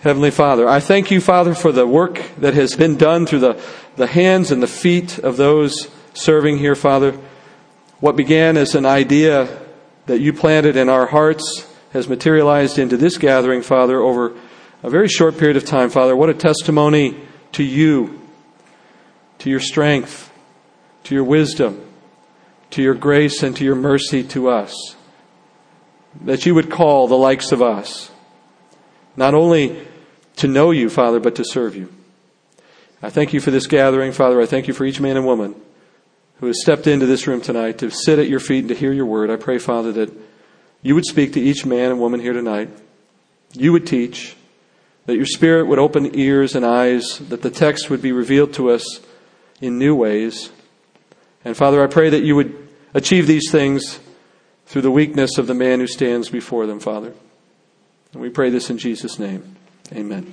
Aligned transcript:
Heavenly 0.00 0.30
Father, 0.30 0.68
I 0.68 0.78
thank 0.78 1.10
you, 1.10 1.20
Father, 1.20 1.54
for 1.54 1.72
the 1.72 1.84
work 1.84 2.22
that 2.38 2.54
has 2.54 2.76
been 2.76 2.96
done 2.96 3.26
through 3.26 3.40
the, 3.40 3.62
the 3.96 4.06
hands 4.06 4.52
and 4.52 4.62
the 4.62 4.68
feet 4.68 5.18
of 5.18 5.36
those 5.36 5.88
serving 6.14 6.58
here, 6.58 6.76
Father. 6.76 7.18
What 7.98 8.14
began 8.14 8.56
as 8.56 8.76
an 8.76 8.86
idea 8.86 9.48
that 10.06 10.20
you 10.20 10.32
planted 10.32 10.76
in 10.76 10.88
our 10.88 11.06
hearts 11.06 11.66
has 11.92 12.08
materialized 12.08 12.78
into 12.78 12.96
this 12.96 13.18
gathering, 13.18 13.60
Father, 13.60 14.00
over 14.00 14.36
a 14.84 14.88
very 14.88 15.08
short 15.08 15.36
period 15.36 15.56
of 15.56 15.64
time, 15.64 15.90
Father. 15.90 16.14
What 16.14 16.30
a 16.30 16.34
testimony 16.34 17.16
to 17.52 17.64
you, 17.64 18.20
to 19.40 19.50
your 19.50 19.58
strength, 19.58 20.32
to 21.04 21.14
your 21.16 21.24
wisdom, 21.24 21.84
to 22.70 22.82
your 22.82 22.94
grace, 22.94 23.42
and 23.42 23.56
to 23.56 23.64
your 23.64 23.74
mercy 23.74 24.22
to 24.22 24.48
us. 24.48 24.94
That 26.20 26.46
you 26.46 26.54
would 26.54 26.70
call 26.70 27.08
the 27.08 27.16
likes 27.16 27.50
of 27.50 27.60
us, 27.60 28.12
not 29.16 29.34
only 29.34 29.87
to 30.38 30.48
know 30.48 30.70
you, 30.70 30.90
Father, 30.90 31.20
but 31.20 31.34
to 31.36 31.44
serve 31.44 31.76
you. 31.76 31.92
I 33.02 33.10
thank 33.10 33.32
you 33.32 33.40
for 33.40 33.50
this 33.50 33.66
gathering, 33.66 34.12
Father. 34.12 34.40
I 34.40 34.46
thank 34.46 34.66
you 34.66 34.74
for 34.74 34.84
each 34.84 35.00
man 35.00 35.16
and 35.16 35.26
woman 35.26 35.54
who 36.40 36.46
has 36.46 36.60
stepped 36.60 36.86
into 36.86 37.06
this 37.06 37.26
room 37.26 37.40
tonight 37.40 37.78
to 37.78 37.90
sit 37.90 38.18
at 38.18 38.28
your 38.28 38.40
feet 38.40 38.60
and 38.60 38.68
to 38.68 38.74
hear 38.74 38.92
your 38.92 39.06
word. 39.06 39.30
I 39.30 39.36
pray, 39.36 39.58
Father, 39.58 39.92
that 39.92 40.12
you 40.82 40.94
would 40.94 41.04
speak 41.04 41.32
to 41.32 41.40
each 41.40 41.66
man 41.66 41.90
and 41.90 42.00
woman 42.00 42.20
here 42.20 42.32
tonight. 42.32 42.70
You 43.52 43.72
would 43.72 43.86
teach, 43.86 44.36
that 45.06 45.16
your 45.16 45.26
Spirit 45.26 45.66
would 45.66 45.78
open 45.78 46.16
ears 46.16 46.54
and 46.54 46.64
eyes, 46.64 47.18
that 47.28 47.42
the 47.42 47.50
text 47.50 47.90
would 47.90 48.02
be 48.02 48.12
revealed 48.12 48.52
to 48.54 48.70
us 48.70 49.00
in 49.60 49.78
new 49.78 49.94
ways. 49.94 50.50
And 51.44 51.56
Father, 51.56 51.82
I 51.82 51.86
pray 51.86 52.10
that 52.10 52.22
you 52.22 52.36
would 52.36 52.68
achieve 52.94 53.26
these 53.26 53.50
things 53.50 54.00
through 54.66 54.82
the 54.82 54.90
weakness 54.90 55.38
of 55.38 55.46
the 55.46 55.54
man 55.54 55.80
who 55.80 55.86
stands 55.86 56.28
before 56.28 56.66
them, 56.66 56.78
Father. 56.78 57.14
And 58.12 58.22
we 58.22 58.28
pray 58.28 58.50
this 58.50 58.70
in 58.70 58.78
Jesus' 58.78 59.18
name. 59.18 59.56
Amen. 59.92 60.32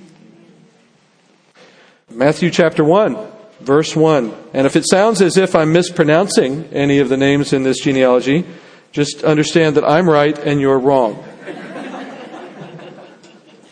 Matthew 2.10 2.50
chapter 2.50 2.84
1, 2.84 3.16
verse 3.60 3.96
1. 3.96 4.34
And 4.52 4.66
if 4.66 4.76
it 4.76 4.84
sounds 4.88 5.22
as 5.22 5.36
if 5.36 5.54
I'm 5.54 5.72
mispronouncing 5.72 6.64
any 6.72 6.98
of 6.98 7.08
the 7.08 7.16
names 7.16 7.52
in 7.52 7.62
this 7.62 7.80
genealogy, 7.80 8.44
just 8.92 9.24
understand 9.24 9.76
that 9.76 9.84
I'm 9.84 10.08
right 10.08 10.38
and 10.38 10.60
you're 10.60 10.78
wrong. 10.78 11.24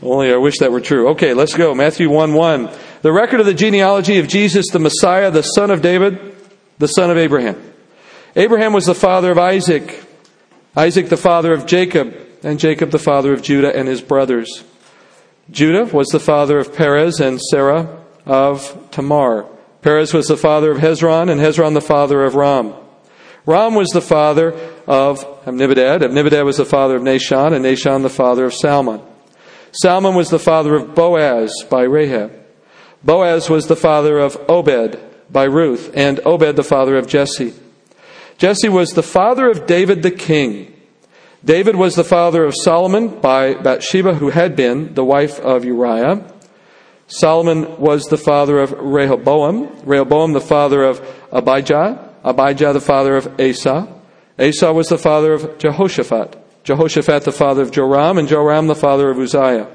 Only 0.03 0.33
I 0.33 0.37
wish 0.37 0.59
that 0.59 0.71
were 0.71 0.81
true. 0.81 1.09
Okay, 1.11 1.33
let's 1.33 1.55
go. 1.55 1.75
Matthew 1.75 2.11
1 2.11 2.35
1. 2.35 2.71
The 3.03 3.13
record 3.13 3.41
of 3.41 3.47
the 3.47 3.55
genealogy 3.55 4.19
of 4.19 4.29
Jesus, 4.29 4.67
the 4.73 4.79
Messiah, 4.79 5.31
the 5.31 5.43
son 5.43 5.71
of 5.71 5.83
David, 5.83 6.19
the 6.79 6.87
son 6.87 7.11
of 7.11 7.17
Abraham. 7.17 7.63
Abraham 8.37 8.73
was 8.73 8.87
the 8.87 8.95
father 8.95 9.31
of 9.31 9.39
Isaac, 9.39 10.03
Isaac 10.77 11.09
the 11.09 11.17
father 11.17 11.53
of 11.53 11.67
Jacob, 11.67 12.15
and 12.43 12.59
Jacob 12.59 12.91
the 12.91 12.99
father 12.99 13.33
of 13.33 13.43
Judah 13.43 13.75
and 13.75 13.87
his 13.87 14.03
brothers. 14.03 14.65
Judah 15.51 15.85
was 15.85 16.09
the 16.09 16.21
father 16.21 16.59
of 16.59 16.75
Perez 16.75 17.21
and 17.21 17.41
Zerah 17.51 18.03
of 18.25 18.89
Tamar. 18.91 19.47
Perez 19.83 20.15
was 20.15 20.27
the 20.27 20.37
father 20.37 20.71
of 20.71 20.79
Hezron, 20.79 21.31
and 21.31 21.41
Hezron 21.41 21.75
the 21.75 21.81
father 21.81 22.25
of 22.25 22.35
Ram. 22.35 22.73
Ram 23.47 23.75
was 23.75 23.89
the 23.89 24.01
father 24.01 24.55
of 24.87 25.25
Amminadab. 25.47 26.03
Amminadab 26.03 26.47
was 26.47 26.57
the 26.57 26.65
father 26.65 26.97
of 26.97 27.03
Nahshon, 27.03 27.55
and 27.55 27.65
Nahshon 27.65 28.03
the 28.03 28.09
father 28.09 28.47
of 28.47 28.55
Salmon. 28.55 29.03
Salmon 29.73 30.15
was 30.15 30.31
the 30.31 30.39
father 30.39 30.75
of 30.75 30.95
Boaz 30.95 31.53
by 31.69 31.83
Rahab. 31.83 32.33
Boaz 33.03 33.51
was 33.51 33.67
the 33.67 33.77
father 33.77 34.19
of 34.19 34.39
Obed 34.49 34.99
by 35.31 35.45
Ruth, 35.45 35.91
and 35.95 36.21
Obed 36.25 36.57
the 36.57 36.65
father 36.65 36.97
of 36.97 37.07
Jesse. 37.07 37.53
Jesse 38.39 38.71
was 38.71 38.91
the 38.91 39.03
father 39.03 39.51
of 39.51 39.67
David 39.67 40.03
the 40.03 40.11
king. 40.11 40.74
David 41.45 41.77
was 41.77 41.95
the 41.95 42.05
father 42.05 42.45
of 42.45 42.55
Solomon 42.57 43.21
by 43.21 43.53
Bathsheba, 43.53 44.15
who 44.15 44.31
had 44.31 44.57
been 44.57 44.95
the 44.95 45.05
wife 45.05 45.39
of 45.41 45.63
Uriah. 45.65 46.25
Solomon 47.07 47.79
was 47.79 48.05
the 48.05 48.17
father 48.17 48.59
of 48.61 48.73
Rehoboam, 48.73 49.69
Rehoboam 49.85 50.33
the 50.33 50.41
father 50.41 50.83
of 50.83 51.07
Abijah, 51.31 52.15
Abijah 52.25 52.73
the 52.73 52.81
father 52.81 53.17
of 53.17 53.39
Asa. 53.39 53.87
Asa 54.39 54.73
was 54.73 54.89
the 54.89 54.97
father 54.97 55.35
of 55.35 55.59
Jehoshaphat, 55.59 56.65
Jehoshaphat 56.65 57.25
the 57.25 57.33
father 57.33 57.61
of 57.61 57.71
Joram, 57.71 58.17
and 58.17 58.27
Joram 58.27 58.67
the 58.67 58.75
father 58.75 59.11
of 59.11 59.19
Uzziah. 59.19 59.69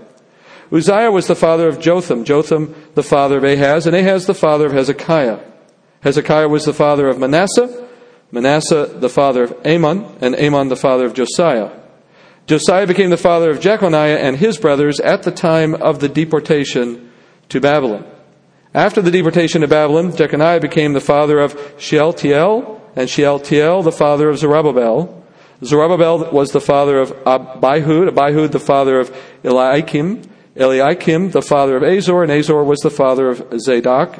Uzziah 0.71 1.11
was 1.11 1.27
the 1.27 1.35
father 1.35 1.67
of 1.67 1.79
Jotham, 1.79 2.25
Jotham 2.25 2.73
the 2.95 3.03
father 3.03 3.37
of 3.37 3.43
Ahaz, 3.43 3.85
and 3.85 3.95
Ahaz 3.95 4.25
the 4.25 4.33
father 4.33 4.65
of 4.65 4.71
Hezekiah. 4.71 5.39
Hezekiah 6.01 6.47
was 6.47 6.65
the 6.65 6.73
father 6.73 7.07
of 7.07 7.19
Manasseh, 7.19 7.88
Manasseh 8.31 8.85
the 8.85 9.09
father 9.09 9.43
of 9.43 9.65
Amon, 9.65 10.17
and 10.21 10.35
Amon 10.35 10.69
the 10.69 10.75
father 10.75 11.05
of 11.05 11.13
Josiah. 11.13 11.71
Josiah 12.45 12.87
became 12.87 13.09
the 13.09 13.17
father 13.17 13.51
of 13.51 13.59
Jeconiah 13.59 14.17
and 14.17 14.37
his 14.37 14.57
brothers 14.57 14.99
at 14.99 15.23
the 15.23 15.31
time 15.31 15.75
of 15.75 15.99
the 15.99 16.09
deportation 16.09 17.11
to 17.49 17.61
Babylon. 17.61 18.05
After 18.73 19.01
the 19.01 19.11
deportation 19.11 19.61
to 19.61 19.67
Babylon, 19.67 20.15
Jeconiah 20.15 20.59
became 20.59 20.93
the 20.93 21.01
father 21.01 21.39
of 21.39 21.53
Shealtiel, 21.77 22.81
and 22.95 23.09
Shealtiel 23.09 23.83
the 23.83 23.91
father 23.91 24.29
of 24.29 24.37
Zerubbabel. 24.37 25.23
Zerubbabel 25.63 26.31
was 26.31 26.51
the 26.51 26.61
father 26.61 26.99
of 26.99 27.11
Abihud, 27.23 28.09
Abihud 28.09 28.51
the 28.51 28.59
father 28.59 28.99
of 28.99 29.15
Eliakim, 29.43 30.21
Eliakim 30.55 31.31
the 31.31 31.41
father 31.41 31.77
of 31.77 31.83
Azor, 31.83 32.23
and 32.23 32.31
Azor 32.31 32.63
was 32.63 32.79
the 32.79 32.89
father 32.89 33.29
of 33.29 33.59
Zadok, 33.59 34.19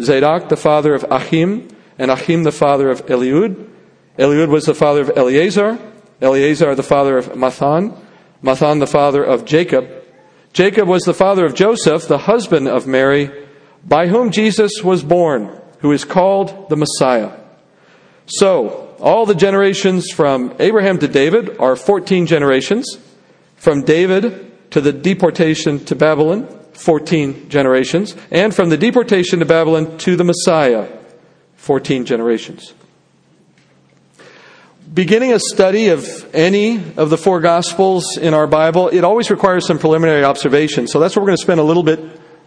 Zadok 0.00 0.48
the 0.48 0.56
father 0.56 0.94
of 0.94 1.04
Achim, 1.10 1.68
and 1.98 2.10
Achim 2.10 2.44
the 2.44 2.52
father 2.52 2.90
of 2.90 3.06
Eliud. 3.06 3.70
Eliud 4.18 4.48
was 4.48 4.64
the 4.64 4.74
father 4.74 5.02
of 5.02 5.12
Eleazar, 5.16 5.78
Eleazar 6.20 6.74
the 6.74 6.82
father 6.82 7.18
of 7.18 7.28
Matthan, 7.28 7.98
Matthan 8.42 8.80
the 8.80 8.86
father 8.86 9.22
of 9.22 9.44
Jacob. 9.44 9.88
Jacob 10.52 10.88
was 10.88 11.02
the 11.02 11.14
father 11.14 11.44
of 11.44 11.54
Joseph, 11.54 12.08
the 12.08 12.18
husband 12.18 12.68
of 12.68 12.86
Mary, 12.86 13.30
by 13.84 14.08
whom 14.08 14.30
Jesus 14.30 14.72
was 14.82 15.02
born, 15.02 15.60
who 15.80 15.92
is 15.92 16.04
called 16.04 16.68
the 16.70 16.76
Messiah. 16.76 17.32
So, 18.26 18.94
all 18.98 19.26
the 19.26 19.34
generations 19.34 20.10
from 20.10 20.54
Abraham 20.58 20.98
to 20.98 21.08
David 21.08 21.58
are 21.58 21.76
14 21.76 22.26
generations. 22.26 22.98
From 23.56 23.82
David 23.82 24.70
to 24.70 24.80
the 24.80 24.92
deportation 24.92 25.84
to 25.86 25.94
Babylon, 25.94 26.48
14 26.72 27.48
generations. 27.48 28.16
And 28.30 28.54
from 28.54 28.70
the 28.70 28.76
deportation 28.76 29.40
to 29.40 29.44
Babylon 29.44 29.98
to 29.98 30.16
the 30.16 30.24
Messiah, 30.24 30.88
14 31.66 32.04
generations. 32.04 32.74
Beginning 34.94 35.32
a 35.32 35.40
study 35.40 35.88
of 35.88 36.06
any 36.32 36.76
of 36.96 37.10
the 37.10 37.18
four 37.18 37.40
Gospels 37.40 38.16
in 38.16 38.34
our 38.34 38.46
Bible, 38.46 38.88
it 38.88 39.02
always 39.02 39.32
requires 39.32 39.66
some 39.66 39.80
preliminary 39.80 40.22
observation. 40.22 40.86
So 40.86 41.00
that's 41.00 41.16
what 41.16 41.22
we're 41.22 41.30
going 41.30 41.38
to 41.38 41.42
spend 41.42 41.58
a 41.58 41.64
little 41.64 41.82
bit 41.82 41.98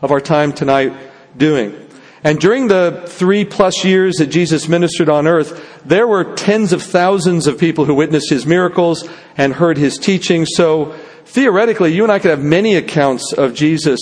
of 0.01 0.11
our 0.11 0.21
time 0.21 0.53
tonight 0.53 0.93
doing. 1.35 1.75
And 2.23 2.39
during 2.39 2.69
the 2.69 3.03
three 3.07 3.43
plus 3.43 3.83
years 3.83 4.15
that 4.19 4.27
Jesus 4.27 4.69
ministered 4.69 5.09
on 5.09 5.27
earth, 5.27 5.81
there 5.83 6.07
were 6.07 6.35
tens 6.35 6.71
of 6.71 6.81
thousands 6.81 7.45
of 7.45 7.59
people 7.59 7.83
who 7.83 7.95
witnessed 7.95 8.29
his 8.29 8.45
miracles 8.45 9.05
and 9.35 9.51
heard 9.51 9.77
his 9.77 9.97
teaching. 9.97 10.45
So 10.45 10.95
theoretically, 11.25 11.93
you 11.93 12.03
and 12.03 12.11
I 12.11 12.19
could 12.19 12.31
have 12.31 12.41
many 12.41 12.77
accounts 12.77 13.33
of 13.33 13.53
Jesus 13.53 13.99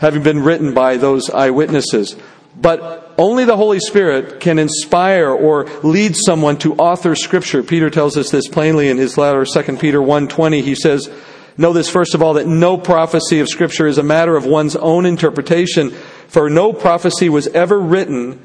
having 0.00 0.24
been 0.24 0.40
written 0.40 0.74
by 0.74 0.96
those 0.96 1.30
eyewitnesses. 1.30 2.16
But 2.60 3.14
only 3.18 3.44
the 3.44 3.56
Holy 3.56 3.78
Spirit 3.78 4.40
can 4.40 4.58
inspire 4.58 5.28
or 5.28 5.66
lead 5.84 6.16
someone 6.16 6.56
to 6.58 6.74
author 6.74 7.14
scripture. 7.14 7.62
Peter 7.62 7.88
tells 7.88 8.16
us 8.16 8.30
this 8.30 8.48
plainly 8.48 8.88
in 8.88 8.98
his 8.98 9.16
letter, 9.16 9.44
2 9.44 9.78
Peter 9.78 10.02
1:20. 10.02 10.62
He 10.62 10.74
says, 10.74 11.08
"Know 11.56 11.72
this 11.72 11.88
first 11.88 12.14
of 12.14 12.22
all 12.22 12.34
that 12.34 12.48
no 12.48 12.76
prophecy 12.76 13.38
of 13.40 13.48
scripture 13.48 13.86
is 13.86 13.98
a 13.98 14.02
matter 14.02 14.36
of 14.36 14.44
one's 14.44 14.74
own 14.74 15.06
interpretation, 15.06 15.92
for 16.26 16.50
no 16.50 16.72
prophecy 16.72 17.28
was 17.28 17.46
ever 17.48 17.78
written 17.78 18.40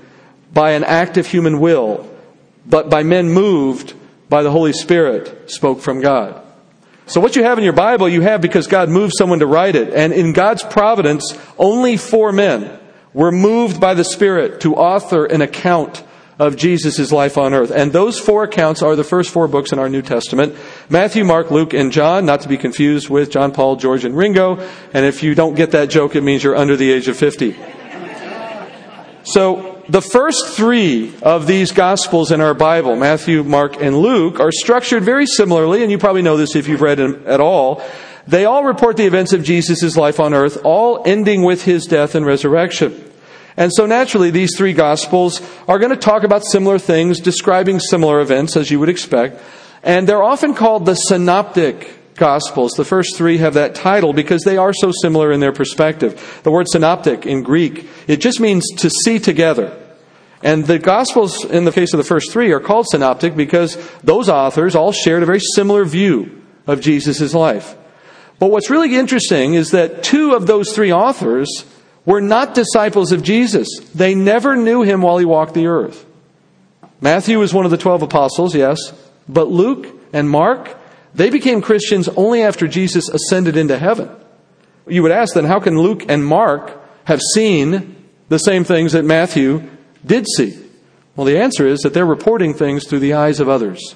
by 0.54 0.72
an 0.72 0.84
act 0.84 1.18
of 1.18 1.26
human 1.26 1.60
will, 1.60 2.06
but 2.70 2.90
by 2.90 3.02
men 3.02 3.30
moved 3.30 3.94
by 4.30 4.44
the 4.44 4.52
Holy 4.52 4.74
Spirit 4.74 5.50
spoke 5.50 5.82
from 5.82 6.02
God." 6.02 6.36
So 7.08 7.20
what 7.20 7.36
you 7.36 7.44
have 7.44 7.58
in 7.58 7.64
your 7.64 7.74
Bible, 7.74 8.08
you 8.08 8.22
have 8.22 8.42
because 8.42 8.68
God 8.68 8.90
moved 8.90 9.14
someone 9.18 9.40
to 9.40 9.48
write 9.48 9.76
it. 9.76 9.92
And 9.94 10.14
in 10.14 10.34
God's 10.34 10.64
providence, 10.64 11.34
only 11.58 11.98
four 11.98 12.32
men 12.32 12.70
were 13.14 13.32
moved 13.32 13.80
by 13.80 13.94
the 13.94 14.04
Spirit 14.04 14.62
to 14.62 14.76
author 14.76 15.26
an 15.26 15.42
account 15.42 16.04
of 16.40 16.56
Jesus' 16.56 17.12
life 17.12 17.38
on 17.38 17.54
earth. 17.54 17.72
And 17.72 17.94
those 17.94 18.20
four 18.20 18.44
accounts 18.44 18.82
are 18.82 18.96
the 18.96 19.04
first 19.04 19.30
four 19.30 19.48
books 19.48 19.72
in 19.72 19.80
our 19.80 19.90
New 19.90 20.02
Testament 20.02 20.56
Matthew, 20.90 21.24
Mark, 21.24 21.52
Luke, 21.52 21.74
and 21.74 21.92
John, 21.92 22.26
not 22.26 22.42
to 22.42 22.50
be 22.50 22.58
confused 22.58 23.10
with 23.10 23.32
John, 23.32 23.52
Paul, 23.52 23.76
George, 23.76 24.04
and 24.06 24.18
Ringo. 24.18 24.58
And 24.94 25.06
if 25.06 25.24
you 25.24 25.36
don't 25.36 25.56
get 25.56 25.72
that 25.72 25.90
joke, 25.90 26.16
it 26.16 26.22
means 26.22 26.44
you're 26.44 26.56
under 26.56 26.76
the 26.76 26.92
age 26.92 27.08
of 27.08 27.18
50. 27.18 27.56
So, 29.26 29.70
the 29.90 30.02
first 30.02 30.56
three 30.56 31.14
of 31.22 31.46
these 31.46 31.74
Gospels 31.74 32.32
in 32.32 32.40
our 32.40 32.54
Bible, 32.54 32.96
Matthew, 32.96 33.44
Mark, 33.44 33.82
and 33.82 33.98
Luke, 33.98 34.40
are 34.40 34.52
structured 34.52 35.04
very 35.04 35.26
similarly, 35.26 35.82
and 35.82 35.92
you 35.92 35.98
probably 35.98 36.22
know 36.22 36.38
this 36.38 36.56
if 36.56 36.68
you've 36.70 36.82
read 36.82 36.98
them 36.98 37.24
at 37.26 37.42
all. 37.42 37.84
They 38.28 38.46
all 38.46 38.64
report 38.64 38.98
the 38.98 39.06
events 39.06 39.34
of 39.34 39.44
Jesus' 39.44 39.98
life 39.98 40.20
on 40.20 40.34
earth, 40.34 40.58
all 40.64 41.02
ending 41.06 41.44
with 41.44 41.64
his 41.66 41.86
death 41.86 42.16
and 42.16 42.26
resurrection. 42.26 43.12
And 43.58 43.72
so 43.74 43.86
naturally, 43.86 44.32
these 44.32 44.58
three 44.58 44.74
Gospels 44.74 45.42
are 45.68 45.78
going 45.78 45.92
to 45.92 45.98
talk 45.98 46.24
about 46.24 46.46
similar 46.46 46.80
things, 46.80 47.20
describing 47.20 47.80
similar 47.80 48.20
events, 48.20 48.58
as 48.58 48.72
you 48.72 48.80
would 48.80 48.90
expect. 48.90 49.40
And 49.84 50.08
they're 50.08 50.24
often 50.24 50.54
called 50.54 50.86
the 50.86 50.96
synoptic 50.96 52.16
Gospels. 52.16 52.72
The 52.74 52.86
first 52.86 53.18
three 53.18 53.38
have 53.38 53.56
that 53.56 53.76
title 53.76 54.14
because 54.14 54.44
they 54.44 54.58
are 54.58 54.74
so 54.74 54.92
similar 55.02 55.32
in 55.32 55.40
their 55.40 55.52
perspective. 55.52 56.42
The 56.44 56.52
word 56.52 56.68
synoptic 56.70 57.26
in 57.26 57.44
Greek, 57.44 57.88
it 58.08 58.18
just 58.18 58.40
means 58.40 58.66
to 58.78 58.90
see 58.90 59.20
together. 59.20 59.78
And 60.42 60.66
the 60.66 60.80
Gospels, 60.80 61.46
in 61.46 61.66
the 61.66 61.72
case 61.72 61.94
of 61.94 61.98
the 61.98 62.04
first 62.04 62.32
three, 62.32 62.52
are 62.52 62.60
called 62.60 62.88
synoptic 62.90 63.36
because 63.36 63.78
those 64.02 64.30
authors 64.30 64.76
all 64.76 64.92
shared 64.92 65.24
a 65.24 65.28
very 65.28 65.40
similar 65.40 65.86
view 65.86 66.42
of 66.66 66.82
Jesus' 66.82 67.34
life. 67.34 67.76
But 68.40 68.52
what's 68.52 68.70
really 68.70 68.96
interesting 68.96 69.54
is 69.54 69.72
that 69.72 70.04
two 70.04 70.34
of 70.34 70.48
those 70.48 70.74
three 70.74 70.92
authors 70.92 71.66
were 72.06 72.22
not 72.22 72.56
disciples 72.56 73.12
of 73.12 73.24
Jesus. 73.24 73.68
They 73.96 74.16
never 74.16 74.56
knew 74.56 74.82
him 74.82 75.02
while 75.02 75.18
he 75.18 75.26
walked 75.26 75.54
the 75.54 75.68
earth. 75.68 76.06
Matthew 77.00 77.40
was 77.40 77.54
one 77.54 77.66
of 77.66 77.72
the 77.72 77.78
twelve 77.78 78.02
apostles, 78.02 78.56
yes, 78.56 78.78
but 79.28 79.50
Luke 79.50 79.88
and 80.12 80.30
Mark, 80.30 80.78
they 81.14 81.30
became 81.30 81.62
Christians 81.62 82.10
only 82.10 82.42
after 82.42 82.68
Jesus 82.68 83.10
ascended 83.10 83.56
into 83.56 83.78
heaven. 83.78 84.10
You 84.88 85.04
would 85.04 85.12
ask 85.12 85.34
then, 85.34 85.46
how 85.46 85.60
can 85.60 85.78
Luke 85.78 86.04
and 86.10 86.26
Mark 86.26 86.82
have 87.06 87.22
seen 87.34 87.96
the 88.30 88.38
same 88.38 88.64
things 88.64 88.92
that 88.94 89.06
Matthew 89.06 89.70
did 90.06 90.26
see? 90.36 90.60
Well, 91.16 91.26
the 91.26 91.40
answer 91.40 91.68
is 91.68 91.80
that 91.82 91.94
they're 91.94 92.06
reporting 92.06 92.54
things 92.54 92.88
through 92.88 93.00
the 93.00 93.14
eyes 93.14 93.40
of 93.40 93.48
others. 93.48 93.96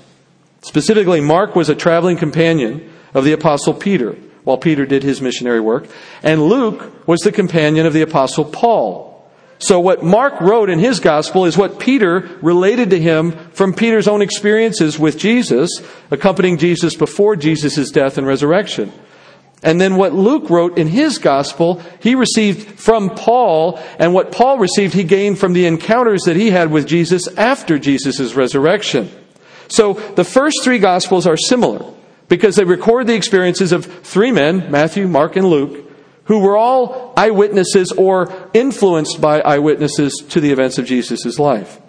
Specifically, 0.61 1.19
Mark 1.19 1.55
was 1.55 1.69
a 1.69 1.75
traveling 1.75 2.17
companion 2.17 2.89
of 3.13 3.23
the 3.25 3.33
apostle 3.33 3.73
Peter 3.73 4.15
while 4.47 4.57
Peter 4.57 4.85
did 4.85 5.03
his 5.03 5.21
missionary 5.21 5.59
work, 5.59 5.87
and 6.23 6.41
Luke 6.41 7.05
was 7.05 7.19
the 7.19 7.33
companion 7.33 7.85
of 7.85 7.91
the 7.91 8.01
apostle 8.01 8.45
Paul. 8.45 9.29
So 9.59 9.77
what 9.81 10.05
Mark 10.05 10.39
wrote 10.39 10.69
in 10.69 10.79
his 10.79 11.01
gospel 11.01 11.43
is 11.43 11.57
what 11.57 11.79
Peter 11.79 12.29
related 12.41 12.91
to 12.91 12.99
him 12.99 13.33
from 13.49 13.73
Peter's 13.73 14.07
own 14.07 14.21
experiences 14.21 14.97
with 14.97 15.17
Jesus, 15.17 15.69
accompanying 16.11 16.57
Jesus 16.57 16.95
before 16.95 17.35
Jesus' 17.35 17.91
death 17.91 18.17
and 18.17 18.25
resurrection. 18.25 18.93
And 19.63 19.81
then 19.81 19.97
what 19.97 20.13
Luke 20.13 20.49
wrote 20.49 20.77
in 20.77 20.87
his 20.87 21.17
gospel, 21.17 21.81
he 21.99 22.15
received 22.15 22.79
from 22.79 23.09
Paul, 23.09 23.81
and 23.99 24.13
what 24.13 24.31
Paul 24.31 24.59
received, 24.59 24.93
he 24.93 25.03
gained 25.03 25.39
from 25.39 25.51
the 25.51 25.65
encounters 25.65 26.21
that 26.21 26.37
he 26.37 26.51
had 26.51 26.71
with 26.71 26.87
Jesus 26.87 27.27
after 27.35 27.77
Jesus' 27.77 28.33
resurrection. 28.33 29.11
So 29.67 29.93
the 29.93 30.23
first 30.23 30.63
three 30.63 30.79
gospels 30.79 31.27
are 31.27 31.35
similar 31.35 31.93
because 32.27 32.55
they 32.55 32.63
record 32.63 33.07
the 33.07 33.15
experiences 33.15 33.71
of 33.71 33.85
three 33.85 34.31
men, 34.31 34.69
Matthew, 34.71 35.07
Mark, 35.07 35.35
and 35.35 35.47
Luke, 35.47 35.85
who 36.25 36.39
were 36.39 36.57
all 36.57 37.13
eyewitnesses 37.15 37.91
or 37.93 38.49
influenced 38.53 39.21
by 39.21 39.39
eyewitnesses 39.41 40.25
to 40.29 40.41
the 40.41 40.51
events 40.51 40.77
of 40.77 40.85
Jesus' 40.85 41.39
life. 41.39 41.79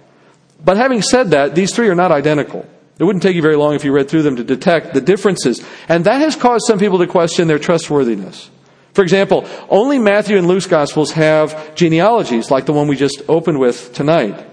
But 0.65 0.77
having 0.77 1.03
said 1.03 1.31
that, 1.31 1.55
these 1.55 1.75
three 1.75 1.89
are 1.89 1.95
not 1.95 2.13
identical. 2.13 2.67
It 2.99 3.05
wouldn't 3.05 3.23
take 3.23 3.37
you 3.37 3.43
very 3.43 3.57
long 3.57 3.75
if 3.75 3.85
you 3.85 3.93
read 3.93 4.09
through 4.09 4.23
them 4.23 4.37
to 4.37 4.45
detect 4.45 4.93
the 4.93 5.01
differences. 5.01 5.65
And 5.89 6.05
that 6.05 6.21
has 6.21 6.35
caused 6.35 6.65
some 6.67 6.79
people 6.79 6.99
to 6.99 7.07
question 7.07 7.47
their 7.47 7.59
trustworthiness. 7.59 8.51
For 8.93 9.03
example, 9.03 9.47
only 9.69 9.99
Matthew 10.01 10.37
and 10.37 10.49
Luke's 10.49 10.67
Gospels 10.67 11.13
have 11.13 11.77
genealogies 11.77 12.51
like 12.51 12.67
the 12.67 12.73
one 12.73 12.89
we 12.89 12.97
just 12.97 13.23
opened 13.29 13.61
with 13.61 13.93
tonight. 13.93 14.45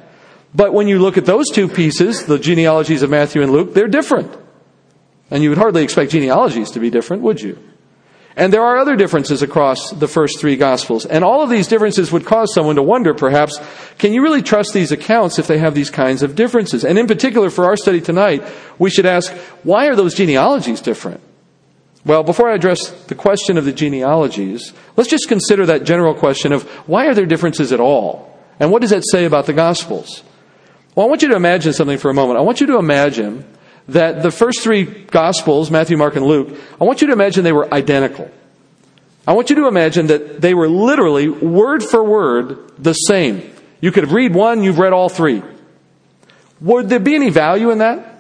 But 0.54 0.74
when 0.74 0.88
you 0.88 1.00
look 1.00 1.18
at 1.18 1.26
those 1.26 1.50
two 1.52 1.68
pieces, 1.68 2.26
the 2.26 2.38
genealogies 2.38 3.02
of 3.02 3.10
Matthew 3.10 3.42
and 3.42 3.52
Luke, 3.52 3.74
they're 3.74 3.88
different. 3.88 4.32
And 5.32 5.42
you 5.42 5.50
would 5.50 5.58
hardly 5.58 5.84
expect 5.84 6.12
genealogies 6.12 6.72
to 6.72 6.80
be 6.80 6.90
different, 6.90 7.24
would 7.24 7.42
you? 7.42 7.58
And 8.38 8.52
there 8.52 8.64
are 8.64 8.78
other 8.78 8.98
differences 8.98 9.42
across 9.42 9.92
the 9.92 10.10
first 10.10 10.40
three 10.40 10.58
Gospels. 10.58 11.06
And 11.06 11.24
all 11.24 11.42
of 11.42 11.50
these 11.50 11.68
differences 11.68 12.12
would 12.12 12.26
cause 12.26 12.54
someone 12.54 12.76
to 12.76 12.84
wonder, 12.84 13.14
perhaps, 13.14 13.60
can 13.98 14.12
you 14.12 14.22
really 14.22 14.42
trust 14.42 14.74
these 14.74 14.92
accounts 14.92 15.40
if 15.40 15.48
they 15.48 15.58
have 15.58 15.74
these 15.74 15.90
kinds 15.90 16.22
of 16.22 16.36
differences? 16.36 16.84
And 16.84 17.00
in 17.00 17.08
particular, 17.08 17.50
for 17.50 17.66
our 17.66 17.78
study 17.78 18.02
tonight, 18.02 18.44
we 18.78 18.90
should 18.90 19.06
ask, 19.06 19.32
why 19.64 19.88
are 19.88 19.96
those 19.96 20.14
genealogies 20.14 20.82
different? 20.82 21.22
Well, 22.06 22.24
before 22.24 22.50
I 22.50 22.56
address 22.56 22.90
the 23.06 23.16
question 23.16 23.58
of 23.58 23.66
the 23.66 23.72
genealogies, 23.72 24.74
let's 24.98 25.10
just 25.10 25.30
consider 25.30 25.66
that 25.68 25.86
general 25.86 26.14
question 26.14 26.52
of 26.52 26.64
why 26.88 27.08
are 27.08 27.16
there 27.16 27.26
differences 27.26 27.72
at 27.72 27.80
all? 27.80 28.38
And 28.60 28.70
what 28.70 28.82
does 28.82 28.92
that 28.92 29.04
say 29.10 29.26
about 29.26 29.46
the 29.46 29.54
Gospels? 29.54 30.24
Well, 30.94 31.06
I 31.06 31.10
want 31.10 31.22
you 31.22 31.30
to 31.30 31.36
imagine 31.36 31.74
something 31.74 31.98
for 31.98 32.10
a 32.10 32.14
moment. 32.14 32.38
I 32.38 32.42
want 32.42 32.60
you 32.60 32.68
to 32.68 32.78
imagine 32.78 33.46
that 33.90 34.24
the 34.24 34.32
first 34.32 34.62
three 34.62 34.84
Gospels, 34.84 35.70
Matthew, 35.70 35.98
Mark, 35.98 36.16
and 36.16 36.26
Luke, 36.26 36.58
I 36.80 36.84
want 36.84 37.02
you 37.02 37.08
to 37.08 37.14
imagine 37.14 37.44
they 37.44 37.52
were 37.52 37.72
identical. 37.74 38.30
I 39.28 39.34
want 39.34 39.50
you 39.50 39.56
to 39.58 39.68
imagine 39.68 40.08
that 40.08 40.42
they 40.42 40.54
were 40.54 40.70
literally, 40.70 41.30
word 41.30 41.84
for 41.84 42.04
word, 42.04 42.72
the 42.78 42.94
same. 42.94 43.52
You 43.82 43.92
could 43.92 44.12
read 44.12 44.34
one, 44.34 44.64
you've 44.64 44.80
read 44.80 44.94
all 44.94 45.10
three. 45.10 45.42
Would 46.62 46.90
there 46.90 47.00
be 47.00 47.16
any 47.16 47.30
value 47.30 47.72
in 47.72 47.80
that? 47.80 48.14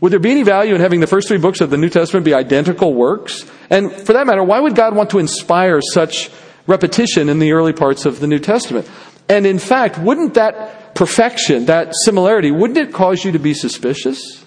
Would 0.00 0.12
there 0.12 0.18
be 0.18 0.32
any 0.32 0.42
value 0.42 0.74
in 0.74 0.80
having 0.80 1.00
the 1.00 1.06
first 1.06 1.28
three 1.28 1.38
books 1.38 1.60
of 1.60 1.70
the 1.70 1.76
New 1.76 1.88
Testament 1.88 2.24
be 2.24 2.34
identical 2.34 2.92
works? 2.92 3.48
And 3.70 3.92
for 3.92 4.14
that 4.14 4.26
matter, 4.26 4.42
why 4.42 4.58
would 4.58 4.74
God 4.74 4.96
want 4.96 5.10
to 5.10 5.18
inspire 5.18 5.80
such 5.92 6.30
repetition 6.66 7.28
in 7.28 7.38
the 7.38 7.52
early 7.52 7.72
parts 7.72 8.04
of 8.04 8.18
the 8.18 8.26
New 8.26 8.40
Testament? 8.40 8.90
And 9.28 9.46
in 9.46 9.58
fact, 9.58 9.98
wouldn't 9.98 10.34
that 10.34 10.94
perfection, 10.94 11.66
that 11.66 11.92
similarity, 12.04 12.50
wouldn't 12.50 12.78
it 12.78 12.92
cause 12.92 13.24
you 13.24 13.32
to 13.32 13.38
be 13.38 13.54
suspicious? 13.54 14.41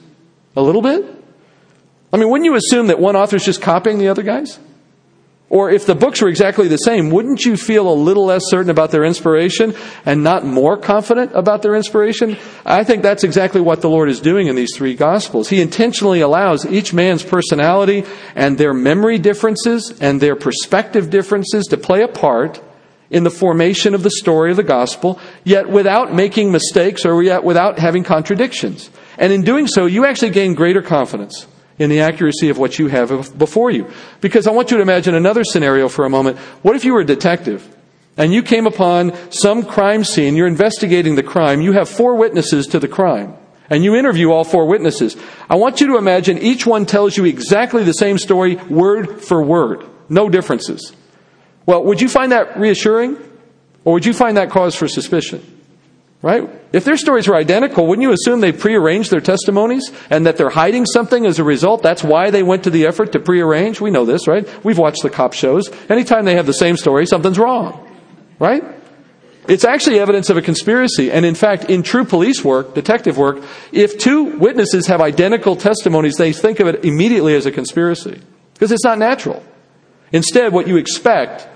A 0.55 0.61
little 0.61 0.81
bit? 0.81 1.05
I 2.13 2.17
mean, 2.17 2.29
wouldn't 2.29 2.45
you 2.45 2.55
assume 2.55 2.87
that 2.87 2.99
one 2.99 3.15
author's 3.15 3.43
just 3.43 3.61
copying 3.61 3.97
the 3.97 4.07
other 4.07 4.23
guys? 4.23 4.59
Or 5.49 5.69
if 5.69 5.85
the 5.85 5.93
books 5.93 6.21
were 6.21 6.27
exactly 6.27 6.67
the 6.67 6.77
same, 6.77 7.11
wouldn't 7.11 7.45
you 7.45 7.55
feel 7.55 7.87
a 7.87 7.93
little 7.93 8.25
less 8.25 8.41
certain 8.47 8.71
about 8.71 8.89
their 8.91 9.03
inspiration 9.03 9.75
and 10.05 10.23
not 10.23 10.43
more 10.43 10.75
confident 10.75 11.31
about 11.35 11.61
their 11.61 11.75
inspiration? 11.75 12.37
I 12.65 12.83
think 12.83 13.03
that's 13.03 13.23
exactly 13.23 13.61
what 13.61 13.81
the 13.81 13.89
Lord 13.89 14.09
is 14.09 14.19
doing 14.19 14.47
in 14.47 14.55
these 14.55 14.75
three 14.75 14.95
Gospels. 14.95 15.49
He 15.49 15.61
intentionally 15.61 16.21
allows 16.21 16.65
each 16.65 16.93
man's 16.93 17.23
personality 17.23 18.05
and 18.35 18.57
their 18.57 18.73
memory 18.73 19.19
differences 19.19 19.93
and 20.01 20.19
their 20.19 20.35
perspective 20.35 21.11
differences 21.11 21.65
to 21.67 21.77
play 21.77 22.01
a 22.01 22.07
part 22.07 22.61
in 23.11 23.23
the 23.23 23.29
formation 23.29 23.93
of 23.93 24.01
the 24.01 24.09
story 24.09 24.49
of 24.49 24.57
the 24.57 24.63
Gospel, 24.63 25.19
yet 25.43 25.69
without 25.69 26.11
making 26.11 26.51
mistakes 26.51 27.05
or 27.05 27.21
yet 27.21 27.43
without 27.43 27.77
having 27.77 28.03
contradictions. 28.03 28.89
And 29.17 29.31
in 29.31 29.43
doing 29.43 29.67
so, 29.67 29.85
you 29.85 30.05
actually 30.05 30.31
gain 30.31 30.53
greater 30.53 30.81
confidence 30.81 31.47
in 31.77 31.89
the 31.89 32.01
accuracy 32.01 32.49
of 32.49 32.57
what 32.57 32.79
you 32.79 32.87
have 32.87 33.37
before 33.37 33.71
you. 33.71 33.89
Because 34.21 34.47
I 34.47 34.51
want 34.51 34.71
you 34.71 34.77
to 34.77 34.83
imagine 34.83 35.15
another 35.15 35.43
scenario 35.43 35.89
for 35.89 36.05
a 36.05 36.09
moment. 36.09 36.37
What 36.61 36.75
if 36.75 36.85
you 36.85 36.93
were 36.93 37.01
a 37.01 37.05
detective 37.05 37.67
and 38.17 38.33
you 38.33 38.43
came 38.43 38.65
upon 38.65 39.13
some 39.31 39.63
crime 39.63 40.03
scene, 40.03 40.35
you're 40.35 40.47
investigating 40.47 41.15
the 41.15 41.23
crime, 41.23 41.61
you 41.61 41.73
have 41.73 41.89
four 41.89 42.15
witnesses 42.15 42.67
to 42.67 42.79
the 42.79 42.87
crime, 42.87 43.35
and 43.69 43.83
you 43.83 43.95
interview 43.95 44.31
all 44.31 44.45
four 44.45 44.65
witnesses. 44.67 45.17
I 45.49 45.55
want 45.55 45.81
you 45.81 45.87
to 45.87 45.97
imagine 45.97 46.37
each 46.37 46.65
one 46.65 46.85
tells 46.85 47.17
you 47.17 47.25
exactly 47.25 47.83
the 47.83 47.93
same 47.93 48.17
story, 48.17 48.55
word 48.55 49.21
for 49.21 49.43
word, 49.43 49.85
no 50.07 50.29
differences. 50.29 50.93
Well, 51.65 51.83
would 51.83 51.99
you 51.99 52.07
find 52.07 52.31
that 52.31 52.57
reassuring? 52.57 53.17
Or 53.85 53.93
would 53.93 54.05
you 54.05 54.13
find 54.13 54.37
that 54.37 54.49
cause 54.49 54.75
for 54.75 54.87
suspicion? 54.87 55.54
Right? 56.21 56.49
If 56.73 56.85
their 56.85 56.97
stories 56.97 57.27
were 57.27 57.35
identical, 57.35 57.85
wouldn't 57.85 58.01
you 58.01 58.11
assume 58.11 58.41
they 58.41 58.51
prearranged 58.51 59.11
their 59.11 59.21
testimonies 59.21 59.91
and 60.09 60.25
that 60.25 60.37
they're 60.37 60.49
hiding 60.49 60.85
something 60.85 61.25
as 61.25 61.37
a 61.37 61.43
result? 61.43 61.83
That's 61.83 62.03
why 62.03 62.31
they 62.31 62.41
went 62.41 62.63
to 62.63 62.71
the 62.71 62.87
effort 62.87 63.11
to 63.11 63.19
prearrange? 63.19 63.79
We 63.79 63.91
know 63.91 64.05
this, 64.05 64.27
right? 64.27 64.47
We've 64.65 64.77
watched 64.77 65.03
the 65.03 65.11
cop 65.11 65.33
shows. 65.33 65.69
Anytime 65.87 66.25
they 66.25 66.35
have 66.35 66.47
the 66.47 66.53
same 66.53 66.77
story, 66.77 67.05
something's 67.05 67.37
wrong. 67.37 67.91
Right? 68.39 68.63
It's 69.47 69.63
actually 69.63 69.99
evidence 69.99 70.29
of 70.29 70.37
a 70.37 70.41
conspiracy. 70.41 71.11
And 71.11 71.25
in 71.25 71.35
fact, 71.35 71.65
in 71.65 71.83
true 71.83 72.05
police 72.05 72.43
work, 72.43 72.73
detective 72.73 73.17
work, 73.17 73.43
if 73.71 73.97
two 73.97 74.37
witnesses 74.39 74.87
have 74.87 75.01
identical 75.01 75.55
testimonies, 75.55 76.15
they 76.15 76.33
think 76.33 76.59
of 76.59 76.67
it 76.67 76.83
immediately 76.83 77.35
as 77.35 77.45
a 77.45 77.51
conspiracy. 77.51 78.19
Because 78.53 78.71
it's 78.71 78.83
not 78.83 78.97
natural. 78.97 79.43
Instead, 80.11 80.53
what 80.53 80.67
you 80.67 80.77
expect 80.77 81.47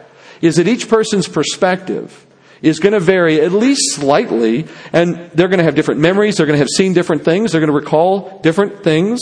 is 0.41 0.57
that 0.57 0.67
each 0.67 0.87
person's 0.87 1.27
perspective 1.27 2.25
is 2.61 2.79
going 2.79 2.93
to 2.93 2.99
vary 2.99 3.41
at 3.41 3.51
least 3.51 3.95
slightly, 3.95 4.67
and 4.93 5.31
they're 5.33 5.47
going 5.47 5.59
to 5.59 5.63
have 5.63 5.75
different 5.75 6.01
memories, 6.01 6.37
they're 6.37 6.45
going 6.45 6.57
to 6.57 6.61
have 6.63 6.69
seen 6.69 6.93
different 6.93 7.23
things, 7.23 7.51
they're 7.51 7.61
going 7.61 7.71
to 7.71 7.75
recall 7.75 8.39
different 8.41 8.83
things. 8.83 9.19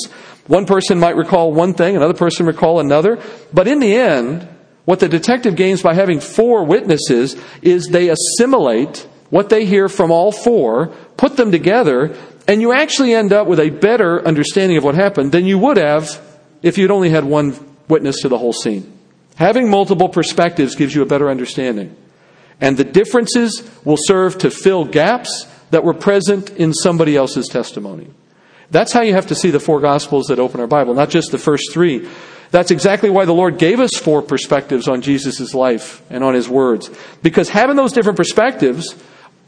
One 0.48 0.66
person 0.66 1.00
might 1.00 1.16
recall 1.16 1.52
one 1.52 1.74
thing, 1.74 1.96
another 1.96 2.14
person 2.14 2.46
recall 2.46 2.80
another, 2.80 3.20
but 3.54 3.68
in 3.68 3.80
the 3.80 3.96
end, 3.96 4.48
what 4.86 5.02
the 5.02 5.10
detective 5.10 5.56
gains 5.56 5.82
by 5.82 5.94
having 5.94 6.22
four 6.22 6.64
witnesses 6.64 7.36
is 7.62 7.88
they 7.88 8.10
assimilate 8.10 9.06
what 9.30 9.50
they 9.50 9.66
hear 9.66 9.90
from 9.90 10.12
all 10.12 10.32
four, 10.32 10.88
put 11.18 11.36
them 11.36 11.52
together, 11.52 12.16
and 12.48 12.62
you 12.62 12.72
actually 12.72 13.14
end 13.14 13.34
up 13.34 13.48
with 13.48 13.60
a 13.60 13.70
better 13.70 14.26
understanding 14.26 14.78
of 14.78 14.86
what 14.86 14.96
happened 14.96 15.34
than 15.34 15.46
you 15.46 15.58
would 15.58 15.76
have 15.76 16.22
if 16.62 16.78
you'd 16.78 16.92
only 16.92 17.10
had 17.10 17.26
one 17.26 17.54
witness 17.90 18.22
to 18.22 18.30
the 18.30 18.38
whole 18.38 18.54
scene. 18.54 18.98
Having 19.36 19.70
multiple 19.70 20.10
perspectives 20.10 20.76
gives 20.76 20.96
you 20.96 21.02
a 21.02 21.06
better 21.06 21.30
understanding. 21.30 21.96
And 22.60 22.78
the 22.78 22.84
differences 22.84 23.70
will 23.84 23.98
serve 24.00 24.38
to 24.40 24.50
fill 24.50 24.86
gaps 24.86 25.46
that 25.70 25.84
were 25.84 25.94
present 25.94 26.50
in 26.52 26.74
somebody 26.74 27.16
else's 27.16 27.48
testimony. 27.48 28.10
That's 28.72 28.92
how 28.92 29.02
you 29.02 29.14
have 29.14 29.28
to 29.28 29.36
see 29.36 29.52
the 29.52 29.60
four 29.60 29.80
Gospels 29.80 30.28
that 30.28 30.40
open 30.40 30.60
our 30.60 30.68
Bible, 30.68 30.94
not 30.94 31.10
just 31.10 31.32
the 31.32 31.38
first 31.38 31.72
three. 31.72 32.08
That's 32.52 32.72
exactly 32.72 33.10
why 33.10 33.26
the 33.26 33.34
Lord 33.34 33.58
gave 33.58 33.80
us 33.80 33.92
four 33.96 34.22
perspectives 34.22 34.88
on 34.88 35.02
Jesus' 35.02 35.54
life 35.54 36.02
and 36.10 36.24
on 36.24 36.34
His 36.34 36.50
words. 36.50 36.90
Because 37.22 37.50
having 37.50 37.76
those 37.76 37.94
different 37.94 38.18
perspectives 38.18 38.96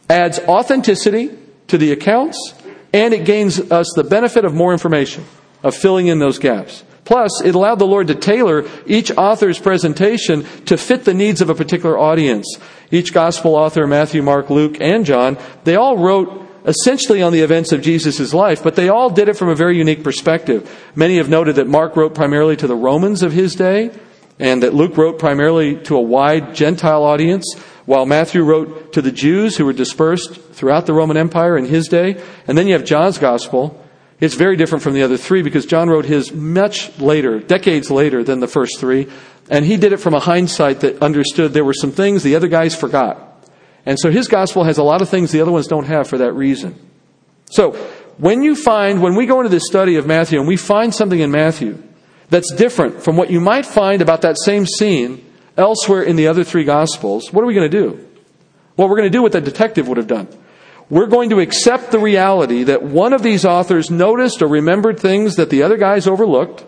adds 0.09 0.39
authenticity 0.39 1.31
to 1.67 1.77
the 1.77 1.91
accounts 1.91 2.53
and 2.93 3.13
it 3.13 3.25
gains 3.25 3.59
us 3.71 3.87
the 3.95 4.03
benefit 4.03 4.45
of 4.45 4.53
more 4.53 4.73
information, 4.73 5.25
of 5.63 5.75
filling 5.75 6.07
in 6.07 6.19
those 6.19 6.39
gaps. 6.39 6.83
Plus, 7.09 7.41
it 7.41 7.55
allowed 7.55 7.79
the 7.79 7.87
Lord 7.87 8.05
to 8.09 8.13
tailor 8.13 8.69
each 8.85 9.09
author's 9.09 9.57
presentation 9.57 10.45
to 10.65 10.77
fit 10.77 11.05
the 11.05 11.13
needs 11.15 11.41
of 11.41 11.49
a 11.49 11.55
particular 11.55 11.97
audience. 11.97 12.45
Each 12.91 13.11
gospel 13.11 13.55
author, 13.55 13.87
Matthew, 13.87 14.21
Mark, 14.21 14.51
Luke, 14.51 14.77
and 14.79 15.07
John, 15.07 15.39
they 15.63 15.75
all 15.75 15.97
wrote 15.97 16.47
essentially 16.65 17.23
on 17.23 17.33
the 17.33 17.39
events 17.39 17.71
of 17.71 17.81
Jesus' 17.81 18.31
life, 18.31 18.61
but 18.61 18.75
they 18.75 18.89
all 18.89 19.09
did 19.09 19.27
it 19.27 19.37
from 19.37 19.49
a 19.49 19.55
very 19.55 19.75
unique 19.75 20.03
perspective. 20.03 20.69
Many 20.93 21.17
have 21.17 21.29
noted 21.29 21.55
that 21.55 21.65
Mark 21.65 21.95
wrote 21.95 22.13
primarily 22.13 22.55
to 22.57 22.67
the 22.67 22.75
Romans 22.75 23.23
of 23.23 23.33
his 23.33 23.55
day, 23.55 23.89
and 24.37 24.61
that 24.61 24.75
Luke 24.75 24.95
wrote 24.95 25.17
primarily 25.17 25.77
to 25.85 25.95
a 25.95 26.01
wide 26.01 26.53
Gentile 26.53 27.03
audience, 27.03 27.55
while 27.87 28.05
Matthew 28.05 28.43
wrote 28.43 28.93
to 28.93 29.01
the 29.01 29.11
Jews 29.11 29.57
who 29.57 29.65
were 29.65 29.73
dispersed 29.73 30.35
throughout 30.35 30.85
the 30.85 30.93
Roman 30.93 31.17
Empire 31.17 31.57
in 31.57 31.65
his 31.65 31.87
day. 31.87 32.21
And 32.47 32.55
then 32.55 32.67
you 32.67 32.73
have 32.73 32.85
John's 32.85 33.17
gospel, 33.17 33.83
it's 34.19 34.35
very 34.35 34.57
different 34.57 34.83
from 34.83 34.93
the 34.93 35.03
other 35.03 35.17
three 35.17 35.41
because 35.41 35.65
John 35.65 35.89
wrote 35.89 36.05
his 36.05 36.33
much 36.33 36.97
later, 36.99 37.39
decades 37.39 37.89
later 37.89 38.23
than 38.23 38.41
the 38.41 38.47
first 38.47 38.79
three. 38.79 39.07
And 39.49 39.65
he 39.65 39.77
did 39.77 39.93
it 39.93 39.97
from 39.97 40.13
a 40.13 40.19
hindsight 40.19 40.81
that 40.81 41.01
understood 41.01 41.53
there 41.53 41.65
were 41.65 41.73
some 41.73 41.91
things 41.91 42.21
the 42.21 42.35
other 42.35 42.49
guys 42.49 42.75
forgot. 42.75 43.47
And 43.85 43.97
so 43.97 44.11
his 44.11 44.27
gospel 44.27 44.65
has 44.65 44.77
a 44.77 44.83
lot 44.83 45.01
of 45.01 45.09
things 45.09 45.31
the 45.31 45.41
other 45.41 45.51
ones 45.51 45.67
don't 45.67 45.85
have 45.85 46.07
for 46.07 46.17
that 46.17 46.33
reason. 46.33 46.75
So 47.49 47.71
when 48.17 48.43
you 48.43 48.55
find, 48.55 49.01
when 49.01 49.15
we 49.15 49.25
go 49.25 49.39
into 49.39 49.49
this 49.49 49.65
study 49.65 49.95
of 49.95 50.05
Matthew 50.05 50.37
and 50.37 50.47
we 50.47 50.57
find 50.57 50.93
something 50.93 51.19
in 51.19 51.31
Matthew 51.31 51.81
that's 52.29 52.53
different 52.53 53.01
from 53.01 53.15
what 53.15 53.31
you 53.31 53.39
might 53.39 53.65
find 53.65 54.01
about 54.01 54.21
that 54.21 54.37
same 54.37 54.65
scene 54.65 55.25
elsewhere 55.57 56.03
in 56.03 56.17
the 56.17 56.27
other 56.27 56.43
three 56.43 56.65
gospels, 56.65 57.31
what 57.31 57.41
are 57.41 57.47
we 57.47 57.53
going 57.53 57.71
to 57.71 57.77
do? 57.77 58.05
Well, 58.75 58.89
we're 58.89 58.97
going 58.97 59.11
to 59.11 59.17
do 59.17 59.21
what 59.21 59.31
the 59.31 59.41
detective 59.41 59.87
would 59.87 59.97
have 59.97 60.07
done. 60.07 60.27
We're 60.89 61.07
going 61.07 61.29
to 61.29 61.39
accept 61.39 61.91
the 61.91 61.99
reality 61.99 62.63
that 62.63 62.81
one 62.81 63.13
of 63.13 63.21
these 63.21 63.45
authors 63.45 63.91
noticed 63.91 64.41
or 64.41 64.47
remembered 64.47 64.99
things 64.99 65.35
that 65.35 65.51
the 65.51 65.61
other 65.61 65.77
guys 65.77 66.07
overlooked, 66.07 66.65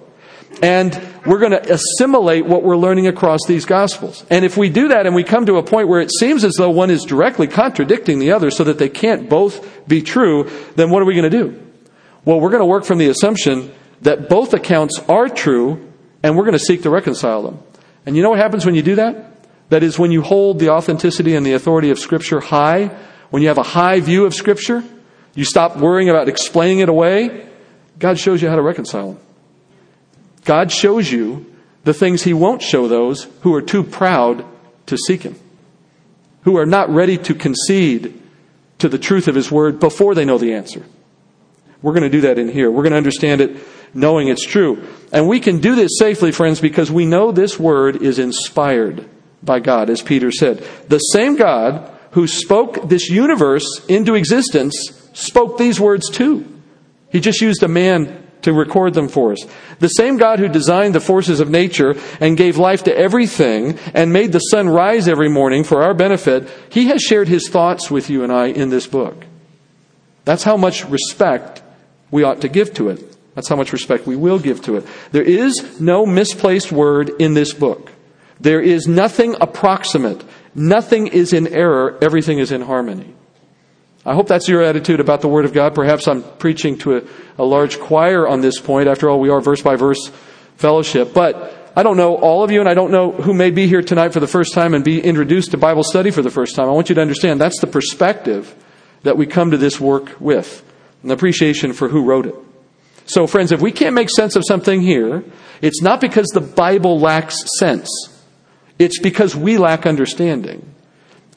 and 0.62 0.94
we're 1.26 1.40
going 1.40 1.54
to 1.54 1.74
assimilate 1.74 2.46
what 2.46 2.62
we're 2.62 2.78
learning 2.78 3.08
across 3.08 3.40
these 3.48 3.66
gospels. 3.66 4.24
And 4.30 4.46
if 4.46 4.58
we 4.58 4.70
do 4.70 4.90
that 4.90 5.08
and 5.08 5.16
we 5.16 5.24
come 5.24 5.48
to 5.48 5.56
a 5.56 5.64
point 5.64 5.88
where 5.88 6.02
it 6.02 6.12
seems 6.12 6.44
as 6.44 6.54
though 6.56 6.70
one 6.70 6.92
is 6.92 7.04
directly 7.04 7.48
contradicting 7.48 8.20
the 8.20 8.32
other 8.32 8.52
so 8.52 8.64
that 8.66 8.78
they 8.78 8.90
can't 8.90 9.28
both 9.28 9.88
be 9.88 10.04
true, 10.04 10.52
then 10.76 10.92
what 10.92 11.02
are 11.02 11.06
we 11.06 11.16
going 11.16 11.30
to 11.30 11.38
do? 11.38 11.68
Well, 12.24 12.40
we're 12.40 12.52
going 12.52 12.62
to 12.62 12.66
work 12.66 12.86
from 12.86 13.00
the 13.00 13.10
assumption 13.10 13.74
that 14.02 14.30
both 14.30 14.54
accounts 14.54 15.00
are 15.10 15.30
true 15.30 15.92
and 16.22 16.38
we're 16.38 16.44
going 16.44 16.54
to 16.54 16.60
seek 16.60 16.84
to 16.84 16.92
reconcile 16.92 17.42
them. 17.42 17.60
And 18.06 18.16
you 18.16 18.22
know 18.22 18.30
what 18.30 18.40
happens 18.40 18.66
when 18.66 18.76
you 18.76 18.84
do 18.84 18.96
that? 18.96 19.48
That 19.70 19.82
is 19.82 19.98
when 19.98 20.12
you 20.12 20.22
hold 20.22 20.60
the 20.60 20.70
authenticity 20.70 21.36
and 21.36 21.46
the 21.46 21.54
authority 21.54 21.90
of 21.90 21.98
Scripture 21.98 22.40
high 22.40 22.92
when 23.32 23.42
you 23.42 23.48
have 23.48 23.58
a 23.58 23.64
high 23.64 24.00
view 24.00 24.26
of 24.26 24.36
Scripture, 24.36 24.84
you 25.34 25.46
stop 25.46 25.78
worrying 25.78 26.10
about 26.10 26.28
explaining 26.28 26.80
it 26.80 26.90
away, 26.90 27.48
God 27.98 28.20
shows 28.20 28.42
you 28.42 28.50
how 28.50 28.56
to 28.56 28.62
reconcile 28.62 29.14
them. 29.14 29.22
God 30.44 30.72
shows 30.72 31.12
you 31.12 31.54
the 31.84 31.94
things 31.94 32.24
He 32.24 32.34
won't 32.34 32.62
show 32.62 32.88
those 32.88 33.28
who 33.42 33.56
are 33.56 33.62
too 33.62 33.84
proud 33.84 34.46
to 34.88 34.98
seek 34.98 35.24
Him, 35.24 35.40
who 36.44 36.58
are 36.58 36.66
not 36.66 36.90
ready 36.90 37.18
to 37.20 37.34
concede 37.34 38.22
to 38.80 38.90
the 38.90 39.00
truth 39.00 39.28
of 39.28 39.36
His 39.36 39.50
Word 39.50 39.80
before 39.80 40.14
they 40.14 40.26
know 40.26 40.38
the 40.38 40.54
answer. 40.54 40.86
We're 41.82 41.94
going 41.94 42.04
to 42.04 42.10
do 42.10 42.22
that 42.22 42.38
in 42.38 42.50
here. 42.50 42.70
We're 42.70 42.84
going 42.84 42.92
to 42.92 42.98
understand 42.98 43.42
it 43.42 43.58
knowing 43.94 44.28
it's 44.28 44.46
true. 44.46 44.88
And 45.12 45.28
we 45.28 45.40
can 45.40 45.60
do 45.60 45.76
this 45.76 45.98
safely, 45.98 46.32
friends, 46.32 46.60
because 46.60 46.92
we 46.92 47.06
know 47.06 47.32
this 47.32 47.60
Word 47.60 48.02
is 48.02 48.20
inspired 48.20 49.08
by 49.42 49.60
God, 49.60 49.90
as 49.90 50.02
Peter 50.02 50.32
said. 50.32 50.68
The 50.88 51.00
same 51.00 51.36
God 51.36 51.91
who 52.12 52.28
spoke 52.28 52.90
this 52.90 53.10
universe 53.10 53.86
into 53.88 54.16
existence 54.16 55.10
spoke 55.14 55.58
these 55.58 55.80
words 55.80 56.10
too. 56.10 56.46
He 57.10 57.20
just 57.20 57.42
used 57.42 57.64
a 57.64 57.68
man 57.68 58.28
to 58.44 58.54
record 58.54 58.94
them 58.94 59.08
for 59.08 59.34
us. 59.34 59.46
The 59.80 59.88
same 59.88 60.18
God 60.18 60.40
who 60.40 60.48
designed 60.48 60.96
the 60.96 61.00
forces 61.00 61.40
of 61.40 61.50
nature 61.50 61.96
and 62.20 62.38
gave 62.38 62.58
life 62.58 62.84
to 62.86 62.98
everything 62.98 63.78
and 63.94 64.14
made 64.14 64.32
the 64.32 64.40
sun 64.40 64.70
rise 64.70 65.08
every 65.08 65.30
morning 65.30 65.64
for 65.64 65.84
our 65.84 65.94
benefit, 65.94 66.50
he 66.70 66.88
has 66.88 67.02
shared 67.02 67.28
his 67.28 67.50
thoughts 67.50 67.92
with 67.92 68.10
you 68.10 68.24
and 68.24 68.32
I 68.32 68.48
in 68.48 68.70
this 68.70 68.88
book. 68.88 69.26
That's 70.26 70.44
how 70.44 70.58
much 70.58 70.86
respect 70.86 71.62
we 72.10 72.24
ought 72.24 72.42
to 72.42 72.50
give 72.50 72.74
to 72.76 72.90
it. 72.90 73.16
That's 73.36 73.48
how 73.48 73.56
much 73.56 73.74
respect 73.74 74.08
we 74.08 74.16
will 74.16 74.40
give 74.40 74.62
to 74.64 74.78
it. 74.78 74.86
There 75.12 75.24
is 75.24 75.80
no 75.80 76.06
misplaced 76.06 76.72
word 76.72 77.10
in 77.20 77.34
this 77.34 77.54
book. 77.54 77.92
There 78.40 78.62
is 78.62 78.88
nothing 78.88 79.36
approximate. 79.40 80.24
Nothing 80.54 81.08
is 81.08 81.34
in 81.34 81.48
error, 81.48 81.98
everything 82.02 82.40
is 82.40 82.52
in 82.52 82.62
harmony. 82.62 83.14
I 84.06 84.16
hope 84.16 84.28
that's 84.28 84.48
your 84.48 84.64
attitude 84.64 85.00
about 85.00 85.22
the 85.22 85.28
Word 85.28 85.46
of 85.46 85.54
God. 85.54 85.76
Perhaps 85.76 86.08
I'm 86.08 86.24
preaching 86.24 86.78
to 86.80 86.98
a, 86.98 87.02
a, 87.38 87.46
large 87.46 87.80
choir 87.80 88.28
on 88.28 88.42
this 88.42 88.60
point. 88.60 88.88
After 88.88 89.10
all, 89.10 89.20
we 89.20 89.30
are 89.30 89.40
verse 89.40 89.62
by 89.62 89.76
verse 89.76 90.12
fellowship. 90.58 91.14
But 91.14 91.72
I 91.76 91.84
don't 91.84 91.98
know 91.98 92.16
all 92.16 92.44
of 92.44 92.52
you, 92.52 92.60
and 92.60 92.68
I 92.68 92.74
don't 92.74 92.92
know 92.92 93.12
who 93.12 93.34
may 93.34 93.52
be 93.52 93.68
here 93.68 93.84
tonight 93.84 94.12
for 94.12 94.20
the 94.20 94.28
first 94.28 94.54
time 94.54 94.74
and 94.74 94.84
be 94.84 95.00
introduced 95.00 95.52
to 95.52 95.58
Bible 95.58 95.84
study 95.84 96.10
for 96.10 96.24
the 96.24 96.32
first 96.32 96.56
time. 96.56 96.68
I 96.68 96.72
want 96.72 96.90
you 96.90 96.96
to 96.96 97.02
understand 97.02 97.40
that's 97.40 97.62
the 97.62 97.68
perspective 97.68 98.56
that 99.04 99.18
we 99.18 99.28
come 99.28 99.52
to 99.52 99.58
this 99.58 99.80
work 99.80 100.20
with, 100.20 100.64
an 101.04 101.12
appreciation 101.12 101.74
for 101.74 101.88
who 101.88 102.04
wrote 102.04 102.26
it. 102.26 102.36
So, 103.06 103.28
friends, 103.28 103.52
if 103.52 103.62
we 103.62 103.72
can't 103.72 103.94
make 103.94 104.10
sense 104.10 104.36
of 104.36 104.44
something 104.48 104.82
here, 104.82 105.24
it's 105.62 105.82
not 105.82 106.02
because 106.02 106.28
the 106.28 106.42
Bible 106.42 107.00
lacks 107.00 107.44
sense. 107.60 107.88
It's 108.82 109.00
because 109.00 109.36
we 109.36 109.60
lack 109.60 109.86
understanding. 109.86 110.74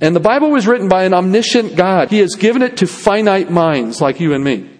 And 0.00 0.16
the 0.16 0.20
Bible 0.20 0.50
was 0.50 0.66
written 0.66 0.88
by 0.88 1.04
an 1.04 1.12
omniscient 1.12 1.76
God. 1.76 2.10
He 2.10 2.18
has 2.20 2.36
given 2.36 2.62
it 2.62 2.78
to 2.78 2.86
finite 2.86 3.50
minds 3.50 4.00
like 4.00 4.18
you 4.18 4.32
and 4.32 4.42
me. 4.42 4.70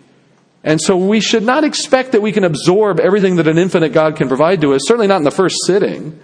And 0.65 0.81
so 0.81 0.97
we 0.97 1.21
should 1.21 1.43
not 1.43 1.63
expect 1.63 2.13
that 2.13 2.23
we 2.23 2.33
can 2.33 2.43
absorb 2.43 3.01
everything 3.01 3.37
that 3.37 3.47
an 3.47 3.59
infinite 3.59 3.93
God 3.93 4.17
can 4.17 4.29
provide 4.29 4.63
to 4.63 4.73
us, 4.73 4.81
certainly 4.87 5.07
not 5.07 5.19
in 5.19 5.25
the 5.25 5.31
first 5.31 5.57
sitting. 5.67 6.19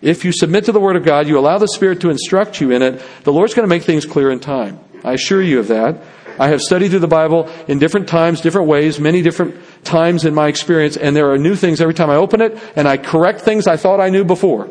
If 0.00 0.24
you 0.24 0.32
submit 0.32 0.64
to 0.64 0.72
the 0.72 0.80
Word 0.80 0.96
of 0.96 1.04
God, 1.04 1.28
you 1.28 1.38
allow 1.38 1.58
the 1.58 1.68
Spirit 1.68 2.00
to 2.00 2.10
instruct 2.10 2.58
you 2.58 2.70
in 2.70 2.80
it, 2.80 3.02
the 3.24 3.32
Lord's 3.32 3.52
going 3.52 3.68
to 3.68 3.74
make 3.74 3.82
things 3.82 4.06
clear 4.06 4.30
in 4.30 4.40
time. 4.40 4.80
I 5.04 5.12
assure 5.12 5.42
you 5.42 5.60
of 5.60 5.68
that. 5.68 6.02
I 6.38 6.48
have 6.48 6.62
studied 6.62 6.88
through 6.88 7.00
the 7.00 7.06
Bible 7.06 7.50
in 7.68 7.78
different 7.78 8.08
times, 8.08 8.40
different 8.40 8.66
ways, 8.66 8.98
many 8.98 9.20
different 9.20 9.56
times 9.84 10.24
in 10.24 10.32
my 10.32 10.48
experience, 10.48 10.96
and 10.96 11.14
there 11.14 11.30
are 11.30 11.38
new 11.38 11.54
things 11.54 11.82
every 11.82 11.94
time 11.94 12.08
I 12.08 12.16
open 12.16 12.40
it, 12.40 12.58
and 12.76 12.88
I 12.88 12.96
correct 12.96 13.42
things 13.42 13.66
I 13.66 13.76
thought 13.76 14.00
I 14.00 14.08
knew 14.08 14.24
before. 14.24 14.70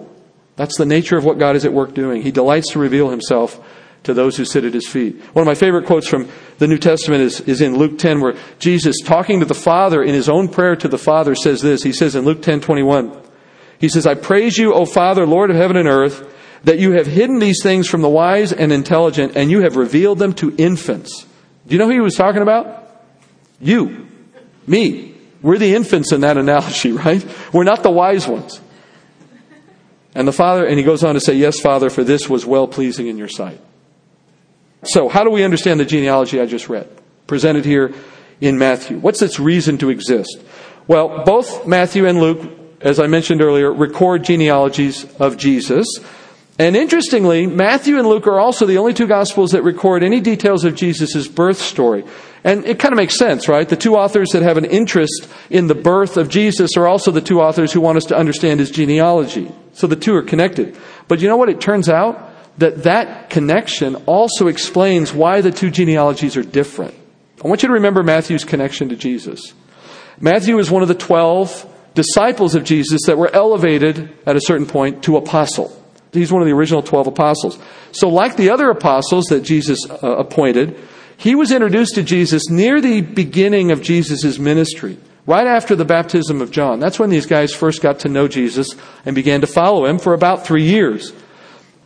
That's 0.62 0.78
the 0.78 0.86
nature 0.86 1.18
of 1.18 1.26
what 1.26 1.40
God 1.40 1.56
is 1.56 1.66
at 1.66 1.74
work 1.74 1.96
doing. 1.96 2.22
He 2.22 2.30
delights 2.30 2.74
to 2.74 2.80
reveal 2.80 3.10
himself 3.10 3.60
to 4.04 4.14
those 4.14 4.38
who 4.38 4.46
sit 4.46 4.64
at 4.64 4.76
his 4.76 4.88
feet. 4.88 5.20
One 5.34 5.42
of 5.42 5.48
my 5.48 5.56
favorite 5.56 5.88
quotes 5.88 6.08
from 6.08 6.30
the 6.60 6.68
New 6.68 6.78
Testament 6.78 7.24
is, 7.24 7.42
is 7.42 7.62
in 7.62 7.80
Luke 7.80 7.98
10, 7.98 8.22
where 8.22 8.36
Jesus, 8.60 8.98
talking 9.04 9.40
to 9.40 9.48
the 9.48 9.56
Father 9.56 10.04
in 10.04 10.14
his 10.14 10.30
own 10.30 10.48
prayer 10.48 10.76
to 10.76 10.88
the 10.88 11.00
Father, 11.00 11.34
says 11.34 11.64
this. 11.64 11.82
He 11.82 11.92
says 11.92 12.14
in 12.14 12.26
Luke 12.26 12.44
10 12.44 12.62
21, 12.62 13.20
He 13.80 13.90
says, 13.90 14.06
I 14.06 14.14
praise 14.14 14.56
you, 14.60 14.72
O 14.72 14.86
Father, 14.86 15.26
Lord 15.26 15.50
of 15.50 15.56
heaven 15.56 15.78
and 15.78 15.88
earth, 15.88 16.32
that 16.64 16.78
you 16.78 16.92
have 16.92 17.08
hidden 17.08 17.40
these 17.40 17.64
things 17.64 17.88
from 17.88 18.04
the 18.04 18.10
wise 18.10 18.54
and 18.54 18.72
intelligent, 18.72 19.36
and 19.36 19.50
you 19.50 19.64
have 19.64 19.78
revealed 19.78 20.20
them 20.20 20.34
to 20.34 20.56
infants. 20.58 21.26
Do 21.66 21.74
you 21.74 21.80
know 21.80 21.88
who 21.88 21.94
he 21.94 22.02
was 22.02 22.14
talking 22.14 22.44
about? 22.44 23.02
You. 23.60 24.08
Me. 24.68 25.16
We're 25.42 25.58
the 25.58 25.74
infants 25.74 26.12
in 26.12 26.22
that 26.22 26.38
analogy, 26.38 26.92
right? 26.92 27.26
We're 27.52 27.64
not 27.64 27.82
the 27.82 27.90
wise 27.90 28.28
ones. 28.28 28.62
And 30.14 30.28
the 30.28 30.34
Father, 30.34 30.66
and 30.66 30.78
he 30.78 30.84
goes 30.84 31.04
on 31.04 31.16
to 31.16 31.22
say, 31.22 31.34
Yes, 31.34 31.60
Father, 31.60 31.90
for 31.90 32.04
this 32.04 32.30
was 32.30 32.46
well 32.46 32.68
pleasing 32.68 33.08
in 33.08 33.18
your 33.18 33.28
sight. 33.28 33.60
So, 34.84 35.10
how 35.10 35.24
do 35.24 35.30
we 35.30 35.44
understand 35.44 35.80
the 35.80 35.86
genealogy 35.86 36.42
I 36.42 36.46
just 36.46 36.68
read? 36.68 36.90
Presented 37.28 37.66
here 37.66 37.94
in 38.42 38.58
Matthew. 38.58 38.98
What's 38.98 39.22
its 39.22 39.40
reason 39.40 39.78
to 39.80 39.90
exist? 39.90 40.42
Well, 40.88 41.24
both 41.24 41.68
Matthew 41.68 42.08
and 42.08 42.20
Luke, 42.20 42.52
as 42.82 43.00
I 43.00 43.08
mentioned 43.08 43.42
earlier, 43.42 43.72
record 43.72 44.24
genealogies 44.24 45.06
of 45.16 45.38
Jesus. 45.38 45.86
And 46.58 46.76
interestingly, 46.76 47.48
Matthew 47.48 47.98
and 47.98 48.08
Luke 48.08 48.28
are 48.28 48.40
also 48.40 48.66
the 48.66 48.78
only 48.78 48.94
two 48.94 49.08
gospels 49.08 49.52
that 49.52 49.64
record 49.64 50.04
any 50.04 50.20
details 50.20 50.66
of 50.66 50.76
Jesus' 50.76 51.28
birth 51.28 51.60
story. 51.60 52.04
And 52.44 52.66
it 52.66 52.80
kind 52.80 52.92
of 52.92 52.98
makes 52.98 53.18
sense, 53.18 53.48
right? 53.48 53.68
The 53.68 53.76
two 53.76 53.96
authors 53.96 54.30
that 54.30 54.42
have 54.42 54.58
an 54.58 54.66
interest 54.66 55.28
in 55.50 55.68
the 55.68 55.76
birth 55.76 56.18
of 56.18 56.28
Jesus 56.28 56.72
are 56.76 56.88
also 56.88 57.12
the 57.12 57.22
two 57.22 57.40
authors 57.40 57.72
who 57.72 57.82
want 57.82 57.98
us 57.98 58.06
to 58.06 58.18
understand 58.18 58.60
his 58.60 58.72
genealogy. 58.72 59.52
So 59.74 59.86
the 59.86 59.96
two 59.96 60.16
are 60.16 60.24
connected. 60.24 60.76
But 61.08 61.22
you 61.22 61.28
know 61.28 61.38
what? 61.38 61.50
It 61.50 61.62
turns 61.62 61.88
out 61.88 62.32
that 62.58 62.84
that 62.84 63.30
connection 63.30 63.96
also 64.08 64.48
explains 64.48 65.14
why 65.14 65.42
the 65.42 65.52
two 65.52 65.70
genealogies 65.70 66.36
are 66.36 66.44
different. 66.44 66.96
I 67.44 67.48
want 67.48 67.64
you 67.64 67.68
to 67.68 67.74
remember 67.74 68.04
Matthew's 68.04 68.44
connection 68.44 68.90
to 68.90 68.96
Jesus. 68.96 69.54
Matthew 70.20 70.58
is 70.60 70.70
one 70.70 70.82
of 70.82 70.88
the 70.88 70.96
12 70.96 71.68
disciples 71.94 72.56
of 72.56 72.64
Jesus 72.64 73.02
that 73.06 73.18
were 73.18 73.34
elevated 73.34 74.16
at 74.26 74.36
a 74.36 74.42
certain 74.42 74.68
point 74.68 75.04
to 75.04 75.18
apostle. 75.18 75.76
He's 76.12 76.32
one 76.32 76.42
of 76.42 76.48
the 76.48 76.54
original 76.54 76.82
12 76.82 77.08
apostles. 77.08 77.58
So, 77.92 78.10
like 78.10 78.36
the 78.36 78.50
other 78.50 78.70
apostles 78.70 79.26
that 79.26 79.42
Jesus 79.42 79.80
uh, 79.90 79.96
appointed, 80.18 80.78
he 81.22 81.36
was 81.36 81.52
introduced 81.52 81.94
to 81.96 82.04
Jesus 82.04 82.50
near 82.50 82.82
the 82.82 83.02
beginning 83.02 83.70
of 83.70 83.84
Jesus' 83.84 84.40
ministry, 84.40 84.98
right 85.28 85.46
after 85.46 85.76
the 85.76 85.86
baptism 85.86 86.42
of 86.42 86.50
John. 86.50 86.80
That's 86.80 86.98
when 86.98 87.12
these 87.12 87.28
guys 87.28 87.54
first 87.54 87.80
got 87.80 88.00
to 88.00 88.10
know 88.10 88.28
Jesus 88.28 88.76
and 89.06 89.14
began 89.14 89.42
to 89.42 89.48
follow 89.48 89.86
him 89.86 90.00
for 90.00 90.16
about 90.16 90.48
three 90.48 90.64
years. 90.64 91.14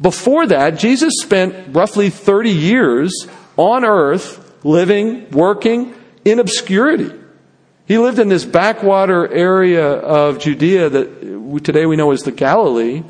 Before 0.01 0.47
that, 0.47 0.79
Jesus 0.79 1.11
spent 1.21 1.75
roughly 1.75 2.09
30 2.09 2.49
years 2.49 3.27
on 3.57 3.83
earth 3.83 4.63
living, 4.63 5.29
working 5.31 5.93
in 6.23 6.39
obscurity. 6.39 7.11
He 7.87 7.97
lived 7.97 8.19
in 8.19 8.29
this 8.29 8.45
backwater 8.45 9.27
area 9.27 9.85
of 9.85 10.39
Judea 10.39 10.89
that 10.89 11.61
today 11.61 11.85
we 11.85 11.97
know 11.97 12.11
as 12.11 12.21
the 12.21 12.31
Galilee. 12.31 13.03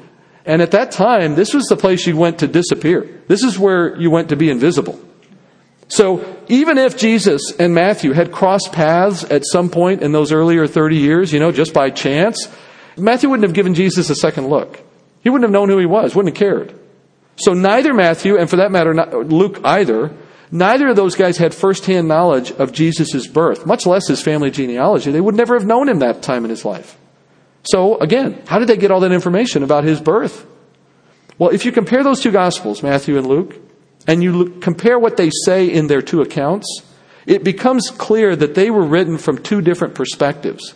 And 0.44 0.64
at 0.64 0.72
that 0.72 0.92
time, 0.92 1.36
this 1.36 1.54
was 1.54 1.66
the 1.66 1.78
place 1.78 2.08
you 2.08 2.18
went 2.18 2.40
to 2.40 2.48
disappear. 2.48 3.22
This 3.28 3.44
is 3.44 3.60
where 3.60 3.96
you 4.02 4.10
went 4.10 4.30
to 4.30 4.36
be 4.36 4.50
invisible. 4.50 5.00
So 5.88 6.38
even 6.48 6.78
if 6.78 6.98
Jesus 6.98 7.54
and 7.60 7.74
Matthew 7.74 8.12
had 8.14 8.32
crossed 8.32 8.72
paths 8.72 9.24
at 9.24 9.44
some 9.46 9.70
point 9.70 10.02
in 10.02 10.12
those 10.12 10.32
earlier 10.32 10.68
30 10.68 10.98
years, 10.98 11.32
you 11.32 11.40
know, 11.40 11.52
just 11.52 11.74
by 11.74 11.90
chance, 11.90 12.48
Matthew 12.98 13.30
wouldn't 13.30 13.48
have 13.48 13.56
given 13.56 13.76
Jesus 13.76 14.10
a 14.10 14.16
second 14.16 14.48
look. 14.48 14.82
He 15.22 15.30
wouldn't 15.30 15.44
have 15.44 15.52
known 15.52 15.70
who 15.70 15.78
he 15.78 15.86
was, 15.86 16.16
wouldn't 16.16 16.36
have 16.36 16.40
cared. 16.40 16.80
So 17.38 17.54
neither 17.54 17.94
Matthew, 17.94 18.38
and 18.38 18.50
for 18.50 18.58
that 18.58 18.72
matter, 18.72 18.94
Luke 19.24 19.60
either, 19.64 20.16
neither 20.52 20.88
of 20.88 20.96
those 20.96 21.16
guys 21.16 21.38
had 21.38 21.54
firsthand 21.54 22.08
knowledge 22.08 22.52
of 22.52 22.72
Jesus' 22.72 23.28
birth, 23.28 23.66
much 23.66 23.86
less 23.86 24.08
his 24.08 24.22
family 24.22 24.52
genealogy. 24.52 25.12
They 25.12 25.22
would 25.22 25.36
never 25.36 25.56
have 25.56 25.68
known 25.68 25.90
him 25.90 26.00
that 26.00 26.22
time 26.22 26.46
in 26.46 26.50
his 26.50 26.64
life. 26.64 26.98
So 27.64 27.98
again, 27.98 28.42
how 28.46 28.60
did 28.60 28.70
they 28.70 28.78
get 28.78 28.92
all 28.92 29.02
that 29.02 29.12
information 29.12 29.64
about 29.64 29.84
his 29.84 30.00
birth? 30.00 30.46
Well, 31.38 31.50
if 31.50 31.66
you 31.66 31.72
compare 31.72 32.04
those 32.04 32.22
two 32.22 32.32
gospels, 32.32 32.82
Matthew 32.82 33.18
and 33.18 33.28
Luke, 33.28 33.56
and 34.08 34.24
you 34.24 34.50
compare 34.62 35.00
what 35.00 35.18
they 35.18 35.30
say 35.46 35.68
in 35.68 35.88
their 35.88 36.02
two 36.02 36.22
accounts, 36.22 36.82
it 37.26 37.44
becomes 37.44 37.90
clear 37.90 38.36
that 38.36 38.56
they 38.56 38.70
were 38.70 38.86
written 38.86 39.18
from 39.18 39.40
two 39.40 39.62
different 39.62 39.96
perspectives. 39.96 40.74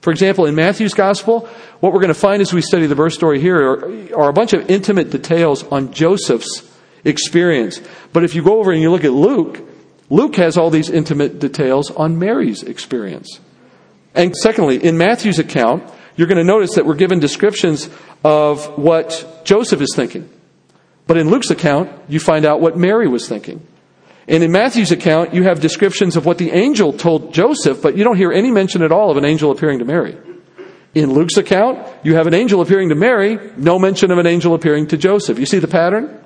For 0.00 0.10
example, 0.10 0.46
in 0.46 0.54
Matthew's 0.54 0.94
gospel, 0.94 1.48
what 1.80 1.92
we're 1.92 2.00
going 2.00 2.08
to 2.08 2.14
find 2.14 2.42
as 2.42 2.52
we 2.52 2.60
study 2.60 2.86
the 2.86 2.94
birth 2.94 3.14
story 3.14 3.40
here 3.40 3.56
are, 3.56 4.14
are, 4.14 4.28
a 4.28 4.34
bunch 4.34 4.52
of 4.52 4.70
intimate 4.70 5.10
details 5.10 5.64
on 5.64 5.92
Joseph's 5.92 6.70
experience. 7.04 7.80
But 8.12 8.24
if 8.24 8.34
you 8.34 8.42
go 8.42 8.58
over 8.58 8.70
and 8.70 8.82
you 8.82 8.90
look 8.90 9.04
at 9.04 9.12
Luke, 9.12 9.60
Luke 10.10 10.36
has 10.36 10.58
all 10.58 10.70
these 10.70 10.90
intimate 10.90 11.38
details 11.38 11.90
on 11.90 12.18
Mary's 12.18 12.62
experience. 12.62 13.40
And 14.14 14.36
secondly, 14.36 14.82
in 14.82 14.98
Matthew's 14.98 15.38
account, 15.38 15.90
you're 16.16 16.28
going 16.28 16.38
to 16.38 16.44
notice 16.44 16.74
that 16.74 16.86
we're 16.86 16.94
given 16.94 17.18
descriptions 17.18 17.88
of 18.22 18.78
what 18.78 19.42
Joseph 19.44 19.80
is 19.80 19.92
thinking. 19.94 20.28
But 21.06 21.16
in 21.16 21.30
Luke's 21.30 21.50
account, 21.50 21.90
you 22.08 22.18
find 22.18 22.44
out 22.44 22.60
what 22.60 22.76
Mary 22.76 23.08
was 23.08 23.28
thinking. 23.28 23.66
And 24.26 24.42
in 24.42 24.52
Matthew's 24.52 24.90
account, 24.90 25.34
you 25.34 25.42
have 25.42 25.60
descriptions 25.60 26.16
of 26.16 26.24
what 26.24 26.38
the 26.38 26.50
angel 26.50 26.92
told 26.92 27.34
Joseph, 27.34 27.82
but 27.82 27.96
you 27.96 28.04
don't 28.04 28.16
hear 28.16 28.32
any 28.32 28.50
mention 28.50 28.82
at 28.82 28.90
all 28.90 29.10
of 29.10 29.18
an 29.18 29.24
angel 29.24 29.50
appearing 29.50 29.80
to 29.80 29.84
Mary. 29.84 30.16
In 30.94 31.12
Luke's 31.12 31.36
account, 31.36 31.86
you 32.04 32.14
have 32.14 32.26
an 32.26 32.34
angel 32.34 32.60
appearing 32.60 32.88
to 32.88 32.94
Mary, 32.94 33.38
no 33.56 33.78
mention 33.78 34.10
of 34.10 34.18
an 34.18 34.26
angel 34.26 34.54
appearing 34.54 34.86
to 34.88 34.96
Joseph. 34.96 35.38
You 35.38 35.46
see 35.46 35.58
the 35.58 35.68
pattern? 35.68 36.24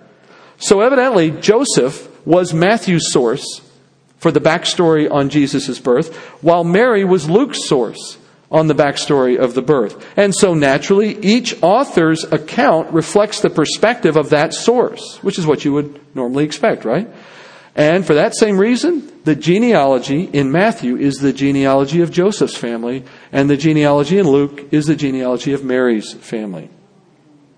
So 0.58 0.80
evidently, 0.80 1.30
Joseph 1.30 2.08
was 2.26 2.52
Matthew's 2.52 3.12
source 3.12 3.62
for 4.18 4.30
the 4.30 4.40
backstory 4.40 5.10
on 5.10 5.30
Jesus' 5.30 5.78
birth, 5.78 6.14
while 6.42 6.64
Mary 6.64 7.04
was 7.04 7.28
Luke's 7.30 7.66
source 7.66 8.18
on 8.50 8.66
the 8.66 8.74
backstory 8.74 9.38
of 9.38 9.54
the 9.54 9.62
birth. 9.62 10.04
And 10.16 10.34
so 10.34 10.54
naturally, 10.54 11.18
each 11.18 11.60
author's 11.62 12.24
account 12.24 12.92
reflects 12.92 13.40
the 13.40 13.50
perspective 13.50 14.16
of 14.16 14.30
that 14.30 14.54
source, 14.54 15.18
which 15.22 15.38
is 15.38 15.46
what 15.46 15.64
you 15.64 15.72
would 15.74 16.00
normally 16.14 16.44
expect, 16.44 16.84
right? 16.84 17.08
And 17.74 18.06
for 18.06 18.14
that 18.14 18.34
same 18.34 18.58
reason, 18.58 19.12
the 19.24 19.36
genealogy 19.36 20.24
in 20.24 20.50
Matthew 20.50 20.96
is 20.96 21.18
the 21.18 21.32
genealogy 21.32 22.00
of 22.00 22.10
Joseph's 22.10 22.56
family, 22.56 23.04
and 23.30 23.48
the 23.48 23.56
genealogy 23.56 24.18
in 24.18 24.26
Luke 24.26 24.72
is 24.72 24.86
the 24.86 24.96
genealogy 24.96 25.52
of 25.52 25.62
Mary's 25.62 26.14
family. 26.14 26.70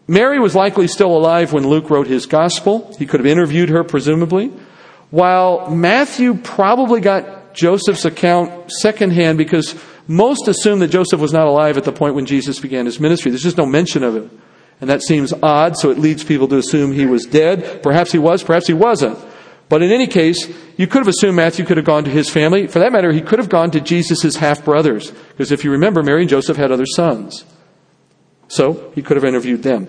Mary 0.08 0.40
was 0.40 0.56
likely 0.56 0.88
still 0.88 1.16
alive 1.16 1.52
when 1.52 1.66
Luke 1.66 1.88
wrote 1.88 2.08
his 2.08 2.26
gospel. 2.26 2.92
He 2.98 3.06
could 3.06 3.20
have 3.20 3.26
interviewed 3.26 3.68
her, 3.68 3.84
presumably. 3.84 4.52
While 5.10 5.70
Matthew 5.70 6.34
probably 6.34 7.00
got 7.00 7.54
Joseph's 7.54 8.04
account 8.04 8.72
secondhand 8.72 9.38
because 9.38 9.72
most 10.10 10.48
assume 10.48 10.80
that 10.80 10.88
Joseph 10.88 11.20
was 11.20 11.32
not 11.32 11.46
alive 11.46 11.76
at 11.76 11.84
the 11.84 11.92
point 11.92 12.16
when 12.16 12.26
Jesus 12.26 12.58
began 12.58 12.84
his 12.84 12.98
ministry. 12.98 13.30
There's 13.30 13.44
just 13.44 13.56
no 13.56 13.64
mention 13.64 14.02
of 14.02 14.16
him. 14.16 14.42
And 14.80 14.90
that 14.90 15.02
seems 15.02 15.32
odd, 15.32 15.76
so 15.76 15.90
it 15.90 15.98
leads 15.98 16.24
people 16.24 16.48
to 16.48 16.56
assume 16.56 16.92
he 16.92 17.06
was 17.06 17.26
dead. 17.26 17.82
Perhaps 17.82 18.10
he 18.10 18.18
was, 18.18 18.42
perhaps 18.42 18.66
he 18.66 18.72
wasn't. 18.72 19.18
But 19.68 19.82
in 19.82 19.92
any 19.92 20.08
case, 20.08 20.52
you 20.76 20.88
could 20.88 20.98
have 20.98 21.08
assumed 21.08 21.36
Matthew 21.36 21.64
could 21.64 21.76
have 21.76 21.86
gone 21.86 22.02
to 22.04 22.10
his 22.10 22.28
family. 22.28 22.66
For 22.66 22.80
that 22.80 22.90
matter, 22.90 23.12
he 23.12 23.20
could 23.20 23.38
have 23.38 23.48
gone 23.48 23.70
to 23.70 23.80
Jesus' 23.80 24.34
half 24.34 24.64
brothers. 24.64 25.12
Because 25.12 25.52
if 25.52 25.62
you 25.62 25.70
remember, 25.70 26.02
Mary 26.02 26.22
and 26.22 26.30
Joseph 26.30 26.56
had 26.56 26.72
other 26.72 26.86
sons. 26.86 27.44
So 28.48 28.90
he 28.96 29.02
could 29.02 29.16
have 29.16 29.24
interviewed 29.24 29.62
them. 29.62 29.86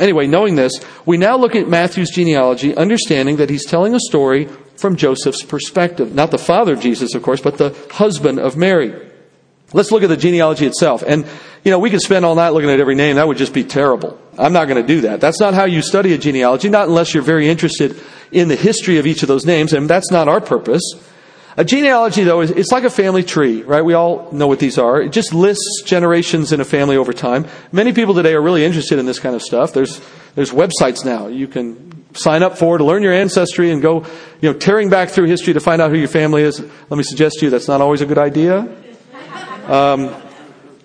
Anyway, 0.00 0.26
knowing 0.26 0.56
this, 0.56 0.72
we 1.06 1.18
now 1.18 1.36
look 1.36 1.54
at 1.54 1.68
Matthew's 1.68 2.10
genealogy, 2.10 2.74
understanding 2.74 3.36
that 3.36 3.50
he's 3.50 3.66
telling 3.66 3.94
a 3.94 4.00
story 4.00 4.46
from 4.76 4.96
Joseph's 4.96 5.44
perspective. 5.44 6.14
Not 6.14 6.32
the 6.32 6.38
father 6.38 6.72
of 6.72 6.80
Jesus, 6.80 7.14
of 7.14 7.22
course, 7.22 7.40
but 7.40 7.58
the 7.58 7.76
husband 7.92 8.40
of 8.40 8.56
Mary. 8.56 9.09
Let's 9.72 9.92
look 9.92 10.02
at 10.02 10.08
the 10.08 10.16
genealogy 10.16 10.66
itself. 10.66 11.02
And, 11.06 11.24
you 11.64 11.70
know, 11.70 11.78
we 11.78 11.90
could 11.90 12.00
spend 12.00 12.24
all 12.24 12.34
night 12.34 12.50
looking 12.50 12.70
at 12.70 12.80
every 12.80 12.94
name. 12.96 13.16
That 13.16 13.28
would 13.28 13.36
just 13.36 13.54
be 13.54 13.64
terrible. 13.64 14.20
I'm 14.36 14.52
not 14.52 14.66
going 14.66 14.80
to 14.80 14.86
do 14.86 15.02
that. 15.02 15.20
That's 15.20 15.38
not 15.38 15.54
how 15.54 15.64
you 15.64 15.82
study 15.82 16.12
a 16.12 16.18
genealogy, 16.18 16.68
not 16.68 16.88
unless 16.88 17.14
you're 17.14 17.22
very 17.22 17.48
interested 17.48 18.00
in 18.32 18.48
the 18.48 18.56
history 18.56 18.98
of 18.98 19.06
each 19.06 19.22
of 19.22 19.28
those 19.28 19.44
names, 19.44 19.72
and 19.72 19.88
that's 19.88 20.10
not 20.10 20.28
our 20.28 20.40
purpose. 20.40 20.82
A 21.56 21.64
genealogy, 21.64 22.24
though, 22.24 22.40
is 22.40 22.50
it's 22.50 22.70
like 22.72 22.84
a 22.84 22.90
family 22.90 23.22
tree, 23.22 23.62
right? 23.62 23.84
We 23.84 23.94
all 23.94 24.30
know 24.32 24.46
what 24.46 24.60
these 24.60 24.78
are. 24.78 25.02
It 25.02 25.12
just 25.12 25.34
lists 25.34 25.82
generations 25.84 26.52
in 26.52 26.60
a 26.60 26.64
family 26.64 26.96
over 26.96 27.12
time. 27.12 27.46
Many 27.72 27.92
people 27.92 28.14
today 28.14 28.34
are 28.34 28.40
really 28.40 28.64
interested 28.64 28.98
in 28.98 29.06
this 29.06 29.18
kind 29.18 29.34
of 29.34 29.42
stuff. 29.42 29.72
There's 29.72 30.00
there's 30.36 30.52
websites 30.52 31.04
now 31.04 31.26
you 31.26 31.48
can 31.48 31.90
sign 32.14 32.42
up 32.42 32.56
for 32.56 32.78
to 32.78 32.84
learn 32.84 33.02
your 33.02 33.12
ancestry 33.12 33.70
and 33.70 33.82
go, 33.82 34.06
you 34.40 34.52
know, 34.52 34.58
tearing 34.58 34.90
back 34.90 35.10
through 35.10 35.26
history 35.26 35.52
to 35.52 35.60
find 35.60 35.82
out 35.82 35.90
who 35.90 35.96
your 35.96 36.08
family 36.08 36.42
is. 36.42 36.60
Let 36.60 36.96
me 36.96 37.02
suggest 37.02 37.38
to 37.40 37.46
you 37.46 37.50
that's 37.50 37.68
not 37.68 37.80
always 37.80 38.00
a 38.00 38.06
good 38.06 38.18
idea. 38.18 38.68
Um, 39.66 40.14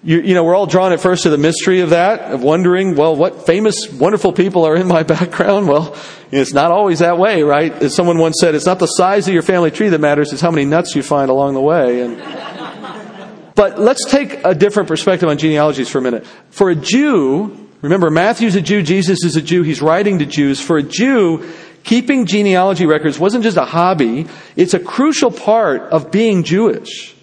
you, 0.06 0.22
you, 0.22 0.34
know, 0.36 0.44
we're 0.44 0.56
all 0.56 0.68
drawn 0.68 0.94
at 0.94 1.00
first 1.00 1.24
to 1.24 1.32
the 1.32 1.38
mystery 1.38 1.80
of 1.80 1.90
that, 1.90 2.32
of 2.32 2.44
wondering, 2.44 2.96
well, 2.96 3.16
what 3.16 3.48
famous, 3.48 3.92
wonderful 3.92 4.34
people 4.34 4.64
are 4.64 4.76
in 4.76 4.88
my 4.88 5.02
background? 5.16 5.68
Well, 5.68 5.96
it's 6.32 6.54
not 6.54 6.72
always 6.72 7.00
that 7.00 7.18
way, 7.18 7.42
right? 7.42 7.72
As 7.74 7.96
someone 7.96 8.20
once 8.20 8.36
said, 8.40 8.54
it's 8.54 8.68
not 8.68 8.78
the 8.78 8.86
size 8.86 9.28
of 9.28 9.34
your 9.34 9.42
family 9.42 9.72
tree 9.72 9.90
that 9.90 10.00
matters, 10.00 10.32
it's 10.32 10.44
how 10.44 10.52
many 10.52 10.66
nuts 10.66 10.96
you 10.96 11.02
find 11.02 11.32
along 11.32 11.56
the 11.56 11.62
way. 11.62 12.02
And, 12.02 12.18
but 13.56 13.80
let's 13.80 14.06
take 14.06 14.46
a 14.46 14.54
different 14.54 14.88
perspective 14.88 15.28
on 15.28 15.40
genealogies 15.40 15.90
for 15.90 15.98
a 15.98 16.02
minute. 16.04 16.28
For 16.52 16.70
a 16.70 16.76
Jew, 16.76 17.68
remember, 17.82 18.12
Matthew's 18.12 18.56
a 18.56 18.62
Jew, 18.62 18.84
Jesus 18.84 19.24
is 19.24 19.36
a 19.38 19.42
Jew, 19.42 19.64
he's 19.64 19.82
writing 19.82 20.20
to 20.20 20.28
Jews. 20.28 20.62
For 20.62 20.78
a 20.78 20.84
Jew, 20.84 21.52
keeping 21.84 22.28
genealogy 22.28 22.86
records 22.86 23.18
wasn't 23.18 23.44
just 23.44 23.58
a 23.58 23.66
hobby, 23.66 24.28
it's 24.56 24.76
a 24.76 24.80
crucial 24.80 25.32
part 25.32 25.82
of 25.82 26.12
being 26.12 26.44
Jewish. 26.44 27.14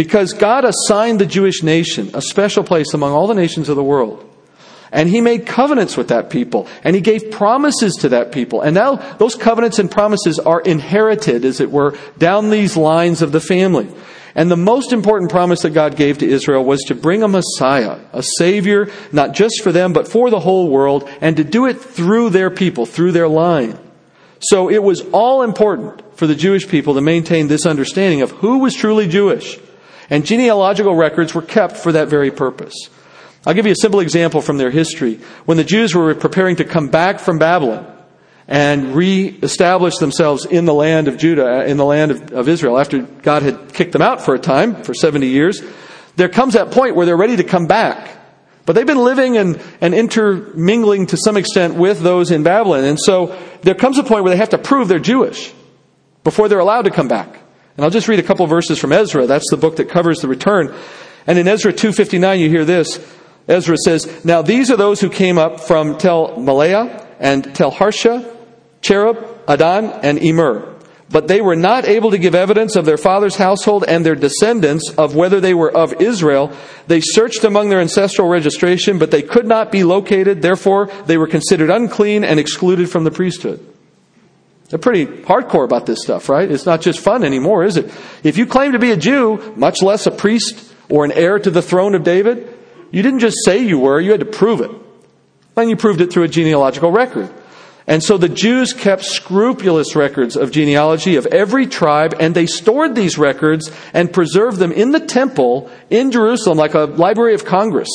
Because 0.00 0.32
God 0.32 0.64
assigned 0.64 1.20
the 1.20 1.26
Jewish 1.26 1.62
nation 1.62 2.12
a 2.14 2.22
special 2.22 2.64
place 2.64 2.94
among 2.94 3.12
all 3.12 3.26
the 3.26 3.34
nations 3.34 3.68
of 3.68 3.76
the 3.76 3.84
world. 3.84 4.26
And 4.90 5.10
he 5.10 5.20
made 5.20 5.44
covenants 5.44 5.94
with 5.94 6.08
that 6.08 6.30
people. 6.30 6.68
And 6.82 6.96
he 6.96 7.02
gave 7.02 7.30
promises 7.30 7.96
to 7.96 8.08
that 8.08 8.32
people. 8.32 8.62
And 8.62 8.74
now 8.74 8.94
those 8.94 9.34
covenants 9.34 9.78
and 9.78 9.90
promises 9.90 10.38
are 10.38 10.62
inherited, 10.62 11.44
as 11.44 11.60
it 11.60 11.70
were, 11.70 11.98
down 12.16 12.48
these 12.48 12.78
lines 12.78 13.20
of 13.20 13.32
the 13.32 13.42
family. 13.42 13.88
And 14.34 14.50
the 14.50 14.56
most 14.56 14.94
important 14.94 15.30
promise 15.30 15.60
that 15.64 15.74
God 15.74 15.96
gave 15.96 16.16
to 16.20 16.26
Israel 16.26 16.64
was 16.64 16.80
to 16.86 16.94
bring 16.94 17.22
a 17.22 17.28
Messiah, 17.28 18.00
a 18.14 18.22
Savior, 18.22 18.88
not 19.12 19.34
just 19.34 19.60
for 19.62 19.70
them, 19.70 19.92
but 19.92 20.08
for 20.08 20.30
the 20.30 20.40
whole 20.40 20.70
world, 20.70 21.06
and 21.20 21.36
to 21.36 21.44
do 21.44 21.66
it 21.66 21.78
through 21.78 22.30
their 22.30 22.48
people, 22.48 22.86
through 22.86 23.12
their 23.12 23.28
line. 23.28 23.78
So 24.40 24.70
it 24.70 24.82
was 24.82 25.02
all 25.12 25.42
important 25.42 26.16
for 26.16 26.26
the 26.26 26.34
Jewish 26.34 26.66
people 26.66 26.94
to 26.94 27.02
maintain 27.02 27.48
this 27.48 27.66
understanding 27.66 28.22
of 28.22 28.30
who 28.30 28.60
was 28.60 28.74
truly 28.74 29.06
Jewish 29.06 29.60
and 30.10 30.26
genealogical 30.26 30.94
records 30.94 31.34
were 31.34 31.42
kept 31.42 31.76
for 31.76 31.92
that 31.92 32.08
very 32.08 32.30
purpose. 32.30 32.74
I'll 33.46 33.54
give 33.54 33.64
you 33.64 33.72
a 33.72 33.76
simple 33.76 34.00
example 34.00 34.42
from 34.42 34.58
their 34.58 34.70
history. 34.70 35.20
When 35.46 35.56
the 35.56 35.64
Jews 35.64 35.94
were 35.94 36.14
preparing 36.14 36.56
to 36.56 36.64
come 36.64 36.88
back 36.88 37.20
from 37.20 37.38
Babylon 37.38 37.86
and 38.46 38.94
re-establish 38.94 39.96
themselves 39.96 40.44
in 40.44 40.66
the 40.66 40.74
land 40.74 41.08
of 41.08 41.16
Judah, 41.16 41.64
in 41.64 41.76
the 41.76 41.84
land 41.84 42.10
of, 42.10 42.32
of 42.32 42.48
Israel, 42.48 42.78
after 42.78 43.00
God 43.00 43.42
had 43.42 43.72
kicked 43.72 43.92
them 43.92 44.02
out 44.02 44.20
for 44.20 44.34
a 44.34 44.38
time, 44.38 44.82
for 44.82 44.92
70 44.92 45.26
years, 45.26 45.62
there 46.16 46.28
comes 46.28 46.54
that 46.54 46.70
point 46.72 46.96
where 46.96 47.06
they're 47.06 47.16
ready 47.16 47.36
to 47.36 47.44
come 47.44 47.66
back. 47.66 48.18
But 48.66 48.74
they've 48.74 48.86
been 48.86 49.02
living 49.02 49.38
and, 49.38 49.60
and 49.80 49.94
intermingling 49.94 51.06
to 51.06 51.16
some 51.16 51.36
extent 51.36 51.76
with 51.76 52.00
those 52.00 52.30
in 52.30 52.42
Babylon. 52.42 52.84
And 52.84 53.00
so 53.00 53.38
there 53.62 53.74
comes 53.74 53.96
a 53.96 54.02
point 54.02 54.22
where 54.22 54.30
they 54.30 54.36
have 54.36 54.50
to 54.50 54.58
prove 54.58 54.88
they're 54.88 54.98
Jewish 54.98 55.54
before 56.24 56.48
they're 56.48 56.58
allowed 56.58 56.82
to 56.82 56.90
come 56.90 57.08
back. 57.08 57.39
And 57.80 57.86
I'll 57.86 57.90
just 57.90 58.08
read 58.08 58.18
a 58.18 58.22
couple 58.22 58.46
verses 58.46 58.78
from 58.78 58.92
Ezra. 58.92 59.24
That's 59.24 59.50
the 59.50 59.56
book 59.56 59.76
that 59.76 59.88
covers 59.88 60.18
the 60.18 60.28
return. 60.28 60.74
And 61.26 61.38
in 61.38 61.48
Ezra 61.48 61.72
2:59 61.72 62.38
you 62.38 62.50
hear 62.50 62.66
this. 62.66 63.00
Ezra 63.48 63.74
says, 63.86 64.06
"Now 64.22 64.42
these 64.42 64.70
are 64.70 64.76
those 64.76 65.00
who 65.00 65.08
came 65.08 65.38
up 65.38 65.60
from 65.60 65.96
Tel 65.96 66.34
Malaya 66.36 66.90
and 67.18 67.54
Tel 67.54 67.70
Harsha, 67.70 68.26
Cherub, 68.82 69.16
Addan, 69.48 69.98
and 70.02 70.18
Immer. 70.18 70.62
But 71.10 71.28
they 71.28 71.40
were 71.40 71.56
not 71.56 71.88
able 71.88 72.10
to 72.10 72.18
give 72.18 72.34
evidence 72.34 72.76
of 72.76 72.84
their 72.84 72.98
father's 72.98 73.36
household 73.36 73.86
and 73.88 74.04
their 74.04 74.14
descendants 74.14 74.92
of 74.98 75.16
whether 75.16 75.40
they 75.40 75.54
were 75.54 75.74
of 75.74 76.02
Israel. 76.02 76.50
They 76.86 77.00
searched 77.00 77.44
among 77.44 77.70
their 77.70 77.80
ancestral 77.80 78.28
registration, 78.28 78.98
but 78.98 79.10
they 79.10 79.22
could 79.22 79.46
not 79.46 79.72
be 79.72 79.84
located. 79.84 80.42
Therefore, 80.42 80.90
they 81.06 81.16
were 81.16 81.26
considered 81.26 81.70
unclean 81.70 82.24
and 82.24 82.38
excluded 82.38 82.90
from 82.90 83.04
the 83.04 83.10
priesthood." 83.10 83.60
They're 84.70 84.78
pretty 84.78 85.04
hardcore 85.04 85.64
about 85.64 85.86
this 85.86 86.00
stuff, 86.00 86.28
right? 86.28 86.48
It's 86.48 86.64
not 86.64 86.80
just 86.80 87.00
fun 87.00 87.24
anymore, 87.24 87.64
is 87.64 87.76
it? 87.76 87.92
If 88.22 88.38
you 88.38 88.46
claim 88.46 88.72
to 88.72 88.78
be 88.78 88.92
a 88.92 88.96
Jew, 88.96 89.52
much 89.56 89.82
less 89.82 90.06
a 90.06 90.12
priest 90.12 90.72
or 90.88 91.04
an 91.04 91.10
heir 91.12 91.40
to 91.40 91.50
the 91.50 91.60
throne 91.60 91.96
of 91.96 92.04
David, 92.04 92.56
you 92.92 93.02
didn't 93.02 93.18
just 93.18 93.38
say 93.44 93.64
you 93.64 93.80
were, 93.80 94.00
you 94.00 94.12
had 94.12 94.20
to 94.20 94.26
prove 94.26 94.60
it. 94.60 94.70
And 95.56 95.68
you 95.68 95.76
proved 95.76 96.00
it 96.00 96.12
through 96.12 96.22
a 96.22 96.28
genealogical 96.28 96.92
record. 96.92 97.34
And 97.88 98.02
so 98.02 98.16
the 98.16 98.28
Jews 98.28 98.72
kept 98.72 99.04
scrupulous 99.04 99.96
records 99.96 100.36
of 100.36 100.52
genealogy 100.52 101.16
of 101.16 101.26
every 101.26 101.66
tribe, 101.66 102.14
and 102.20 102.32
they 102.32 102.46
stored 102.46 102.94
these 102.94 103.18
records 103.18 103.72
and 103.92 104.12
preserved 104.12 104.58
them 104.58 104.70
in 104.70 104.92
the 104.92 105.00
temple 105.00 105.68
in 105.90 106.12
Jerusalem 106.12 106.56
like 106.56 106.74
a 106.74 106.84
Library 106.84 107.34
of 107.34 107.44
Congress. 107.44 107.88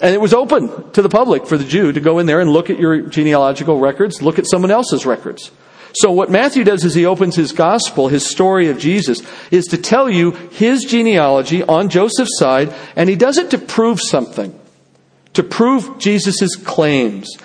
And 0.00 0.12
it 0.12 0.20
was 0.20 0.34
open 0.34 0.90
to 0.92 1.02
the 1.02 1.08
public 1.08 1.46
for 1.46 1.56
the 1.56 1.64
Jew 1.64 1.92
to 1.92 2.00
go 2.00 2.18
in 2.18 2.26
there 2.26 2.40
and 2.40 2.50
look 2.50 2.70
at 2.70 2.80
your 2.80 3.02
genealogical 3.02 3.78
records, 3.78 4.20
look 4.20 4.40
at 4.40 4.48
someone 4.48 4.72
else's 4.72 5.06
records. 5.06 5.52
So 5.94 6.10
what 6.10 6.30
Matthew 6.30 6.64
does 6.64 6.84
is 6.84 6.94
he 6.94 7.06
opens 7.06 7.36
his 7.36 7.52
gospel, 7.52 8.08
his 8.08 8.28
story 8.28 8.68
of 8.68 8.78
Jesus, 8.78 9.22
is 9.50 9.66
to 9.66 9.78
tell 9.78 10.08
you 10.08 10.30
his 10.30 10.84
genealogy 10.84 11.62
on 11.62 11.88
Joseph's 11.88 12.38
side, 12.38 12.74
and 12.96 13.08
he 13.08 13.16
does 13.16 13.38
it 13.38 13.50
to 13.50 13.58
prove 13.58 14.00
something, 14.00 14.58
to 15.34 15.42
prove 15.42 15.98
Jesus' 15.98 16.56
claims. 16.56 17.36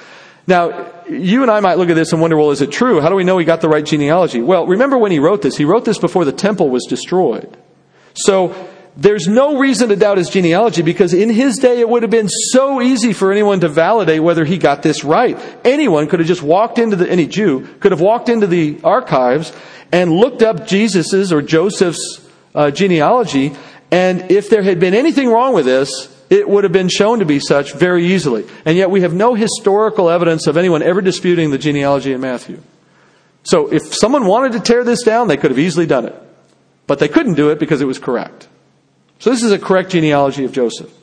Now, 0.47 0.93
you 1.10 1.41
and 1.41 1.51
I 1.51 1.60
might 1.60 1.77
look 1.77 1.89
at 1.89 1.95
this 1.95 2.13
and 2.13 2.21
wonder, 2.21 2.38
well, 2.38 2.51
is 2.51 2.62
it 2.62 2.71
true? 2.71 3.01
How 3.01 3.10
do 3.10 3.15
we 3.15 3.25
know 3.25 3.38
he 3.38 3.45
got 3.45 3.62
the 3.62 3.69
right 3.69 3.86
genealogy? 3.86 4.41
Well, 4.41 4.65
remember 4.65 4.97
when 4.97 5.12
he 5.12 5.19
wrote 5.19 5.41
this? 5.41 5.57
He 5.57 5.65
wrote 5.65 5.83
this 5.83 5.97
before 5.97 6.23
the 6.23 6.31
temple 6.31 6.69
was 6.69 6.86
destroyed. 6.86 7.57
So, 8.13 8.55
there's 8.99 9.27
no 9.27 9.60
reason 9.60 9.89
to 9.89 9.95
doubt 9.95 10.17
his 10.17 10.29
genealogy 10.29 10.81
because 10.81 11.13
in 11.13 11.29
his 11.29 11.57
day 11.57 11.79
it 11.79 11.88
would 11.88 12.01
have 12.01 12.10
been 12.10 12.27
so 12.27 12.81
easy 12.81 13.13
for 13.13 13.31
anyone 13.31 13.60
to 13.60 13.69
validate 13.69 14.23
whether 14.23 14.43
he 14.43 14.57
got 14.57 14.81
this 14.81 15.03
right. 15.03 15.38
Anyone 15.63 16.07
could 16.07 16.19
have 16.19 16.27
just 16.27 16.41
walked 16.41 16.79
into 16.79 16.95
the, 16.95 17.07
any 17.10 17.27
Jew 17.27 17.67
could 17.79 17.91
have 17.91 18.01
walked 18.01 18.27
into 18.27 18.47
the 18.47 18.79
archives 18.83 19.53
and 19.91 20.12
looked 20.12 20.41
up 20.41 20.65
Jesus's 20.65 21.31
or 21.31 21.43
Joseph's 21.43 22.27
uh, 22.55 22.71
genealogy. 22.71 23.55
And 23.91 24.31
if 24.31 24.49
there 24.49 24.63
had 24.63 24.79
been 24.79 24.95
anything 24.95 25.29
wrong 25.29 25.53
with 25.53 25.65
this, 25.65 26.12
it 26.31 26.49
would 26.49 26.63
have 26.63 26.73
been 26.73 26.89
shown 26.89 27.19
to 27.19 27.25
be 27.25 27.39
such 27.39 27.73
very 27.73 28.07
easily. 28.07 28.47
And 28.65 28.75
yet 28.75 28.89
we 28.89 29.01
have 29.01 29.13
no 29.13 29.36
historical 29.36 30.10
evidence 30.10 30.47
of 30.47 30.57
anyone 30.57 30.81
ever 30.81 31.01
disputing 31.01 31.51
the 31.51 31.60
genealogy 31.60 32.13
in 32.13 32.19
Matthew. 32.19 32.63
So 33.43 33.71
if 33.71 33.93
someone 33.93 34.25
wanted 34.25 34.53
to 34.53 34.60
tear 34.60 34.83
this 34.83 35.03
down, 35.03 35.27
they 35.27 35.38
could 35.38 35.51
have 35.51 35.60
easily 35.60 35.86
done 35.86 36.07
it. 36.07 36.15
But 36.88 36.97
they 36.97 37.07
couldn't 37.07 37.36
do 37.36 37.51
it 37.51 37.60
because 37.60 37.79
it 37.79 37.86
was 37.86 37.99
correct. 37.99 38.47
So 39.19 39.30
this 39.30 39.43
is 39.43 39.51
a 39.51 39.60
correct 39.60 39.91
genealogy 39.91 40.45
of 40.45 40.51
Joseph. 40.51 40.93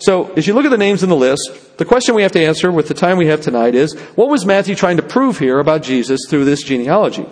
So 0.00 0.32
as 0.32 0.46
you 0.46 0.54
look 0.54 0.64
at 0.64 0.70
the 0.70 0.78
names 0.78 1.02
in 1.02 1.10
the 1.10 1.16
list, 1.16 1.76
the 1.76 1.84
question 1.84 2.14
we 2.14 2.22
have 2.22 2.32
to 2.32 2.42
answer 2.42 2.72
with 2.72 2.88
the 2.88 2.94
time 2.94 3.18
we 3.18 3.26
have 3.26 3.42
tonight 3.42 3.74
is, 3.74 3.92
what 4.14 4.30
was 4.30 4.46
Matthew 4.46 4.74
trying 4.74 4.96
to 4.96 5.02
prove 5.02 5.38
here 5.38 5.58
about 5.58 5.82
Jesus 5.82 6.20
through 6.28 6.46
this 6.46 6.62
genealogy? 6.62 7.26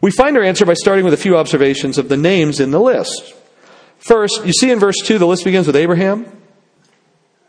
We 0.00 0.10
find 0.10 0.36
our 0.36 0.42
answer 0.42 0.64
by 0.64 0.74
starting 0.74 1.04
with 1.04 1.14
a 1.14 1.18
few 1.18 1.36
observations 1.36 1.98
of 1.98 2.08
the 2.08 2.16
names 2.16 2.58
in 2.58 2.70
the 2.70 2.80
list. 2.80 3.34
First, 3.98 4.46
you 4.46 4.52
see 4.52 4.70
in 4.70 4.78
verse 4.78 4.96
2, 5.04 5.18
the 5.18 5.26
list 5.26 5.44
begins 5.44 5.66
with 5.66 5.76
Abraham. 5.76 6.26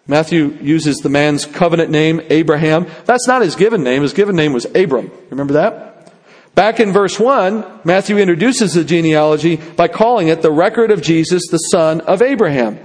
Matthew 0.06 0.58
uses 0.62 0.98
the 0.98 1.10
man's 1.10 1.46
covenant 1.46 1.92
name, 1.92 2.22
Abraham. 2.30 2.88
That's 3.06 3.28
not 3.28 3.42
his 3.42 3.56
given 3.56 3.84
name. 3.84 4.02
His 4.02 4.14
given 4.14 4.36
name 4.36 4.54
was 4.54 4.66
Abram. 4.74 5.12
Remember 5.30 5.54
that? 5.54 5.97
Back 6.58 6.80
in 6.80 6.92
verse 6.92 7.20
1, 7.20 7.82
Matthew 7.84 8.18
introduces 8.18 8.74
the 8.74 8.84
genealogy 8.84 9.58
by 9.58 9.88
calling 9.88 10.30
it 10.30 10.42
the 10.42 10.52
record 10.52 10.90
of 10.90 11.04
Jesus, 11.04 11.44
the 11.52 11.60
son 11.60 12.02
of 12.02 12.24
Abraham. 12.24 12.80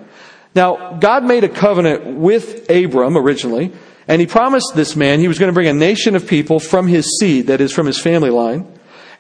Now, 0.54 0.98
God 0.98 1.24
made 1.24 1.42
a 1.42 1.48
covenant 1.48 2.18
with 2.18 2.70
Abram 2.70 3.16
originally, 3.16 3.72
and 4.06 4.20
he 4.20 4.26
promised 4.26 4.72
this 4.74 4.94
man 4.94 5.20
he 5.20 5.26
was 5.26 5.38
going 5.38 5.48
to 5.48 5.54
bring 5.54 5.68
a 5.68 5.72
nation 5.72 6.14
of 6.14 6.26
people 6.26 6.60
from 6.60 6.86
his 6.86 7.18
seed, 7.18 7.46
that 7.46 7.62
is, 7.62 7.72
from 7.72 7.86
his 7.86 7.98
family 7.98 8.28
line, 8.28 8.70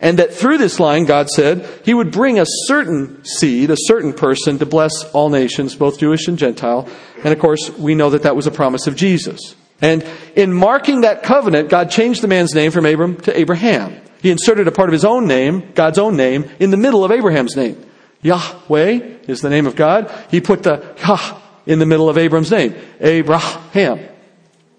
and 0.02 0.18
that 0.18 0.34
through 0.34 0.58
this 0.58 0.78
line, 0.78 1.06
God 1.06 1.30
said, 1.30 1.66
he 1.82 1.94
would 1.94 2.10
bring 2.10 2.38
a 2.38 2.44
certain 2.66 3.24
seed, 3.24 3.70
a 3.70 3.76
certain 3.78 4.12
person 4.12 4.58
to 4.58 4.66
bless 4.66 4.92
all 5.12 5.30
nations, 5.30 5.74
both 5.74 5.98
Jewish 5.98 6.28
and 6.28 6.36
Gentile. 6.36 6.86
And 7.24 7.32
of 7.32 7.38
course, 7.38 7.70
we 7.78 7.94
know 7.94 8.10
that 8.10 8.24
that 8.24 8.36
was 8.36 8.46
a 8.46 8.50
promise 8.50 8.86
of 8.86 8.96
Jesus. 8.96 9.56
And 9.80 10.06
in 10.36 10.52
marking 10.52 11.00
that 11.00 11.22
covenant, 11.22 11.70
God 11.70 11.90
changed 11.90 12.22
the 12.22 12.28
man's 12.28 12.54
name 12.54 12.70
from 12.70 12.84
Abram 12.84 13.16
to 13.22 13.34
Abraham. 13.34 14.01
He 14.22 14.30
inserted 14.30 14.68
a 14.68 14.72
part 14.72 14.88
of 14.88 14.92
his 14.92 15.04
own 15.04 15.26
name, 15.26 15.72
God's 15.74 15.98
own 15.98 16.16
name, 16.16 16.48
in 16.60 16.70
the 16.70 16.76
middle 16.76 17.04
of 17.04 17.10
Abraham's 17.10 17.56
name. 17.56 17.84
Yahweh 18.22 19.18
is 19.26 19.40
the 19.40 19.50
name 19.50 19.66
of 19.66 19.76
God. 19.76 20.12
He 20.30 20.40
put 20.40 20.62
the 20.62 20.94
Yah 21.04 21.40
in 21.66 21.78
the 21.78 21.86
middle 21.86 22.08
of 22.08 22.16
Abram's 22.16 22.50
name. 22.50 22.74
Abraham. 23.00 24.00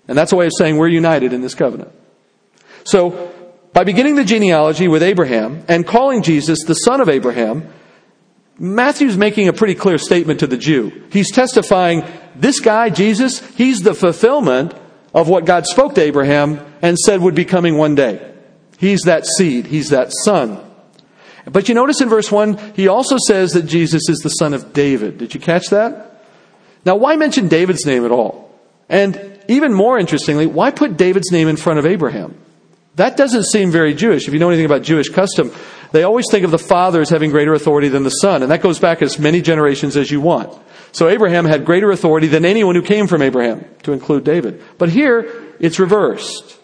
And 0.08 0.18
that's 0.18 0.32
a 0.32 0.36
way 0.36 0.46
of 0.46 0.54
saying 0.58 0.78
we're 0.78 0.88
united 0.88 1.34
in 1.34 1.42
this 1.42 1.56
covenant. 1.56 1.92
So, 2.86 3.32
by 3.74 3.84
beginning 3.84 4.16
the 4.16 4.26
genealogy 4.26 4.88
with 4.88 5.02
Abraham 5.02 5.64
and 5.68 5.86
calling 5.86 6.22
Jesus 6.22 6.64
the 6.64 6.74
son 6.74 7.02
of 7.02 7.10
Abraham, 7.10 7.68
Matthew's 8.60 9.18
making 9.18 9.48
a 9.48 9.54
pretty 9.54 9.76
clear 9.76 9.98
statement 9.98 10.42
to 10.42 10.48
the 10.48 10.58
Jew. 10.58 11.04
He's 11.12 11.32
testifying, 11.32 12.04
this 12.36 12.60
guy, 12.60 12.90
Jesus, 12.90 13.40
he's 13.56 13.82
the 13.82 13.94
fulfillment 13.94 14.74
of 15.14 15.28
what 15.28 15.46
God 15.46 15.66
spoke 15.66 15.96
to 15.96 16.02
Abraham 16.02 16.60
and 16.82 16.98
said 16.98 17.22
would 17.22 17.36
be 17.36 17.46
coming 17.46 17.78
one 17.78 17.96
day. 17.96 18.33
He's 18.78 19.02
that 19.02 19.26
seed, 19.26 19.68
he's 19.68 19.90
that 19.90 20.12
son. 20.24 20.60
But 21.46 21.68
you 21.68 21.76
notice 21.76 22.02
in 22.02 22.10
verse 22.10 22.32
1, 22.32 22.74
he 22.76 22.88
also 22.88 23.18
says 23.28 23.54
that 23.54 23.64
Jesus 23.64 24.08
is 24.08 24.20
the 24.20 24.30
son 24.30 24.54
of 24.54 24.74
David. 24.74 25.18
Did 25.18 25.34
you 25.34 25.40
catch 25.40 25.70
that? 25.70 26.22
Now, 26.86 26.96
why 26.96 27.16
mention 27.16 27.48
David's 27.48 27.86
name 27.86 28.06
at 28.06 28.12
all? 28.12 28.52
And 28.90 29.40
even 29.48 29.74
more 29.74 30.00
interestingly, 30.00 30.46
why 30.46 30.72
put 30.72 30.98
David's 30.98 31.32
name 31.32 31.48
in 31.48 31.58
front 31.58 31.80
of 31.80 31.86
Abraham? 31.86 32.38
That 32.96 33.18
doesn't 33.18 33.46
seem 33.46 33.72
very 33.72 33.94
Jewish. 33.94 34.28
If 34.28 34.34
you 34.34 34.40
know 34.40 34.50
anything 34.50 34.66
about 34.66 34.84
Jewish 34.84 35.10
custom, 35.10 35.52
they 35.92 36.04
always 36.04 36.26
think 36.30 36.46
of 36.46 36.52
the 36.52 36.60
father 36.60 37.02
as 37.02 37.10
having 37.10 37.32
greater 37.32 37.54
authority 37.54 37.88
than 37.88 38.04
the 38.04 38.10
son, 38.10 38.44
and 38.44 38.52
that 38.52 38.62
goes 38.62 38.80
back 38.80 39.02
as 39.02 39.18
many 39.18 39.42
generations 39.42 39.98
as 39.98 40.12
you 40.12 40.22
want. 40.22 40.58
So 40.92 41.10
Abraham 41.10 41.46
had 41.46 41.66
greater 41.66 41.92
authority 41.92 42.28
than 42.28 42.46
anyone 42.46 42.76
who 42.76 42.84
came 42.84 43.08
from 43.08 43.22
Abraham, 43.22 43.66
to 43.84 43.94
include 43.94 44.24
David. 44.24 44.62
But 44.78 44.90
here, 44.90 45.56
it's 45.60 45.80
reversed. 45.80 46.60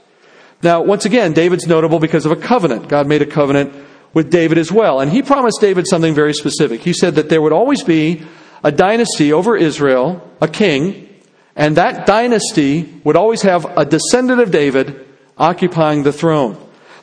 Now, 0.61 0.81
once 0.81 1.05
again, 1.05 1.33
David's 1.33 1.67
notable 1.67 1.99
because 1.99 2.25
of 2.25 2.31
a 2.31 2.35
covenant. 2.35 2.89
God 2.89 3.07
made 3.07 3.21
a 3.21 3.25
covenant 3.25 3.73
with 4.13 4.29
David 4.29 4.57
as 4.57 4.71
well. 4.71 4.99
And 4.99 5.11
he 5.11 5.21
promised 5.21 5.61
David 5.61 5.87
something 5.87 6.13
very 6.13 6.33
specific. 6.33 6.81
He 6.81 6.93
said 6.93 7.15
that 7.15 7.29
there 7.29 7.41
would 7.41 7.53
always 7.53 7.83
be 7.83 8.23
a 8.63 8.71
dynasty 8.71 9.31
over 9.31 9.55
Israel, 9.55 10.27
a 10.41 10.47
king, 10.47 11.07
and 11.55 11.77
that 11.77 12.05
dynasty 12.05 13.01
would 13.03 13.15
always 13.15 13.41
have 13.43 13.65
a 13.77 13.85
descendant 13.85 14.41
of 14.41 14.51
David 14.51 15.07
occupying 15.37 16.03
the 16.03 16.13
throne. 16.13 16.57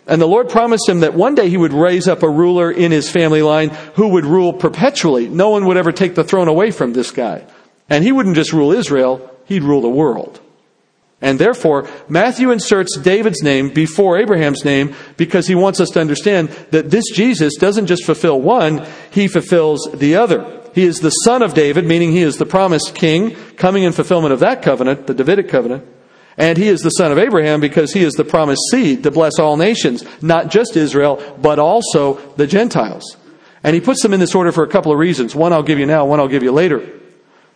And 0.07 0.21
the 0.21 0.27
Lord 0.27 0.49
promised 0.49 0.89
him 0.89 1.01
that 1.01 1.15
one 1.15 1.35
day 1.35 1.49
he 1.49 1.57
would 1.57 1.73
raise 1.73 2.07
up 2.07 2.23
a 2.23 2.31
ruler 2.31 2.71
in 2.71 2.93
his 2.93 3.11
family 3.11 3.43
line 3.43 3.71
who 3.95 4.09
would 4.09 4.25
rule 4.25 4.53
perpetually. 4.53 5.29
No 5.29 5.51
one 5.51 5.67
would 5.67 5.77
ever 5.77 5.93
take 5.93 6.15
the 6.15 6.25
throne 6.25 6.47
away 6.47 6.71
from 6.71 6.93
this 6.93 7.11
guy. 7.11 7.45
And 7.89 8.05
he 8.05 8.13
wouldn't 8.13 8.37
just 8.37 8.53
rule 8.53 8.73
Israel, 8.73 9.31
he'd 9.47 9.65
rule 9.65 9.81
the 9.81 9.89
world. 9.89 10.41
And 11.21 11.39
therefore, 11.39 11.89
Matthew 12.09 12.51
inserts 12.51 12.99
David's 12.99 13.43
name 13.43 13.71
before 13.71 14.19
Abraham's 14.19 14.65
name 14.65 14.95
because 15.17 15.47
he 15.47 15.55
wants 15.55 15.81
us 15.81 15.89
to 15.91 16.01
understand 16.01 16.51
that 16.73 16.91
this 16.91 17.05
Jesus 17.13 17.55
doesn't 17.57 17.87
just 17.87 18.05
fulfill 18.05 18.41
one, 18.41 18.87
he 19.11 19.27
fulfills 19.27 19.89
the 19.95 20.17
other. 20.17 20.63
He 20.75 20.85
is 20.85 21.01
the 21.01 21.11
son 21.11 21.43
of 21.43 21.55
David, 21.55 21.87
meaning 21.87 22.13
he 22.13 22.21
is 22.21 22.37
the 22.37 22.45
promised 22.45 22.95
king, 22.95 23.35
coming 23.57 23.83
in 23.83 23.93
fulfillment 23.93 24.35
of 24.35 24.41
that 24.41 24.61
covenant, 24.61 25.07
the 25.07 25.15
Davidic 25.15 25.49
covenant. 25.49 25.89
And 26.37 26.59
he 26.59 26.69
is 26.69 26.83
the 26.83 26.91
son 26.91 27.13
of 27.13 27.19
Abraham 27.19 27.61
because 27.61 27.95
he 27.95 28.03
is 28.03 28.13
the 28.13 28.25
promised 28.25 28.61
seed 28.71 29.03
to 29.05 29.11
bless 29.11 29.39
all 29.39 29.57
nations, 29.57 30.05
not 30.21 30.51
just 30.51 30.77
Israel, 30.77 31.23
but 31.41 31.59
also 31.59 32.15
the 32.37 32.47
Gentiles. 32.47 33.17
And 33.65 33.75
he 33.75 33.81
puts 33.81 34.03
them 34.03 34.13
in 34.13 34.21
this 34.21 34.35
order 34.35 34.53
for 34.53 34.65
a 34.65 34.69
couple 34.69 34.93
of 34.93 34.99
reasons. 34.99 35.35
One 35.35 35.55
I'll 35.55 35.63
give 35.63 35.79
you 35.79 35.87
now, 35.87 36.05
one 36.05 36.21
I'll 36.21 36.29
give 36.29 36.43
you 36.43 36.53
later. 36.53 36.87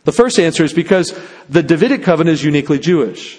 The 0.05 0.13
first 0.13 0.39
answer 0.39 0.65
is 0.65 0.73
because 0.73 1.17
the 1.51 1.63
Davidic 1.63 2.03
covenant 2.03 2.33
is 2.33 2.43
uniquely 2.43 2.79
Jewish. 2.79 3.39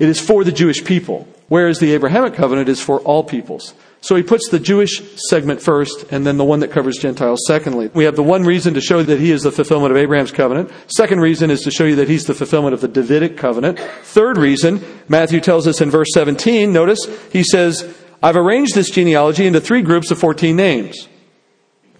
It 0.00 0.08
is 0.08 0.18
for 0.18 0.42
the 0.42 0.50
Jewish 0.50 0.82
people, 0.82 1.28
whereas 1.48 1.78
the 1.78 1.92
Abrahamic 1.92 2.34
covenant 2.34 2.70
is 2.70 2.80
for 2.80 3.00
all 3.00 3.22
peoples. 3.22 3.74
So 4.00 4.16
he 4.16 4.22
puts 4.22 4.48
the 4.48 4.58
Jewish 4.58 5.02
segment 5.28 5.60
first 5.60 6.10
and 6.10 6.26
then 6.26 6.38
the 6.38 6.44
one 6.44 6.60
that 6.60 6.70
covers 6.70 6.96
Gentiles 6.96 7.40
secondly. 7.46 7.90
We 7.92 8.04
have 8.04 8.16
the 8.16 8.22
one 8.22 8.44
reason 8.44 8.72
to 8.74 8.80
show 8.80 9.02
that 9.02 9.20
he 9.20 9.30
is 9.30 9.42
the 9.42 9.52
fulfillment 9.52 9.92
of 9.92 9.98
Abraham's 9.98 10.32
covenant. 10.32 10.70
Second 10.86 11.20
reason 11.20 11.50
is 11.50 11.60
to 11.62 11.70
show 11.70 11.84
you 11.84 11.96
that 11.96 12.08
he's 12.08 12.24
the 12.24 12.34
fulfillment 12.34 12.72
of 12.72 12.80
the 12.80 12.88
Davidic 12.88 13.36
covenant. 13.36 13.78
Third 13.78 14.38
reason, 14.38 14.82
Matthew 15.06 15.38
tells 15.38 15.66
us 15.66 15.82
in 15.82 15.90
verse 15.90 16.08
17, 16.14 16.72
notice, 16.72 17.06
he 17.30 17.42
says, 17.42 17.94
I've 18.22 18.36
arranged 18.36 18.74
this 18.74 18.88
genealogy 18.88 19.46
into 19.46 19.60
three 19.60 19.82
groups 19.82 20.10
of 20.10 20.18
14 20.18 20.56
names. 20.56 21.06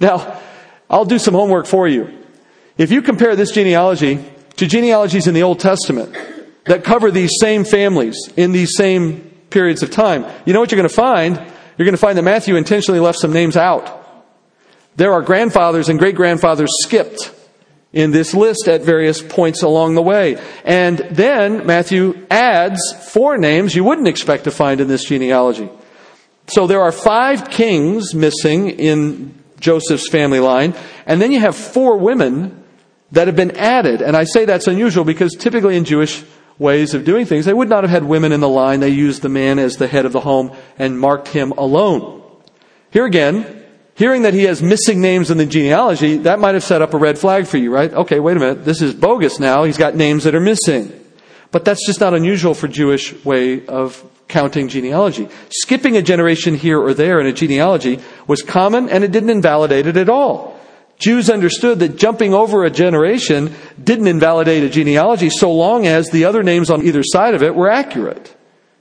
Now, 0.01 0.41
I'll 0.89 1.05
do 1.05 1.19
some 1.19 1.35
homework 1.35 1.67
for 1.67 1.87
you. 1.87 2.19
If 2.79 2.91
you 2.91 3.03
compare 3.03 3.37
this 3.37 3.53
genealogy 3.53 4.25
to 4.57 4.67
genealogies 4.67 5.27
in 5.27 5.35
the 5.35 5.43
Old 5.43 5.61
Testament, 5.61 6.17
that 6.65 6.85
cover 6.85 7.11
these 7.11 7.33
same 7.41 7.65
families 7.65 8.17
in 8.37 8.53
these 8.53 8.77
same 8.77 9.21
periods 9.51 9.83
of 9.83 9.91
time, 9.91 10.25
you 10.45 10.53
know 10.53 10.61
what 10.61 10.71
you're 10.71 10.79
going 10.79 10.89
to 10.89 10.95
find? 10.95 11.37
You're 11.37 11.87
going 11.87 11.93
to 11.93 11.99
find 11.99 12.19
that 12.19 12.23
Matthew 12.23 12.57
intentionally 12.57 13.01
left 13.01 13.19
some 13.19 13.33
names 13.33 13.57
out. 13.57 13.97
There 14.97 15.13
are 15.13 15.23
grandfathers 15.23 15.89
and 15.89 15.99
great 15.99 16.15
grandfathers 16.15 16.71
skipped 16.83 17.33
in 17.93 18.11
this 18.11 18.35
list 18.35 18.69
at 18.69 18.83
various 18.83 19.23
points 19.23 19.63
along 19.63 19.95
the 19.95 20.03
way. 20.03 20.41
And 20.65 20.99
then 20.99 21.67
Matthew 21.67 22.27
adds 22.31 22.81
four 23.11 23.37
names 23.39 23.75
you 23.75 23.85
wouldn't 23.85 24.09
expect 24.09 24.45
to 24.45 24.51
find 24.51 24.81
in 24.81 24.89
this 24.89 25.05
genealogy. 25.05 25.69
So 26.47 26.67
there 26.67 26.83
are 26.83 26.93
five 26.93 27.51
kings 27.51 28.15
missing 28.15 28.71
in 28.71 29.35
Joseph's 29.61 30.09
family 30.09 30.41
line, 30.41 30.75
and 31.07 31.21
then 31.21 31.33
you 31.33 31.41
have 31.41 31.55
four 31.57 31.97
women 31.97 32.65
that 33.13 33.27
have 33.27 33.37
been 33.37 33.57
added. 33.57 34.03
And 34.03 34.17
I 34.17 34.25
say 34.25 34.45
that's 34.45 34.67
unusual 34.67 35.05
because 35.05 35.35
typically 35.39 35.77
in 35.77 35.85
Jewish 35.85 36.25
ways 36.61 36.93
of 36.93 37.05
doing 37.05 37.27
things, 37.27 37.47
they 37.47 37.55
would 37.55 37.71
not 37.71 37.83
have 37.83 37.91
had 37.91 38.05
women 38.05 38.31
in 38.31 38.41
the 38.41 38.49
line. 38.49 38.79
They 38.79 38.91
used 38.91 39.23
the 39.23 39.29
man 39.29 39.59
as 39.59 39.79
the 39.79 39.89
head 39.89 40.05
of 40.05 40.13
the 40.13 40.21
home 40.21 40.55
and 40.79 41.01
marked 41.01 41.29
him 41.29 41.53
alone. 41.53 42.23
Here 42.91 43.07
again, 43.07 43.65
hearing 43.95 44.23
that 44.23 44.35
he 44.35 44.45
has 44.45 44.63
missing 44.63 45.01
names 45.01 45.31
in 45.31 45.39
the 45.39 45.47
genealogy, 45.47 46.19
that 46.19 46.39
might 46.39 46.55
have 46.55 46.63
set 46.63 46.83
up 46.83 46.95
a 46.95 46.99
red 46.99 47.19
flag 47.19 47.47
for 47.47 47.57
you, 47.57 47.73
right? 47.73 47.93
Okay, 47.93 48.21
wait 48.21 48.37
a 48.37 48.41
minute. 48.41 48.65
This 48.65 48.83
is 48.83 48.95
bogus 48.95 49.41
now. 49.41 49.65
He's 49.65 49.79
got 49.79 49.97
names 49.97 50.25
that 50.25 50.35
are 50.35 50.41
missing. 50.41 50.93
But 51.51 51.65
that's 51.65 51.85
just 51.85 51.99
not 51.99 52.15
unusual 52.15 52.55
for 52.55 52.69
Jewish 52.69 53.25
way 53.25 53.67
of 53.67 54.05
counting 54.29 54.69
genealogy. 54.69 55.29
Skipping 55.49 55.97
a 55.97 56.03
generation 56.03 56.55
here 56.55 56.81
or 56.81 56.95
there 56.95 57.21
in 57.21 57.27
a 57.27 57.33
genealogy 57.33 57.99
was 58.27 58.43
common 58.43 58.89
and 58.89 59.03
it 59.03 59.11
didn't 59.11 59.31
invalidate 59.31 59.87
it 59.87 59.97
at 59.97 60.09
all. 60.09 60.50
Jews 61.01 61.31
understood 61.31 61.79
that 61.79 61.97
jumping 61.97 62.35
over 62.35 62.65
a 62.65 62.71
generation 62.71 63.55
didn't 63.83 64.07
invalidate 64.07 64.63
a 64.63 64.69
genealogy 64.69 65.31
so 65.31 65.51
long 65.51 65.87
as 65.87 66.11
the 66.11 66.27
other 66.27 66.43
names 66.43 66.71
on 66.71 66.85
either 66.85 67.03
side 67.03 67.35
of 67.35 67.43
it 67.43 67.55
were 67.55 67.71
accurate. 67.71 68.37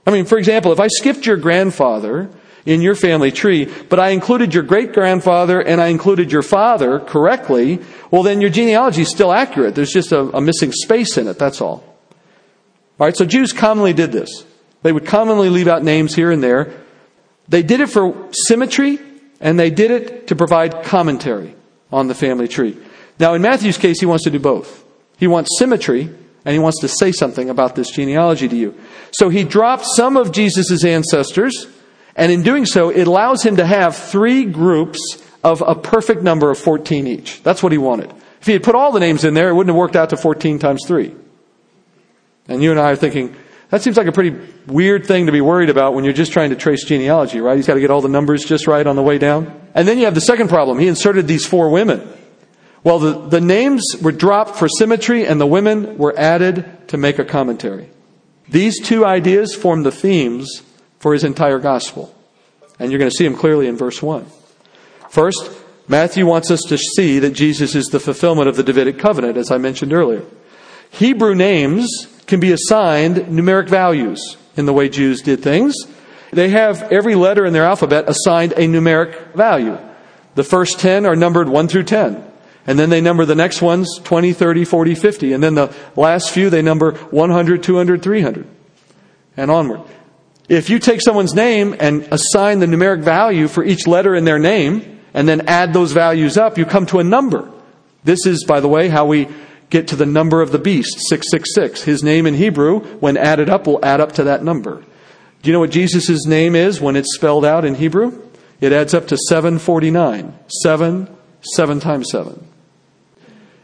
I 0.06 0.12
mean, 0.12 0.26
for 0.26 0.38
example, 0.38 0.74
if 0.74 0.82
I 0.82 0.88
skipped 0.88 1.26
your 1.26 1.38
grandfather 1.38 2.30
in 2.66 2.82
your 2.82 2.96
family 2.96 3.32
tree, 3.32 3.74
but 3.88 4.02
I 4.02 4.10
included 4.10 4.54
your 4.54 4.64
great 4.64 4.92
grandfather 4.92 5.62
and 5.62 5.80
I 5.80 5.88
included 5.88 6.30
your 6.30 6.42
father 6.42 7.00
correctly, 7.00 7.80
well, 8.12 8.24
then 8.24 8.42
your 8.42 8.50
genealogy 8.50 9.04
is 9.04 9.10
still 9.10 9.32
accurate. 9.32 9.76
There's 9.76 9.94
just 9.94 10.12
a, 10.12 10.20
a 10.36 10.42
missing 10.42 10.74
space 10.74 11.18
in 11.18 11.26
it, 11.30 11.40
that's 11.40 11.62
all. 11.62 11.86
All 13.00 13.08
right, 13.08 13.16
so 13.16 13.26
Jews 13.26 13.54
commonly 13.54 13.94
did 13.94 14.12
this. 14.12 14.44
They 14.84 14.92
would 14.92 15.06
commonly 15.06 15.48
leave 15.48 15.70
out 15.70 15.84
names 15.84 16.16
here 16.16 16.32
and 16.32 16.44
there. 16.44 16.74
They 17.48 17.64
did 17.64 17.80
it 17.80 17.88
for 17.88 18.28
symmetry 18.34 19.00
and 19.40 19.58
they 19.58 19.70
did 19.70 19.90
it 19.90 20.28
to 20.28 20.36
provide 20.36 20.84
commentary 20.84 21.56
on 21.92 22.08
the 22.08 22.16
family 22.16 22.48
tree. 22.48 22.78
Now, 23.20 23.34
in 23.34 23.42
Matthew's 23.42 23.78
case, 23.78 24.00
he 24.00 24.06
wants 24.06 24.24
to 24.24 24.30
do 24.30 24.40
both. 24.40 24.86
He 25.18 25.28
wants 25.28 25.58
symmetry, 25.58 26.02
and 26.46 26.54
he 26.54 26.60
wants 26.60 26.80
to 26.82 26.88
say 26.88 27.12
something 27.12 27.50
about 27.50 27.76
this 27.76 27.92
genealogy 27.92 28.48
to 28.48 28.56
you. 28.56 28.80
So 29.12 29.30
he 29.30 29.44
drops 29.44 29.96
some 29.96 30.16
of 30.16 30.32
Jesus' 30.32 30.84
ancestors, 30.84 31.68
and 32.16 32.32
in 32.32 32.44
doing 32.44 32.66
so, 32.66 32.90
it 32.90 33.08
allows 33.08 33.44
him 33.44 33.58
to 33.58 33.66
have 33.66 33.96
three 33.96 34.46
groups 34.46 35.00
of 35.44 35.62
a 35.66 35.76
perfect 35.76 36.22
number 36.22 36.50
of 36.50 36.58
14 36.58 37.08
each. 37.08 37.44
That's 37.44 37.64
what 37.64 37.72
he 37.72 37.78
wanted. 37.78 38.14
If 38.42 38.48
he 38.48 38.54
had 38.54 38.64
put 38.64 38.76
all 38.76 38.92
the 38.92 39.00
names 39.00 39.24
in 39.26 39.34
there, 39.34 39.50
it 39.50 39.54
wouldn't 39.54 39.74
have 39.74 39.80
worked 39.80 39.96
out 39.96 40.12
to 40.12 40.18
14 40.18 40.60
times 40.60 40.82
3. 40.88 41.14
And 42.48 42.64
you 42.64 42.72
and 42.72 42.80
I 42.80 42.92
are 42.92 42.96
thinking, 42.96 43.36
that 43.70 43.82
seems 43.82 43.98
like 43.98 44.08
a 44.08 44.12
pretty 44.12 44.36
weird 44.66 45.06
thing 45.06 45.28
to 45.28 45.32
be 45.32 45.42
worried 45.42 45.70
about 45.70 45.94
when 45.94 46.04
you're 46.04 46.14
just 46.14 46.34
trying 46.34 46.50
to 46.50 46.56
trace 46.56 46.84
genealogy, 46.86 47.40
right? 47.40 47.56
He's 47.56 47.68
got 47.68 47.76
to 47.76 47.80
get 47.80 47.92
all 47.92 48.02
the 48.02 48.10
numbers 48.10 48.44
just 48.44 48.66
right 48.66 48.86
on 48.86 48.96
the 48.96 49.04
way 49.04 49.18
down. 49.18 49.59
And 49.74 49.88
then 49.88 49.98
you 49.98 50.06
have 50.06 50.16
the 50.16 50.22
second 50.22 50.50
problem. 50.50 50.80
He 50.80 50.88
inserted 50.88 51.28
these 51.28 51.46
four 51.46 51.70
women. 51.70 52.08
Well, 52.84 53.00
the, 53.00 53.28
the 53.28 53.42
names 53.42 53.84
were 54.02 54.12
dropped 54.12 54.56
for 54.56 54.68
symmetry 54.68 55.26
and 55.26 55.40
the 55.40 55.48
women 55.48 55.98
were 55.98 56.18
added 56.18 56.88
to 56.90 56.98
make 56.98 57.20
a 57.20 57.26
commentary. 57.26 57.90
These 58.48 58.82
two 58.82 59.06
ideas 59.06 59.54
form 59.54 59.84
the 59.84 59.92
themes 59.92 60.64
for 61.00 61.14
his 61.14 61.24
entire 61.24 61.60
gospel. 61.60 62.16
And 62.80 62.92
you're 62.92 63.00
going 63.00 63.12
to 63.12 63.16
see 63.16 63.26
them 63.26 63.36
clearly 63.36 63.68
in 63.68 63.78
verse 63.78 64.02
1. 64.02 64.26
First, 65.10 65.52
Matthew 65.88 66.26
wants 66.26 66.52
us 66.52 66.62
to 66.70 66.78
see 66.78 67.20
that 67.20 67.32
Jesus 67.32 67.76
is 67.76 67.88
the 67.88 68.00
fulfillment 68.00 68.48
of 68.48 68.56
the 68.56 68.64
Davidic 68.64 69.00
covenant, 69.00 69.38
as 69.38 69.52
I 69.52 69.58
mentioned 69.58 69.92
earlier. 69.92 70.24
Hebrew 70.92 71.36
names 71.36 72.08
can 72.28 72.40
be 72.40 72.52
assigned 72.52 73.18
numeric 73.18 73.68
values 73.68 74.38
in 74.56 74.66
the 74.66 74.74
way 74.74 74.88
Jews 74.88 75.22
did 75.22 75.42
things. 75.42 75.76
They 76.32 76.50
have 76.50 76.84
every 76.92 77.16
letter 77.16 77.46
in 77.46 77.54
their 77.54 77.64
alphabet 77.64 78.06
assigned 78.08 78.54
a 78.54 78.68
numeric 78.68 79.34
value. 79.34 79.78
The 80.36 80.44
first 80.44 80.80
10 80.80 81.06
are 81.06 81.16
numbered 81.16 81.50
1 81.50 81.68
through 81.68 81.84
10. 81.84 82.26
And 82.68 82.78
then 82.78 82.90
they 82.90 83.02
number 83.02 83.26
the 83.26 83.36
next 83.36 83.62
ones 83.62 84.00
20, 84.04 84.34
30, 84.34 84.66
40, 84.66 84.96
50. 84.96 85.34
And 85.34 85.44
then 85.44 85.56
the 85.56 85.76
last 85.96 86.30
few 86.30 86.50
they 86.50 86.62
number 86.62 86.92
100, 86.92 87.64
200, 87.64 88.04
300, 88.04 88.48
and 89.38 89.50
onward. 89.50 89.82
If 90.48 90.70
you 90.70 90.80
take 90.80 91.02
someone's 91.02 91.34
name 91.34 91.76
and 91.80 92.08
assign 92.12 92.60
the 92.60 92.66
numeric 92.66 93.02
value 93.02 93.48
for 93.48 93.64
each 93.64 93.88
letter 93.88 94.16
in 94.16 94.26
their 94.26 94.40
name, 94.40 95.00
and 95.14 95.28
then 95.28 95.48
add 95.48 95.74
those 95.74 95.92
values 95.92 96.38
up, 96.38 96.58
you 96.58 96.66
come 96.66 96.86
to 96.88 97.00
a 97.00 97.04
number. 97.04 97.52
This 98.04 98.26
is, 98.26 98.46
by 98.46 98.60
the 98.60 98.68
way, 98.68 98.90
how 98.90 99.06
we 99.06 99.28
get 99.70 99.90
to 99.90 99.96
the 99.96 100.06
number 100.06 100.42
of 100.42 100.52
the 100.52 100.60
beast, 100.60 101.00
666. 101.10 101.84
His 101.84 102.04
name 102.04 102.26
in 102.26 102.34
Hebrew, 102.34 102.80
when 103.00 103.18
added 103.18 103.50
up, 103.50 103.68
will 103.68 103.84
add 103.84 104.02
up 104.02 104.14
to 104.14 104.24
that 104.26 104.44
number. 104.44 104.84
Do 105.42 105.50
you 105.50 105.54
know 105.54 105.60
what 105.60 105.72
Jesus' 105.72 106.26
name 106.26 106.56
is 106.56 106.82
when 106.82 106.96
it's 106.96 107.16
spelled 107.16 107.46
out 107.46 107.66
in 107.66 107.76
Hebrew? 107.76 108.22
It 108.60 108.74
adds 108.74 108.94
up 108.94 109.08
to 109.08 109.18
749. 109.18 110.38
7, 110.64 111.18
7 111.42 111.80
times 111.80 112.10
7. 112.12 112.46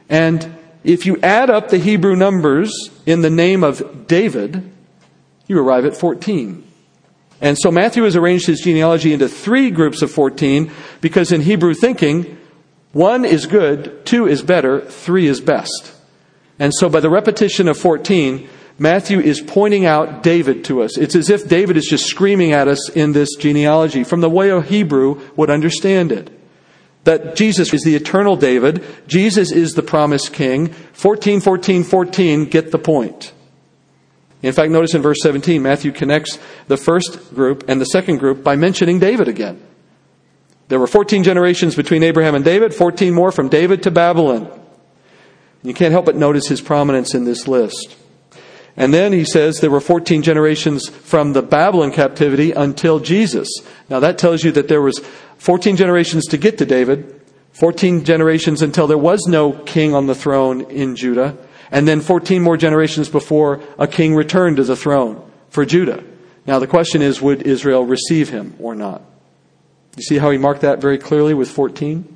And 0.08 0.58
if 0.84 1.06
you 1.06 1.18
add 1.22 1.50
up 1.50 1.70
the 1.70 1.78
Hebrew 1.78 2.16
numbers 2.16 2.72
in 3.06 3.22
the 3.22 3.30
name 3.30 3.64
of 3.64 4.08
David, 4.08 4.72
you 5.48 5.60
arrive 5.60 5.86
at 5.86 5.98
14. 5.98 6.64
And 7.42 7.58
so 7.60 7.72
Matthew 7.72 8.04
has 8.04 8.16
arranged 8.16 8.48
his 8.48 8.62
genealogy 8.62 9.12
into 9.12 9.28
three 9.28 9.70
groups 9.70 10.02
of 10.02 10.12
14 10.12 10.72
because 11.02 11.32
in 11.32 11.42
Hebrew 11.42 11.74
thinking, 11.74 12.38
one 12.94 13.26
is 13.26 13.46
good, 13.46 14.06
two 14.06 14.26
is 14.28 14.42
better, 14.42 14.80
three 14.80 15.28
is 15.28 15.42
best. 15.42 15.94
And 16.58 16.74
so 16.74 16.88
by 16.88 17.02
the 17.02 17.10
repetition 17.10 17.68
of 17.68 17.78
14, 17.78 18.48
Matthew 18.78 19.20
is 19.20 19.40
pointing 19.40 19.86
out 19.86 20.22
David 20.22 20.66
to 20.66 20.82
us. 20.82 20.98
It's 20.98 21.16
as 21.16 21.30
if 21.30 21.48
David 21.48 21.78
is 21.78 21.86
just 21.86 22.08
screaming 22.08 22.52
at 22.52 22.68
us 22.68 22.90
in 22.90 23.14
this 23.14 23.36
genealogy 23.36 24.04
from 24.04 24.22
the 24.22 24.30
way 24.30 24.50
a 24.50 24.62
Hebrew 24.62 25.22
would 25.38 25.50
understand 25.50 26.12
it. 26.12 26.30
That 27.06 27.36
Jesus 27.36 27.74
is 27.74 27.84
the 27.84 27.96
eternal 27.96 28.36
David. 28.36 28.84
Jesus 29.08 29.52
is 29.52 29.74
the 29.74 29.84
promised 29.84 30.34
king. 30.34 30.70
14, 30.94 31.40
14, 31.40 31.84
14, 31.84 32.46
get 32.46 32.72
the 32.72 32.80
point. 32.80 33.32
In 34.42 34.52
fact, 34.52 34.72
notice 34.72 34.94
in 34.94 35.02
verse 35.02 35.20
17, 35.22 35.62
Matthew 35.62 35.92
connects 35.92 36.38
the 36.68 36.78
first 36.78 37.34
group 37.34 37.70
and 37.70 37.80
the 37.80 37.86
second 37.86 38.18
group 38.18 38.44
by 38.44 38.56
mentioning 38.56 39.00
David 39.00 39.28
again. 39.28 39.62
There 40.68 40.80
were 40.80 40.88
14 40.88 41.24
generations 41.24 41.76
between 41.76 42.04
Abraham 42.04 42.36
and 42.36 42.44
David, 42.44 42.74
14 42.74 43.14
more 43.14 43.32
from 43.32 43.50
David 43.50 43.84
to 43.84 43.92
Babylon. 43.92 44.52
You 45.64 45.74
can't 45.74 45.92
help 45.92 46.06
but 46.06 46.16
notice 46.16 46.48
his 46.48 46.62
prominence 46.62 47.14
in 47.14 47.24
this 47.24 47.48
list. 47.48 47.96
And 48.78 48.94
then 48.94 49.14
he 49.14 49.24
says 49.24 49.60
there 49.60 49.72
were 49.72 49.80
14 49.80 50.22
generations 50.22 50.90
from 50.90 51.34
the 51.34 51.42
Babylon 51.42 51.92
captivity 51.92 52.52
until 52.52 53.00
Jesus. 53.00 53.48
Now 53.90 54.00
that 54.02 54.18
tells 54.18 54.44
you 54.44 54.52
that 54.54 54.68
there 54.68 54.82
was 54.82 55.00
14 55.38 55.78
generations 55.78 56.26
to 56.28 56.38
get 56.38 56.58
to 56.58 56.66
David, 56.66 57.22
14 57.54 58.04
generations 58.04 58.62
until 58.62 58.88
there 58.88 58.98
was 58.98 59.22
no 59.28 59.54
king 59.54 59.94
on 59.94 60.08
the 60.08 60.16
throne 60.16 60.62
in 60.70 60.96
Judah, 60.96 61.38
and 61.72 61.88
then 61.88 62.02
14 62.02 62.42
more 62.42 62.58
generations 62.58 63.08
before 63.08 63.62
a 63.78 63.88
king 63.88 64.14
returned 64.14 64.58
to 64.58 64.64
the 64.64 64.76
throne 64.76 65.32
for 65.50 65.66
Judah. 65.66 66.04
Now 66.46 66.60
the 66.60 66.68
question 66.68 67.02
is, 67.02 67.22
would 67.22 67.44
Israel 67.44 67.86
receive 67.86 68.30
him 68.30 68.56
or 68.60 68.76
not? 68.76 69.02
You 69.96 70.04
see 70.04 70.18
how 70.18 70.32
he 70.32 70.38
marked 70.38 70.62
that 70.62 70.82
very 70.82 70.98
clearly 70.98 71.34
with 71.34 71.50
14? 71.50 72.15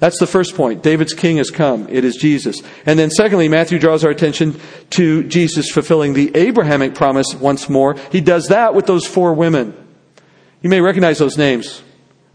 That's 0.00 0.18
the 0.20 0.26
first 0.26 0.54
point. 0.54 0.82
David's 0.82 1.12
king 1.12 1.38
has 1.38 1.50
come. 1.50 1.88
It 1.88 2.04
is 2.04 2.16
Jesus. 2.16 2.62
And 2.86 2.98
then 2.98 3.10
secondly, 3.10 3.48
Matthew 3.48 3.78
draws 3.80 4.04
our 4.04 4.10
attention 4.10 4.60
to 4.90 5.24
Jesus 5.24 5.70
fulfilling 5.70 6.14
the 6.14 6.30
Abrahamic 6.36 6.94
promise 6.94 7.34
once 7.34 7.68
more. 7.68 7.96
He 8.12 8.20
does 8.20 8.48
that 8.48 8.74
with 8.74 8.86
those 8.86 9.06
four 9.06 9.34
women. 9.34 9.74
You 10.62 10.70
may 10.70 10.80
recognize 10.80 11.18
those 11.18 11.36
names. 11.36 11.82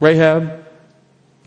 Rahab, 0.02 0.65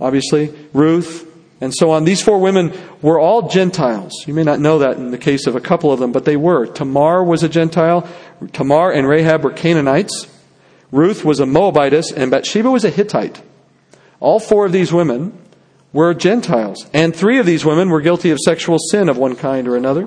obviously, 0.01 0.55
Ruth, 0.73 1.31
and 1.61 1.75
so 1.75 1.91
on. 1.91 2.05
These 2.05 2.23
four 2.23 2.39
women 2.39 2.73
were 3.03 3.19
all 3.19 3.49
Gentiles. 3.49 4.13
You 4.27 4.33
may 4.33 4.45
not 4.45 4.61
know 4.61 4.79
that 4.79 4.97
in 4.97 5.11
the 5.11 5.19
case 5.19 5.47
of 5.47 5.55
a 5.55 5.61
couple 5.61 5.93
of 5.93 6.01
them, 6.01 6.13
but 6.13 6.25
they 6.25 6.37
were. 6.37 6.67
Tamar 6.67 7.25
was 7.25 7.43
a 7.43 7.49
Gentile. 7.49 8.09
Tamar 8.53 8.91
and 8.91 9.07
Rahab 9.07 9.45
were 9.45 9.53
Canaanites. 9.53 10.29
Ruth 10.91 11.25
was 11.25 11.41
a 11.41 11.47
Moabitess, 11.47 12.13
and 12.13 12.31
Bathsheba 12.31 12.71
was 12.71 12.85
a 12.85 12.91
Hittite. 12.91 13.43
All 14.21 14.41
four 14.41 14.65
of 14.65 14.73
these 14.73 14.93
women 14.93 15.37
were 15.97 16.13
Gentiles, 16.13 16.87
and 16.93 17.17
three 17.17 17.39
of 17.39 17.47
these 17.47 17.65
women 17.65 17.89
were 17.89 18.03
guilty 18.03 18.31
of 18.31 18.39
sexual 18.39 18.77
sin 18.91 19.09
of 19.09 19.17
one 19.17 19.35
kind 19.35 19.67
or 19.67 19.77
another. 19.77 20.07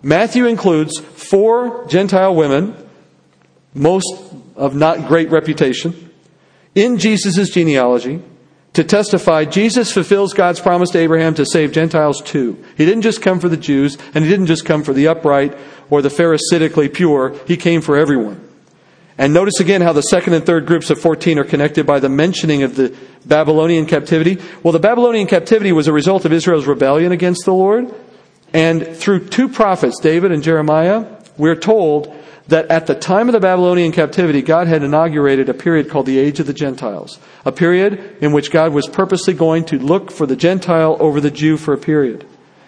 Matthew 0.00 0.46
includes 0.46 0.96
four 1.00 1.84
Gentile 1.88 2.34
women, 2.34 2.76
most 3.74 4.06
of 4.54 4.76
not 4.76 5.08
great 5.08 5.28
reputation, 5.30 6.10
in 6.76 6.98
Jesus' 6.98 7.50
genealogy 7.50 8.22
to 8.74 8.84
testify 8.84 9.44
Jesus 9.44 9.92
fulfills 9.92 10.32
God's 10.32 10.60
promise 10.60 10.90
to 10.90 10.98
Abraham 10.98 11.34
to 11.34 11.44
save 11.44 11.72
Gentiles 11.72 12.22
too. 12.22 12.64
He 12.76 12.86
didn't 12.86 13.02
just 13.02 13.20
come 13.20 13.40
for 13.40 13.48
the 13.48 13.56
Jews, 13.56 13.98
and 14.14 14.24
he 14.24 14.30
didn't 14.30 14.46
just 14.46 14.64
come 14.64 14.84
for 14.84 14.94
the 14.94 15.08
upright 15.08 15.58
or 15.90 16.00
the 16.00 16.10
Pharisaically 16.10 16.88
pure. 16.88 17.36
He 17.46 17.56
came 17.56 17.82
for 17.82 17.96
everyone. 17.96 18.41
And 19.22 19.32
notice 19.32 19.60
again 19.60 19.82
how 19.82 19.92
the 19.92 20.02
second 20.02 20.34
and 20.34 20.44
third 20.44 20.66
groups 20.66 20.90
of 20.90 21.00
14 21.00 21.38
are 21.38 21.44
connected 21.44 21.86
by 21.86 22.00
the 22.00 22.08
mentioning 22.08 22.64
of 22.64 22.74
the 22.74 22.92
Babylonian 23.24 23.86
captivity. 23.86 24.42
Well, 24.64 24.72
the 24.72 24.80
Babylonian 24.80 25.28
captivity 25.28 25.70
was 25.70 25.86
a 25.86 25.92
result 25.92 26.24
of 26.24 26.32
Israel's 26.32 26.66
rebellion 26.66 27.12
against 27.12 27.44
the 27.44 27.54
Lord. 27.54 27.94
And 28.52 28.84
through 28.84 29.28
two 29.28 29.48
prophets, 29.48 30.00
David 30.00 30.32
and 30.32 30.42
Jeremiah, 30.42 31.06
we're 31.38 31.54
told 31.54 32.12
that 32.48 32.68
at 32.68 32.88
the 32.88 32.96
time 32.96 33.28
of 33.28 33.32
the 33.32 33.38
Babylonian 33.38 33.92
captivity, 33.92 34.42
God 34.42 34.66
had 34.66 34.82
inaugurated 34.82 35.48
a 35.48 35.54
period 35.54 35.88
called 35.88 36.06
the 36.06 36.18
Age 36.18 36.40
of 36.40 36.48
the 36.48 36.52
Gentiles, 36.52 37.20
a 37.44 37.52
period 37.52 38.16
in 38.20 38.32
which 38.32 38.50
God 38.50 38.72
was 38.72 38.88
purposely 38.88 39.34
going 39.34 39.64
to 39.66 39.78
look 39.78 40.10
for 40.10 40.26
the 40.26 40.34
Gentile 40.34 40.96
over 40.98 41.20
the 41.20 41.30
Jew 41.30 41.56
for 41.58 41.72
a 41.72 41.78
period. 41.78 42.26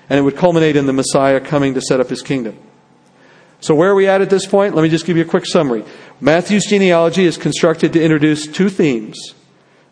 And 0.08 0.20
it 0.20 0.22
would 0.22 0.36
culminate 0.36 0.76
in 0.76 0.86
the 0.86 0.92
Messiah 0.92 1.40
coming 1.40 1.74
to 1.74 1.80
set 1.80 1.98
up 1.98 2.10
his 2.10 2.22
kingdom. 2.22 2.56
So, 3.64 3.74
where 3.74 3.92
are 3.92 3.94
we 3.94 4.06
at 4.06 4.20
at 4.20 4.28
this 4.28 4.44
point? 4.44 4.74
Let 4.74 4.82
me 4.82 4.90
just 4.90 5.06
give 5.06 5.16
you 5.16 5.22
a 5.22 5.26
quick 5.26 5.46
summary. 5.46 5.86
Matthew's 6.20 6.66
genealogy 6.66 7.24
is 7.24 7.38
constructed 7.38 7.94
to 7.94 8.02
introduce 8.02 8.46
two 8.46 8.68
themes. 8.68 9.18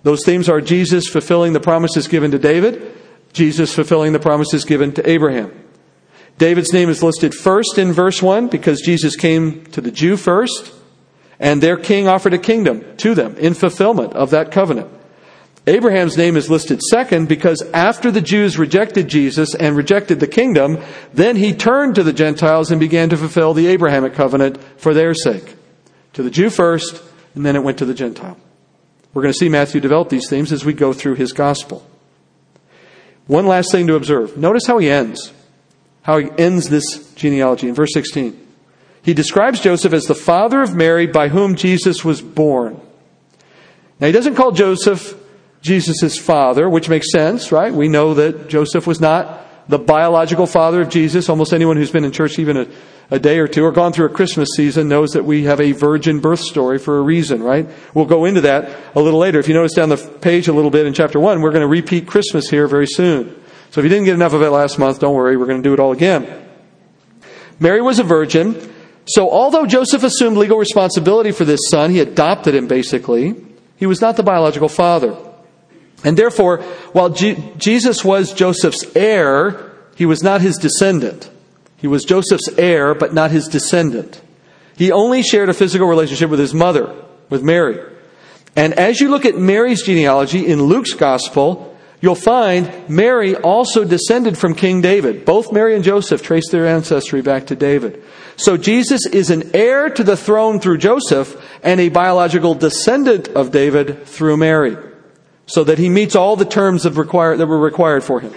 Those 0.03 0.27
themes 0.27 0.51
are 0.51 0.61
Jesus 0.61 1.09
fulfilling 1.09 1.55
the 1.55 1.59
promises 1.59 2.07
given 2.07 2.31
to 2.33 2.39
David, 2.39 2.95
Jesus 3.33 3.75
fulfilling 3.75 4.13
the 4.13 4.21
promises 4.21 4.67
given 4.67 4.93
to 4.93 5.09
Abraham. 5.09 5.59
David's 6.37 6.75
name 6.75 6.91
is 6.91 7.03
listed 7.03 7.33
first 7.35 7.79
in 7.79 7.95
verse 7.95 8.21
1 8.21 8.49
because 8.49 8.83
Jesus 8.83 9.17
came 9.17 9.65
to 9.69 9.81
the 9.81 9.91
Jew 9.91 10.19
first, 10.19 10.71
and 11.41 11.63
their 11.63 11.79
king 11.79 12.07
offered 12.07 12.35
a 12.35 12.39
kingdom 12.39 12.85
to 12.99 13.15
them 13.15 13.39
in 13.39 13.55
fulfillment 13.55 14.13
of 14.13 14.29
that 14.33 14.53
covenant. 14.53 14.91
Abraham's 15.67 16.17
name 16.17 16.37
is 16.37 16.51
listed 16.51 16.81
second 16.83 17.29
because 17.29 17.63
after 17.73 18.11
the 18.11 18.21
Jews 18.21 18.59
rejected 18.59 19.09
Jesus 19.09 19.55
and 19.55 19.77
rejected 19.77 20.19
the 20.19 20.27
kingdom, 20.27 20.83
then 21.13 21.37
he 21.37 21.55
turned 21.55 21.95
to 21.95 22.03
the 22.03 22.13
Gentiles 22.13 22.71
and 22.71 22.81
began 22.81 23.09
to 23.11 23.17
fulfill 23.17 23.55
the 23.55 23.69
Abrahamic 23.69 24.15
covenant 24.15 24.59
for 24.77 24.93
their 24.93 25.15
sake. 25.15 25.55
To 26.15 26.23
the 26.23 26.31
Jew 26.31 26.51
first, 26.51 27.01
and 27.35 27.47
then 27.47 27.55
it 27.55 27.63
went 27.63 27.79
to 27.79 27.85
the 27.85 27.95
Gentile. 27.95 28.37
We're 29.15 29.23
going 29.23 29.33
to 29.33 29.39
see 29.39 29.49
Matthew 29.49 29.81
develop 29.81 30.09
these 30.09 30.29
themes 30.29 30.53
as 30.53 30.65
we 30.65 30.73
go 30.73 30.93
through 30.93 31.15
his 31.15 31.33
gospel. 31.33 31.87
One 33.27 33.47
last 33.47 33.71
thing 33.71 33.87
to 33.87 33.95
observe. 33.95 34.37
Notice 34.37 34.67
how 34.67 34.79
he 34.79 34.91
ends 34.91 35.33
how 36.03 36.19
he 36.19 36.29
ends 36.37 36.69
this 36.69 37.13
genealogy 37.15 37.69
in 37.69 37.75
verse 37.75 37.93
16. 37.95 38.39
He 39.03 39.15
describes 39.15 39.61
Joseph 39.61 39.93
as 39.93 40.05
the 40.05 40.15
father 40.15 40.61
of 40.63 40.75
Mary 40.75 41.07
by 41.07 41.29
whom 41.29 41.57
Jesus 41.57 42.05
was 42.05 42.21
born. 42.21 42.81
Now, 43.99 44.09
he 44.09 44.13
doesn't 44.13 44.35
call 44.35 44.53
Joseph 44.53 45.17
Jesus' 45.63 46.19
father, 46.19 46.69
which 46.69 46.89
makes 46.89 47.11
sense, 47.13 47.53
right? 47.53 47.73
We 47.73 47.89
know 47.89 48.15
that 48.15 48.49
Joseph 48.49 48.87
was 48.87 49.01
not 49.01 49.47
the 49.69 49.79
biological 49.79 50.47
father 50.47 50.83
of 50.83 50.89
Jesus. 50.89 51.29
Almost 51.29 51.53
anyone 51.53 51.77
who's 51.77 51.91
been 51.91 52.05
in 52.05 52.11
church 52.11 52.39
even 52.41 52.57
a, 52.57 52.67
a, 53.13 53.19
day 53.21 53.39
or 53.39 53.47
two 53.47 53.65
or 53.65 53.71
gone 53.71 53.93
through 53.93 54.07
a 54.07 54.11
Christmas 54.11 54.49
season 54.57 54.89
knows 54.89 55.11
that 55.13 55.25
we 55.25 55.45
have 55.45 55.61
a 55.61 55.71
virgin 55.71 56.19
birth 56.19 56.41
story 56.41 56.79
for 56.79 56.99
a 56.99 57.03
reason, 57.03 57.43
right? 57.43 57.69
We'll 57.95 58.07
go 58.07 58.25
into 58.25 58.41
that 58.43 58.77
a 58.97 59.01
little 59.01 59.21
later. 59.21 59.39
If 59.39 59.47
you 59.47 59.55
notice 59.55 59.75
down 59.75 59.89
the 59.89 59.97
page 59.97 60.49
a 60.49 60.53
little 60.53 60.71
bit 60.71 60.85
in 60.85 60.95
chapter 60.95 61.21
1, 61.21 61.41
we're 61.41 61.53
going 61.53 61.63
to 61.63 61.69
repeat 61.69 62.09
Christmas 62.09 62.49
here 62.49 62.67
very 62.67 62.89
soon. 62.89 63.41
So 63.71 63.81
if 63.81 63.85
you 63.85 63.89
didn't 63.89 64.05
get 64.05 64.15
enough 64.15 64.33
of 64.33 64.43
it 64.43 64.51
last 64.51 64.79
month, 64.79 64.99
don't 64.99 65.15
worry, 65.15 65.37
we're 65.37 65.47
going 65.47 65.63
to 65.63 65.69
do 65.69 65.73
it 65.73 65.81
all 65.81 65.93
again. 65.93 66.49
Mary 67.61 67.81
was 67.81 68.01
a 68.01 68.05
virgin. 68.05 68.75
So 69.07 69.31
although 69.31 69.67
Joseph 69.67 70.03
assumed 70.03 70.37
legal 70.37 70.59
responsibility 70.59 71.31
for 71.31 71.45
this 71.45 71.61
son, 71.71 71.93
he 71.93 72.01
adopted 72.01 72.55
him 72.55 72.67
basically, 72.67 73.37
he 73.77 73.87
was 73.87 74.01
not 74.01 74.17
the 74.17 74.23
biological 74.23 74.69
father. 74.69 75.17
And 76.05 76.17
therefore, 76.17 76.59
while 76.93 77.11
Jesus 77.11 78.05
was 78.05 78.33
Joseph's 78.33 78.85
heir, 78.97 79.73
he 79.95 80.07
was 80.07 80.23
not 80.23 80.41
his 80.41 80.59
descendant. 80.59 81.31
He 81.77 81.87
was 81.87 82.05
Joseph's 82.05 82.49
heir, 82.59 82.95
but 82.95 83.15
not 83.15 83.31
his 83.31 83.49
descendant. 83.49 84.21
He 84.77 84.91
only 84.91 85.23
shared 85.23 85.49
a 85.49 85.55
physical 85.55 85.87
relationship 85.87 86.31
with 86.31 86.41
his 86.41 86.55
mother, 86.55 86.95
with 87.29 87.43
Mary. 87.43 87.79
And 88.57 88.75
as 88.75 89.01
you 89.01 89.11
look 89.11 89.25
at 89.25 89.37
Mary's 89.37 89.83
genealogy 89.83 90.47
in 90.47 90.63
Luke's 90.63 90.95
gospel, 90.95 91.77
you'll 92.01 92.15
find 92.15 92.89
Mary 92.89 93.35
also 93.37 93.85
descended 93.85 94.37
from 94.37 94.55
King 94.55 94.81
David. 94.81 95.25
Both 95.25 95.53
Mary 95.53 95.75
and 95.75 95.85
Joseph 95.85 96.23
trace 96.23 96.51
their 96.51 96.67
ancestry 96.67 97.23
back 97.23 97.47
to 97.47 97.57
David. 97.57 98.03
So 98.37 98.57
Jesus 98.57 99.07
is 99.07 99.31
an 99.31 99.55
heir 99.55 99.89
to 99.91 100.03
the 100.05 100.17
throne 100.17 100.59
through 100.59 100.79
Joseph 100.79 101.41
and 101.63 101.81
a 101.81 101.91
biological 101.91 102.55
descendant 102.55 103.29
of 103.29 103.51
David 103.51 104.07
through 104.07 104.37
Mary. 104.37 104.77
So 105.47 105.65
that 105.65 105.79
he 105.79 105.89
meets 105.89 106.15
all 106.15 106.37
the 106.37 106.45
terms 106.45 106.87
of 106.87 106.99
require, 106.99 107.37
that 107.37 107.47
were 107.47 107.59
required 107.59 108.05
for 108.05 108.21
him. 108.21 108.33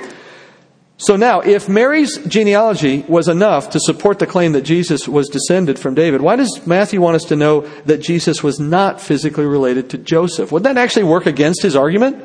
So 0.97 1.17
now, 1.17 1.41
if 1.41 1.67
Mary's 1.67 2.17
genealogy 2.25 3.03
was 3.07 3.27
enough 3.27 3.71
to 3.71 3.79
support 3.81 4.19
the 4.19 4.27
claim 4.27 4.53
that 4.53 4.61
Jesus 4.61 5.07
was 5.07 5.27
descended 5.27 5.77
from 5.77 5.93
David, 5.93 6.21
why 6.21 6.37
does 6.37 6.65
Matthew 6.65 7.01
want 7.01 7.15
us 7.15 7.25
to 7.25 7.35
know 7.35 7.61
that 7.85 7.97
Jesus 7.97 8.41
was 8.41 8.61
not 8.61 9.01
physically 9.01 9.45
related 9.45 9.89
to 9.89 9.97
Joseph? 9.97 10.51
Wouldn't 10.51 10.73
that 10.73 10.81
actually 10.81 11.03
work 11.03 11.25
against 11.25 11.61
his 11.61 11.75
argument? 11.75 12.23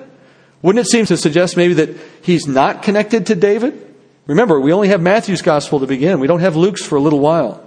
Wouldn't 0.63 0.87
it 0.87 0.91
seem 0.91 1.05
to 1.07 1.17
suggest 1.17 1.57
maybe 1.57 1.75
that 1.75 1.97
he's 2.23 2.47
not 2.47 2.83
connected 2.83 3.27
to 3.27 3.35
David? 3.35 3.95
Remember, 4.27 4.61
we 4.61 4.73
only 4.73 4.89
have 4.89 5.01
Matthew's 5.01 5.43
gospel 5.43 5.81
to 5.81 5.87
begin. 5.87 6.21
We 6.21 6.29
don't 6.29 6.41
have 6.41 6.55
Luke's 6.55 6.85
for 6.85 6.95
a 6.95 7.01
little 7.01 7.19
while. 7.19 7.67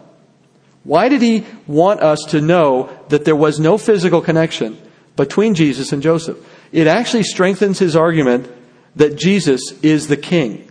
Why 0.85 1.09
did 1.09 1.21
he 1.21 1.45
want 1.67 1.99
us 1.99 2.19
to 2.29 2.39
know 2.39 2.97
that 3.09 3.25
there 3.25 3.35
was 3.35 3.59
no 3.59 3.77
physical 3.77 4.21
connection 4.21 4.81
between 5.17 5.55
Jesus 5.55 5.91
and 5.91 6.01
Joseph? 6.01 6.37
It 6.73 6.87
actually 6.87 7.23
strengthens 7.23 7.77
his 7.77 7.95
argument 7.95 8.51
that 8.95 9.15
Jesus 9.15 9.61
is 9.83 10.07
the 10.07 10.17
king. 10.17 10.69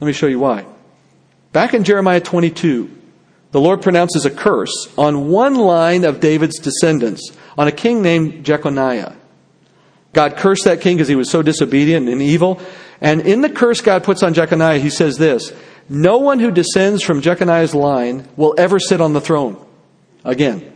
Let 0.00 0.06
me 0.06 0.12
show 0.12 0.26
you 0.26 0.40
why. 0.40 0.66
Back 1.52 1.72
in 1.72 1.84
Jeremiah 1.84 2.20
22, 2.20 2.90
the 3.52 3.60
Lord 3.60 3.80
pronounces 3.80 4.26
a 4.26 4.30
curse 4.30 4.88
on 4.98 5.28
one 5.28 5.54
line 5.54 6.04
of 6.04 6.18
David's 6.18 6.58
descendants, 6.58 7.30
on 7.56 7.68
a 7.68 7.72
king 7.72 8.02
named 8.02 8.44
Jeconiah. 8.44 9.16
God 10.12 10.36
cursed 10.36 10.64
that 10.64 10.80
king 10.80 10.96
because 10.96 11.08
he 11.08 11.14
was 11.14 11.30
so 11.30 11.42
disobedient 11.42 12.08
and 12.08 12.20
evil. 12.20 12.60
And 13.00 13.20
in 13.20 13.40
the 13.40 13.50
curse 13.50 13.80
God 13.80 14.02
puts 14.02 14.24
on 14.24 14.34
Jeconiah, 14.34 14.80
he 14.80 14.90
says 14.90 15.16
this 15.16 15.52
No 15.88 16.18
one 16.18 16.40
who 16.40 16.50
descends 16.50 17.04
from 17.04 17.20
Jeconiah's 17.20 17.74
line 17.74 18.28
will 18.36 18.54
ever 18.58 18.80
sit 18.80 19.00
on 19.00 19.12
the 19.12 19.20
throne 19.20 19.64
again. 20.24 20.69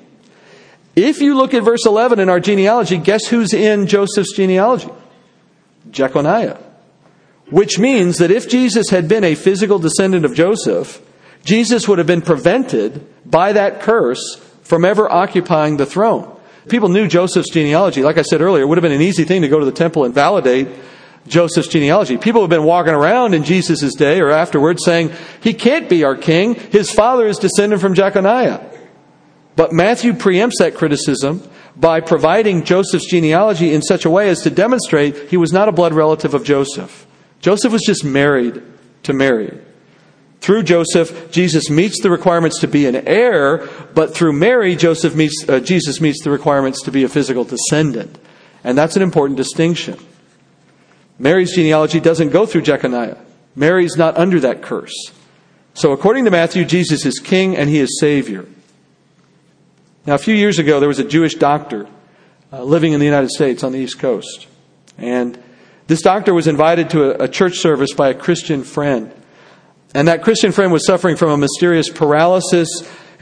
If 0.97 1.21
you 1.21 1.37
look 1.37 1.55
at 1.55 1.65
verse 1.65 1.87
11 1.87 2.21
in 2.21 2.29
our 2.29 2.41
genealogy, 2.41 2.99
guess 2.99 3.27
who's 3.27 3.53
in 3.53 3.87
Joseph's 3.87 4.35
genealogy? 4.35 4.89
Jeconiah. 5.91 6.59
Which 7.51 7.79
means 7.79 8.19
that 8.19 8.31
if 8.31 8.49
Jesus 8.49 8.91
had 8.91 9.09
been 9.09 9.25
a 9.25 9.35
physical 9.35 9.79
descendant 9.79 10.25
of 10.25 10.35
Joseph, 10.35 11.03
Jesus 11.45 11.89
would 11.89 11.99
have 11.99 12.07
been 12.07 12.23
prevented 12.23 13.07
by 13.27 13.53
that 13.53 13.81
curse 13.81 14.37
from 14.63 14.85
ever 14.85 15.11
occupying 15.11 15.77
the 15.77 15.87
throne. 15.87 16.31
People 16.69 16.89
knew 16.89 17.07
Joseph's 17.07 17.51
genealogy. 17.51 18.03
Like 18.03 18.17
I 18.17 18.23
said 18.23 18.41
earlier, 18.41 18.63
it 18.63 18.67
would 18.67 18.79
have 18.79 18.83
been 18.83 18.93
an 18.93 19.03
easy 19.03 19.25
thing 19.25 19.43
to 19.43 19.49
go 19.49 19.59
to 19.59 19.67
the 19.67 19.73
temple 19.73 20.05
and 20.05 20.15
validate 20.15 20.69
Joseph's 21.27 21.69
genealogy. 21.69 22.17
People 22.17 22.41
have 22.41 22.51
been 22.51 22.65
walking 22.65 22.95
around 22.95 23.35
in 23.35 23.45
Jesus' 23.45 23.95
day 23.95 24.21
or 24.21 24.31
afterwards 24.31 24.83
saying, 24.85 25.13
he 25.43 25.53
can't 25.53 25.89
be 25.89 26.05
our 26.05 26.17
king. 26.17 26.55
His 26.55 26.91
father 26.91 27.27
is 27.27 27.39
descended 27.39 27.81
from 27.81 27.95
Jeconiah. 27.95 28.74
But 29.57 29.73
Matthew 29.73 30.12
preempts 30.12 30.59
that 30.59 30.75
criticism 30.75 31.49
by 31.77 32.01
providing 32.01 32.64
Joseph's 32.64 33.07
genealogy 33.07 33.73
in 33.73 33.83
such 33.83 34.05
a 34.05 34.11
way 34.11 34.29
as 34.29 34.43
to 34.43 34.51
demonstrate 34.51 35.31
he 35.31 35.37
was 35.37 35.53
not 35.53 35.69
a 35.69 35.73
blood 35.73 35.95
relative 35.95 36.35
of 36.35 36.45
Joseph. 36.45 37.07
Joseph 37.40 37.73
was 37.73 37.83
just 37.83 38.05
married 38.05 38.62
to 39.05 39.12
Mary. 39.12 39.59
Through 40.40 40.64
Joseph, 40.64 41.31
Jesus 41.31 41.71
meets 41.71 42.01
the 42.01 42.11
requirements 42.11 42.61
to 42.61 42.69
be 42.69 42.87
an 42.87 43.09
heir, 43.09 43.67
but 43.95 44.14
through 44.14 44.35
Mary, 44.35 44.77
Joseph 44.77 45.14
meets, 45.14 45.49
uh, 45.49 45.61
Jesus 45.61 46.01
meets 46.01 46.23
the 46.23 46.31
requirements 46.31 46.83
to 46.83 46.90
be 46.90 47.03
a 47.05 47.09
physical 47.09 47.45
descendant. 47.45 48.19
And 48.62 48.77
that's 48.77 48.97
an 48.97 49.03
important 49.03 49.37
distinction. 49.37 49.99
Mary's 51.19 51.55
genealogy 51.55 52.01
doesn't 52.01 52.31
go 52.31 52.45
through 52.45 52.62
Jeconiah. 52.62 53.17
Mary's 53.57 53.97
not 53.97 54.17
under 54.19 54.40
that 54.40 54.62
curse. 54.62 55.12
So, 55.75 55.93
according 55.93 56.25
to 56.27 56.31
Matthew, 56.31 56.64
Jesus 56.64 57.07
is 57.07 57.19
king 57.21 57.57
and 57.57 57.71
he 57.71 57.79
is 57.79 57.99
savior. 57.99 58.47
Now, 60.07 60.14
a 60.14 60.19
few 60.19 60.35
years 60.35 60.59
ago, 60.59 60.81
there 60.81 60.88
was 60.88 60.99
a 60.99 61.05
Jewish 61.05 61.37
doctor 61.37 61.87
uh, 62.53 62.62
living 62.62 62.93
in 62.93 63.01
the 63.01 63.07
United 63.07 63.31
States 63.31 63.64
on 63.64 63.73
the 63.73 63.79
East 63.79 63.99
Coast. 63.99 64.47
And 64.99 65.43
this 65.87 66.03
doctor 66.03 66.35
was 66.35 66.47
invited 66.47 66.90
to 66.90 67.23
a, 67.23 67.25
a 67.25 67.29
church 67.29 67.57
service 67.57 67.95
by 67.95 68.11
a 68.11 68.14
Christian 68.14 68.64
friend. 68.64 69.11
And 69.95 70.09
that 70.09 70.23
Christian 70.23 70.53
friend 70.53 70.73
was 70.73 70.87
suffering 70.87 71.17
from 71.17 71.31
a 71.31 71.38
mysterious 71.38 71.88
paralysis, 71.88 72.69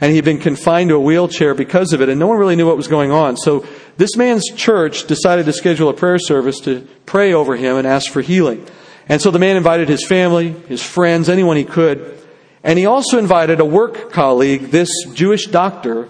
and 0.01 0.11
he'd 0.11 0.25
been 0.25 0.39
confined 0.39 0.89
to 0.89 0.95
a 0.95 0.99
wheelchair 0.99 1.55
because 1.55 1.93
of 1.93 2.01
it, 2.01 2.09
and 2.09 2.19
no 2.19 2.27
one 2.27 2.37
really 2.37 2.57
knew 2.57 2.67
what 2.67 2.75
was 2.75 2.89
going 2.89 3.11
on. 3.11 3.37
So 3.37 3.65
this 3.95 4.17
man's 4.17 4.43
church 4.53 5.07
decided 5.07 5.45
to 5.45 5.53
schedule 5.53 5.87
a 5.87 5.93
prayer 5.93 6.19
service 6.19 6.59
to 6.61 6.85
pray 7.05 7.31
over 7.33 7.55
him 7.55 7.77
and 7.77 7.87
ask 7.87 8.11
for 8.11 8.21
healing. 8.21 8.67
And 9.07 9.21
so 9.21 9.31
the 9.31 9.39
man 9.39 9.55
invited 9.55 9.87
his 9.87 10.05
family, 10.05 10.49
his 10.67 10.83
friends, 10.83 11.29
anyone 11.29 11.55
he 11.55 11.63
could. 11.63 12.19
And 12.61 12.77
he 12.77 12.85
also 12.85 13.19
invited 13.19 13.61
a 13.61 13.65
work 13.65 14.11
colleague, 14.11 14.71
this 14.71 14.89
Jewish 15.13 15.47
doctor, 15.47 16.09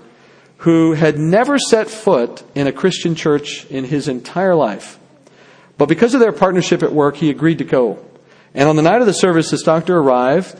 who 0.63 0.93
had 0.93 1.19
never 1.19 1.59
set 1.59 1.89
foot 1.89 2.41
in 2.55 2.67
a 2.67 2.71
Christian 2.71 3.15
church 3.15 3.65
in 3.65 3.83
his 3.83 4.07
entire 4.07 4.55
life. 4.55 4.97
But 5.77 5.89
because 5.89 6.13
of 6.13 6.21
their 6.21 6.31
partnership 6.31 6.81
at 6.83 6.93
work, 6.93 7.17
he 7.17 7.29
agreed 7.29 7.57
to 7.57 7.65
go. 7.65 7.99
And 8.53 8.69
on 8.69 8.77
the 8.77 8.81
night 8.81 9.01
of 9.01 9.05
the 9.05 9.13
service, 9.13 9.51
this 9.51 9.63
doctor 9.63 9.97
arrived, 9.97 10.57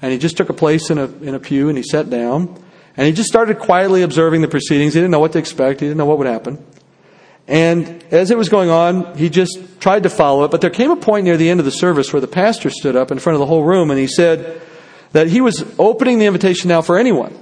and 0.00 0.10
he 0.10 0.16
just 0.16 0.38
took 0.38 0.48
a 0.48 0.54
place 0.54 0.88
in 0.88 0.96
a, 0.96 1.04
in 1.04 1.34
a 1.34 1.38
pew, 1.38 1.68
and 1.68 1.76
he 1.76 1.84
sat 1.84 2.08
down, 2.08 2.58
and 2.96 3.06
he 3.06 3.12
just 3.12 3.28
started 3.28 3.58
quietly 3.58 4.00
observing 4.00 4.40
the 4.40 4.48
proceedings. 4.48 4.94
He 4.94 5.00
didn't 5.00 5.10
know 5.10 5.20
what 5.20 5.32
to 5.32 5.38
expect, 5.38 5.80
he 5.80 5.86
didn't 5.86 5.98
know 5.98 6.06
what 6.06 6.16
would 6.16 6.26
happen. 6.26 6.64
And 7.46 8.02
as 8.10 8.30
it 8.30 8.38
was 8.38 8.48
going 8.48 8.70
on, 8.70 9.18
he 9.18 9.28
just 9.28 9.58
tried 9.80 10.04
to 10.04 10.08
follow 10.08 10.44
it, 10.44 10.50
but 10.50 10.62
there 10.62 10.70
came 10.70 10.90
a 10.90 10.96
point 10.96 11.24
near 11.24 11.36
the 11.36 11.50
end 11.50 11.60
of 11.60 11.66
the 11.66 11.72
service 11.72 12.10
where 12.10 12.22
the 12.22 12.26
pastor 12.26 12.70
stood 12.70 12.96
up 12.96 13.10
in 13.10 13.18
front 13.18 13.34
of 13.34 13.40
the 13.40 13.46
whole 13.46 13.64
room, 13.64 13.90
and 13.90 14.00
he 14.00 14.06
said 14.06 14.62
that 15.12 15.26
he 15.26 15.42
was 15.42 15.62
opening 15.78 16.20
the 16.20 16.24
invitation 16.24 16.68
now 16.68 16.80
for 16.80 16.96
anyone 16.96 17.38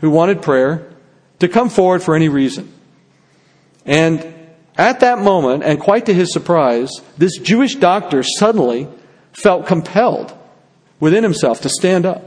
who 0.00 0.10
wanted 0.10 0.42
prayer 0.42 0.94
to 1.40 1.48
come 1.48 1.68
forward 1.68 2.02
for 2.02 2.14
any 2.14 2.28
reason. 2.28 2.72
And 3.84 4.34
at 4.76 5.00
that 5.00 5.18
moment, 5.18 5.64
and 5.64 5.80
quite 5.80 6.06
to 6.06 6.14
his 6.14 6.32
surprise, 6.32 6.90
this 7.16 7.38
Jewish 7.38 7.74
doctor 7.76 8.22
suddenly 8.22 8.88
felt 9.32 9.66
compelled 9.66 10.36
within 11.00 11.22
himself 11.24 11.60
to 11.62 11.68
stand 11.68 12.06
up 12.06 12.22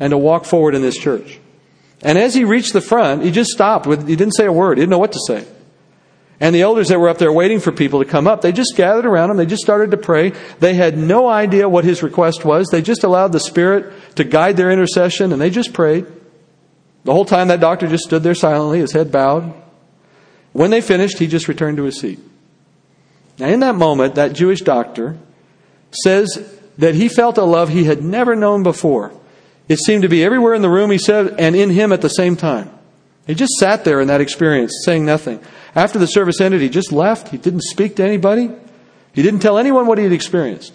and 0.00 0.10
to 0.10 0.18
walk 0.18 0.44
forward 0.44 0.74
in 0.74 0.82
this 0.82 0.96
church. 0.96 1.38
And 2.02 2.18
as 2.18 2.34
he 2.34 2.44
reached 2.44 2.72
the 2.72 2.80
front, 2.80 3.22
he 3.22 3.30
just 3.30 3.50
stopped. 3.50 3.86
With, 3.86 4.08
he 4.08 4.16
didn't 4.16 4.34
say 4.34 4.46
a 4.46 4.52
word. 4.52 4.76
He 4.76 4.82
didn't 4.82 4.90
know 4.90 4.98
what 4.98 5.12
to 5.12 5.20
say. 5.26 5.46
And 6.40 6.54
the 6.54 6.62
elders 6.62 6.88
that 6.88 6.98
were 6.98 7.08
up 7.08 7.18
there 7.18 7.32
waiting 7.32 7.60
for 7.60 7.70
people 7.70 8.02
to 8.02 8.10
come 8.10 8.26
up, 8.26 8.42
they 8.42 8.52
just 8.52 8.74
gathered 8.76 9.06
around 9.06 9.30
him. 9.30 9.36
They 9.36 9.46
just 9.46 9.62
started 9.62 9.92
to 9.92 9.96
pray. 9.96 10.32
They 10.58 10.74
had 10.74 10.98
no 10.98 11.28
idea 11.28 11.68
what 11.68 11.84
his 11.84 12.02
request 12.02 12.44
was. 12.44 12.66
They 12.68 12.82
just 12.82 13.04
allowed 13.04 13.32
the 13.32 13.40
Spirit 13.40 13.92
to 14.16 14.24
guide 14.24 14.56
their 14.56 14.70
intercession, 14.70 15.32
and 15.32 15.40
they 15.40 15.48
just 15.48 15.72
prayed. 15.72 16.06
The 17.04 17.12
whole 17.12 17.24
time 17.24 17.48
that 17.48 17.60
doctor 17.60 17.86
just 17.86 18.04
stood 18.04 18.22
there 18.22 18.34
silently, 18.34 18.80
his 18.80 18.92
head 18.92 19.12
bowed. 19.12 19.52
When 20.52 20.70
they 20.70 20.80
finished, 20.80 21.18
he 21.18 21.26
just 21.26 21.48
returned 21.48 21.76
to 21.76 21.84
his 21.84 22.00
seat. 22.00 22.18
Now, 23.38 23.48
in 23.48 23.60
that 23.60 23.74
moment, 23.74 24.14
that 24.14 24.32
Jewish 24.32 24.62
doctor 24.62 25.18
says 25.90 26.58
that 26.78 26.94
he 26.94 27.08
felt 27.08 27.38
a 27.38 27.44
love 27.44 27.68
he 27.68 27.84
had 27.84 28.02
never 28.02 28.34
known 28.34 28.62
before. 28.62 29.12
It 29.68 29.78
seemed 29.78 30.02
to 30.02 30.08
be 30.08 30.24
everywhere 30.24 30.54
in 30.54 30.62
the 30.62 30.70
room, 30.70 30.90
he 30.90 30.98
said, 30.98 31.34
and 31.38 31.56
in 31.56 31.70
him 31.70 31.92
at 31.92 32.00
the 32.00 32.08
same 32.08 32.36
time. 32.36 32.70
He 33.26 33.34
just 33.34 33.54
sat 33.58 33.84
there 33.84 34.00
in 34.00 34.08
that 34.08 34.20
experience, 34.20 34.82
saying 34.84 35.04
nothing. 35.04 35.40
After 35.74 35.98
the 35.98 36.06
service 36.06 36.40
ended, 36.40 36.60
he 36.60 36.68
just 36.68 36.92
left. 36.92 37.28
He 37.28 37.38
didn't 37.38 37.62
speak 37.62 37.96
to 37.96 38.04
anybody. 38.04 38.50
He 39.12 39.22
didn't 39.22 39.40
tell 39.40 39.58
anyone 39.58 39.86
what 39.86 39.98
he 39.98 40.04
had 40.04 40.12
experienced. 40.12 40.74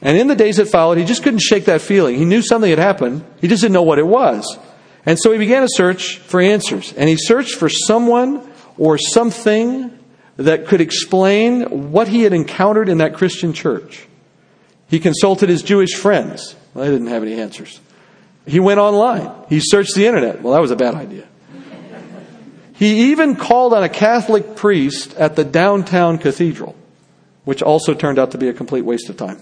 And 0.00 0.16
in 0.16 0.28
the 0.28 0.36
days 0.36 0.56
that 0.56 0.68
followed, 0.68 0.98
he 0.98 1.04
just 1.04 1.24
couldn't 1.24 1.40
shake 1.40 1.64
that 1.64 1.80
feeling. 1.80 2.16
He 2.16 2.24
knew 2.24 2.40
something 2.40 2.70
had 2.70 2.78
happened. 2.78 3.24
He 3.40 3.48
just 3.48 3.62
didn't 3.62 3.74
know 3.74 3.82
what 3.82 3.98
it 3.98 4.06
was. 4.06 4.58
And 5.06 5.18
so 5.18 5.32
he 5.32 5.38
began 5.38 5.62
to 5.62 5.68
search 5.70 6.18
for 6.18 6.40
answers. 6.40 6.92
And 6.92 7.08
he 7.08 7.16
searched 7.16 7.54
for 7.54 7.68
someone 7.68 8.48
or 8.76 8.98
something 8.98 9.96
that 10.36 10.66
could 10.66 10.80
explain 10.80 11.92
what 11.92 12.08
he 12.08 12.22
had 12.22 12.32
encountered 12.32 12.88
in 12.88 12.98
that 12.98 13.14
Christian 13.14 13.52
church. 13.52 14.06
He 14.88 15.00
consulted 15.00 15.48
his 15.48 15.62
Jewish 15.62 15.94
friends. 15.94 16.54
Well, 16.74 16.84
they 16.84 16.90
didn't 16.90 17.08
have 17.08 17.22
any 17.22 17.34
answers. 17.34 17.80
He 18.46 18.60
went 18.60 18.80
online. 18.80 19.30
He 19.48 19.60
searched 19.60 19.94
the 19.94 20.06
internet. 20.06 20.42
Well, 20.42 20.54
that 20.54 20.60
was 20.60 20.70
a 20.70 20.76
bad 20.76 20.94
idea. 20.94 21.26
He 22.74 23.10
even 23.10 23.34
called 23.34 23.74
on 23.74 23.82
a 23.82 23.88
Catholic 23.88 24.54
priest 24.54 25.14
at 25.14 25.34
the 25.34 25.44
downtown 25.44 26.18
cathedral, 26.18 26.76
which 27.44 27.60
also 27.60 27.92
turned 27.92 28.18
out 28.20 28.30
to 28.30 28.38
be 28.38 28.48
a 28.48 28.52
complete 28.52 28.82
waste 28.82 29.10
of 29.10 29.16
time. 29.16 29.38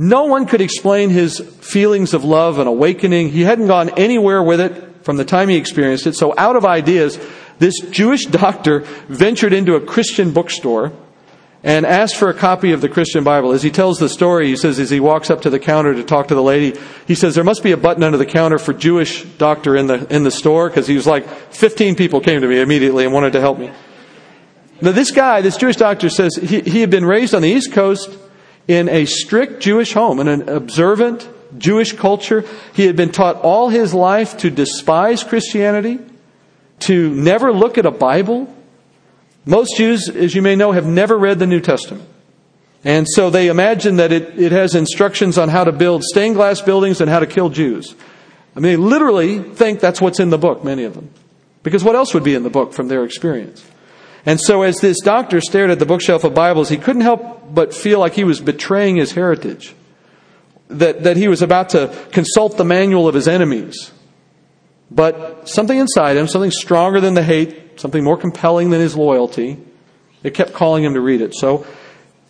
No 0.00 0.26
one 0.26 0.46
could 0.46 0.60
explain 0.60 1.10
his 1.10 1.40
feelings 1.40 2.14
of 2.14 2.22
love 2.22 2.60
and 2.60 2.68
awakening. 2.68 3.30
He 3.30 3.42
hadn't 3.42 3.66
gone 3.66 3.90
anywhere 3.98 4.40
with 4.40 4.60
it 4.60 5.04
from 5.04 5.16
the 5.16 5.24
time 5.24 5.48
he 5.48 5.56
experienced 5.56 6.06
it. 6.06 6.14
So, 6.14 6.34
out 6.38 6.54
of 6.54 6.64
ideas, 6.64 7.18
this 7.58 7.80
Jewish 7.90 8.24
doctor 8.26 8.80
ventured 9.08 9.52
into 9.52 9.74
a 9.74 9.80
Christian 9.80 10.32
bookstore 10.32 10.92
and 11.64 11.84
asked 11.84 12.14
for 12.14 12.28
a 12.28 12.34
copy 12.34 12.70
of 12.70 12.80
the 12.80 12.88
Christian 12.88 13.24
Bible. 13.24 13.50
As 13.50 13.64
he 13.64 13.70
tells 13.72 13.98
the 13.98 14.08
story, 14.08 14.46
he 14.46 14.56
says, 14.56 14.78
as 14.78 14.90
he 14.90 15.00
walks 15.00 15.30
up 15.30 15.42
to 15.42 15.50
the 15.50 15.58
counter 15.58 15.92
to 15.92 16.04
talk 16.04 16.28
to 16.28 16.36
the 16.36 16.42
lady, 16.42 16.78
he 17.08 17.16
says, 17.16 17.34
there 17.34 17.42
must 17.42 17.64
be 17.64 17.72
a 17.72 17.76
button 17.76 18.04
under 18.04 18.16
the 18.16 18.26
counter 18.26 18.58
for 18.58 18.72
Jewish 18.72 19.24
doctor 19.24 19.74
in 19.74 19.88
the, 19.88 20.06
in 20.14 20.22
the 20.22 20.30
store, 20.30 20.68
because 20.68 20.86
he 20.86 20.94
was 20.94 21.08
like, 21.08 21.28
15 21.52 21.96
people 21.96 22.20
came 22.20 22.40
to 22.40 22.46
me 22.46 22.60
immediately 22.60 23.04
and 23.04 23.12
wanted 23.12 23.32
to 23.32 23.40
help 23.40 23.58
me. 23.58 23.72
Now, 24.80 24.92
this 24.92 25.10
guy, 25.10 25.40
this 25.40 25.56
Jewish 25.56 25.74
doctor 25.74 26.08
says 26.08 26.36
he, 26.36 26.60
he 26.60 26.80
had 26.80 26.90
been 26.90 27.04
raised 27.04 27.34
on 27.34 27.42
the 27.42 27.48
East 27.48 27.72
Coast 27.72 28.16
in 28.68 28.88
a 28.88 29.06
strict 29.06 29.60
Jewish 29.60 29.94
home, 29.94 30.20
in 30.20 30.28
an 30.28 30.48
observant 30.48 31.28
Jewish 31.56 31.92
culture. 31.94 32.44
He 32.74 32.86
had 32.86 32.94
been 32.94 33.10
taught 33.10 33.36
all 33.36 33.70
his 33.70 33.94
life 33.94 34.36
to 34.38 34.50
despise 34.50 35.24
Christianity, 35.24 35.98
to 36.80 37.10
never 37.10 37.52
look 37.52 37.78
at 37.78 37.86
a 37.86 37.90
Bible, 37.90 38.54
most 39.48 39.78
Jews, 39.78 40.10
as 40.10 40.34
you 40.34 40.42
may 40.42 40.56
know, 40.56 40.72
have 40.72 40.86
never 40.86 41.16
read 41.16 41.38
the 41.38 41.46
New 41.46 41.60
Testament. 41.60 42.06
And 42.84 43.06
so 43.08 43.30
they 43.30 43.48
imagine 43.48 43.96
that 43.96 44.12
it, 44.12 44.38
it 44.38 44.52
has 44.52 44.74
instructions 44.74 45.38
on 45.38 45.48
how 45.48 45.64
to 45.64 45.72
build 45.72 46.04
stained 46.04 46.36
glass 46.36 46.60
buildings 46.60 47.00
and 47.00 47.10
how 47.10 47.18
to 47.18 47.26
kill 47.26 47.48
Jews. 47.48 47.94
I 48.54 48.60
mean, 48.60 48.72
they 48.72 48.76
literally 48.76 49.38
think 49.38 49.80
that's 49.80 50.02
what's 50.02 50.20
in 50.20 50.28
the 50.28 50.38
book, 50.38 50.64
many 50.64 50.84
of 50.84 50.94
them. 50.94 51.10
Because 51.62 51.82
what 51.82 51.96
else 51.96 52.12
would 52.12 52.24
be 52.24 52.34
in 52.34 52.42
the 52.42 52.50
book 52.50 52.74
from 52.74 52.88
their 52.88 53.04
experience? 53.04 53.64
And 54.28 54.38
so 54.38 54.60
as 54.60 54.76
this 54.76 55.00
doctor 55.00 55.40
stared 55.40 55.70
at 55.70 55.78
the 55.78 55.86
bookshelf 55.86 56.22
of 56.22 56.34
Bibles, 56.34 56.68
he 56.68 56.76
couldn't 56.76 57.00
help 57.00 57.54
but 57.54 57.72
feel 57.72 57.98
like 57.98 58.12
he 58.12 58.24
was 58.24 58.42
betraying 58.42 58.96
his 58.96 59.12
heritage. 59.12 59.74
That, 60.68 61.04
that 61.04 61.16
he 61.16 61.28
was 61.28 61.40
about 61.40 61.70
to 61.70 61.88
consult 62.12 62.58
the 62.58 62.64
manual 62.64 63.08
of 63.08 63.14
his 63.14 63.26
enemies. 63.26 63.90
But 64.90 65.48
something 65.48 65.78
inside 65.78 66.18
him, 66.18 66.28
something 66.28 66.50
stronger 66.50 67.00
than 67.00 67.14
the 67.14 67.22
hate, 67.22 67.80
something 67.80 68.04
more 68.04 68.18
compelling 68.18 68.68
than 68.68 68.82
his 68.82 68.94
loyalty. 68.94 69.56
It 70.22 70.34
kept 70.34 70.52
calling 70.52 70.84
him 70.84 70.92
to 70.92 71.00
read 71.00 71.22
it. 71.22 71.34
So 71.34 71.66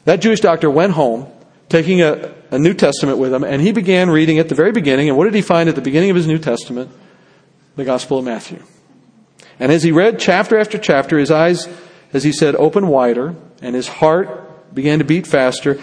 that 0.04 0.20
Jewish 0.20 0.38
doctor 0.38 0.70
went 0.70 0.92
home, 0.92 1.26
taking 1.68 2.00
a, 2.00 2.32
a 2.52 2.60
New 2.60 2.74
Testament 2.74 3.18
with 3.18 3.34
him, 3.34 3.42
and 3.42 3.60
he 3.60 3.72
began 3.72 4.08
reading 4.08 4.38
at 4.38 4.48
the 4.48 4.54
very 4.54 4.70
beginning. 4.70 5.08
And 5.08 5.18
what 5.18 5.24
did 5.24 5.34
he 5.34 5.42
find 5.42 5.68
at 5.68 5.74
the 5.74 5.80
beginning 5.80 6.10
of 6.10 6.16
his 6.16 6.28
New 6.28 6.38
Testament? 6.38 6.92
The 7.74 7.84
Gospel 7.84 8.20
of 8.20 8.24
Matthew. 8.24 8.62
And 9.58 9.72
as 9.72 9.82
he 9.82 9.90
read 9.90 10.20
chapter 10.20 10.60
after 10.60 10.78
chapter, 10.78 11.18
his 11.18 11.32
eyes, 11.32 11.66
as 12.12 12.24
he 12.24 12.32
said, 12.32 12.54
open 12.56 12.88
wider, 12.88 13.34
and 13.60 13.74
his 13.74 13.88
heart 13.88 14.74
began 14.74 14.98
to 14.98 15.04
beat 15.04 15.26
faster, 15.26 15.80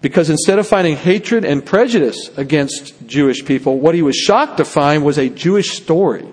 because 0.00 0.30
instead 0.30 0.58
of 0.58 0.66
finding 0.66 0.96
hatred 0.96 1.44
and 1.44 1.64
prejudice 1.64 2.30
against 2.36 3.06
Jewish 3.06 3.44
people, 3.44 3.78
what 3.78 3.94
he 3.94 4.02
was 4.02 4.16
shocked 4.16 4.58
to 4.58 4.64
find 4.64 5.04
was 5.04 5.18
a 5.18 5.28
Jewish 5.28 5.72
story. 5.72 6.26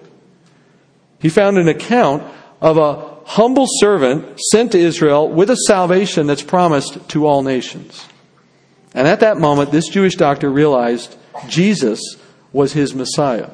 He 1.19 1.29
found 1.29 1.57
an 1.57 1.67
account 1.67 2.23
of 2.61 2.77
a 2.77 3.13
humble 3.25 3.65
servant 3.67 4.39
sent 4.51 4.73
to 4.73 4.79
Israel 4.79 5.29
with 5.29 5.49
a 5.49 5.57
salvation 5.67 6.27
that's 6.27 6.43
promised 6.43 7.09
to 7.09 7.25
all 7.25 7.41
nations. 7.41 8.05
And 8.93 9.07
at 9.07 9.21
that 9.21 9.37
moment, 9.37 9.71
this 9.71 9.87
Jewish 9.87 10.15
doctor 10.15 10.49
realized 10.49 11.15
Jesus 11.47 12.01
was 12.51 12.73
his 12.73 12.93
Messiah. 12.93 13.49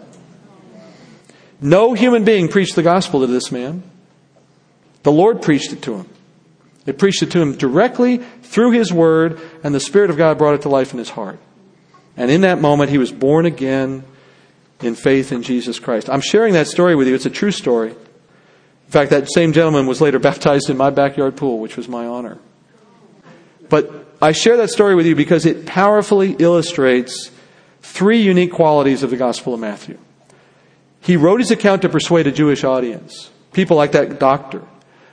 No 1.61 1.93
human 1.93 2.23
being 2.23 2.47
preached 2.47 2.75
the 2.75 2.83
gospel 2.83 3.21
to 3.21 3.27
this 3.27 3.51
man. 3.51 3.83
The 5.03 5.11
Lord 5.11 5.41
preached 5.41 5.73
it 5.73 5.81
to 5.83 5.95
him. 5.95 6.09
They 6.85 6.93
preached 6.93 7.21
it 7.23 7.31
to 7.31 7.41
him 7.41 7.55
directly 7.55 8.17
through 8.17 8.71
his 8.71 8.91
word, 8.91 9.39
and 9.63 9.73
the 9.75 9.79
Spirit 9.79 10.09
of 10.09 10.17
God 10.17 10.37
brought 10.37 10.55
it 10.55 10.63
to 10.63 10.69
life 10.69 10.91
in 10.91 10.99
his 10.99 11.09
heart. 11.09 11.39
And 12.17 12.31
in 12.31 12.41
that 12.41 12.59
moment, 12.59 12.89
he 12.89 12.97
was 12.97 13.11
born 13.11 13.45
again 13.45 14.03
in 14.81 14.95
faith 14.95 15.31
in 15.31 15.43
Jesus 15.43 15.79
Christ. 15.79 16.09
I'm 16.09 16.21
sharing 16.21 16.53
that 16.53 16.67
story 16.67 16.95
with 16.95 17.07
you. 17.07 17.15
It's 17.15 17.25
a 17.25 17.29
true 17.29 17.51
story. 17.51 17.91
In 17.91 18.91
fact, 18.91 19.11
that 19.11 19.31
same 19.31 19.53
gentleman 19.53 19.87
was 19.87 20.01
later 20.01 20.19
baptized 20.31 20.69
in 20.69 20.77
my 20.77 20.89
backyard 20.89 21.37
pool, 21.37 21.59
which 21.59 21.77
was 21.77 21.87
my 21.87 22.05
honor. 22.05 22.37
But 23.69 24.07
I 24.21 24.31
share 24.31 24.57
that 24.57 24.69
story 24.69 24.95
with 24.95 25.05
you 25.05 25.15
because 25.15 25.45
it 25.45 25.65
powerfully 25.65 26.35
illustrates 26.39 27.31
three 27.81 28.21
unique 28.21 28.51
qualities 28.51 29.03
of 29.03 29.11
the 29.11 29.17
Gospel 29.17 29.53
of 29.53 29.59
Matthew. 29.59 29.97
He 31.01 31.15
wrote 31.15 31.39
his 31.39 31.51
account 31.51 31.83
to 31.83 31.89
persuade 31.89 32.27
a 32.27 32.31
Jewish 32.31 32.63
audience, 32.63 33.29
people 33.53 33.77
like 33.77 33.93
that 33.93 34.19
doctor. 34.19 34.63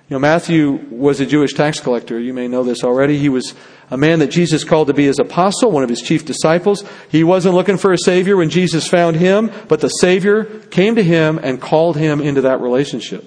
You 0.09 0.15
know, 0.15 0.21
Matthew 0.21 0.73
was 0.91 1.19
a 1.19 1.27
Jewish 1.27 1.55
tax 1.55 1.81
collector. 1.81 2.21
You 2.21 2.33
may 2.33 2.47
know 2.47 2.63
this 2.63 2.85
already. 2.85 3.19
He 3.19 3.29
was 3.29 3.55
a 3.91 3.97
man 3.97 4.21
that 4.21 4.29
Jesus 4.29 4.63
called 4.63 4.87
to 4.87 4.95
be 4.95 5.07
his 5.07 5.19
apostle, 5.19 5.73
one 5.73 5.83
of 5.83 5.89
his 5.89 6.01
chief 6.01 6.25
disciples. 6.25 6.85
He 7.09 7.25
wasn't 7.25 7.57
looking 7.57 7.77
for 7.77 7.93
a 7.93 7.99
Savior 7.99 8.37
when 8.37 8.49
Jesus 8.49 8.87
found 8.89 9.17
him, 9.17 9.51
but 9.67 9.81
the 9.81 9.89
Savior 9.89 10.45
came 10.45 10.95
to 10.95 11.03
him 11.03 11.39
and 11.43 11.61
called 11.61 11.97
him 11.97 12.21
into 12.21 12.43
that 12.43 12.61
relationship. 12.61 13.25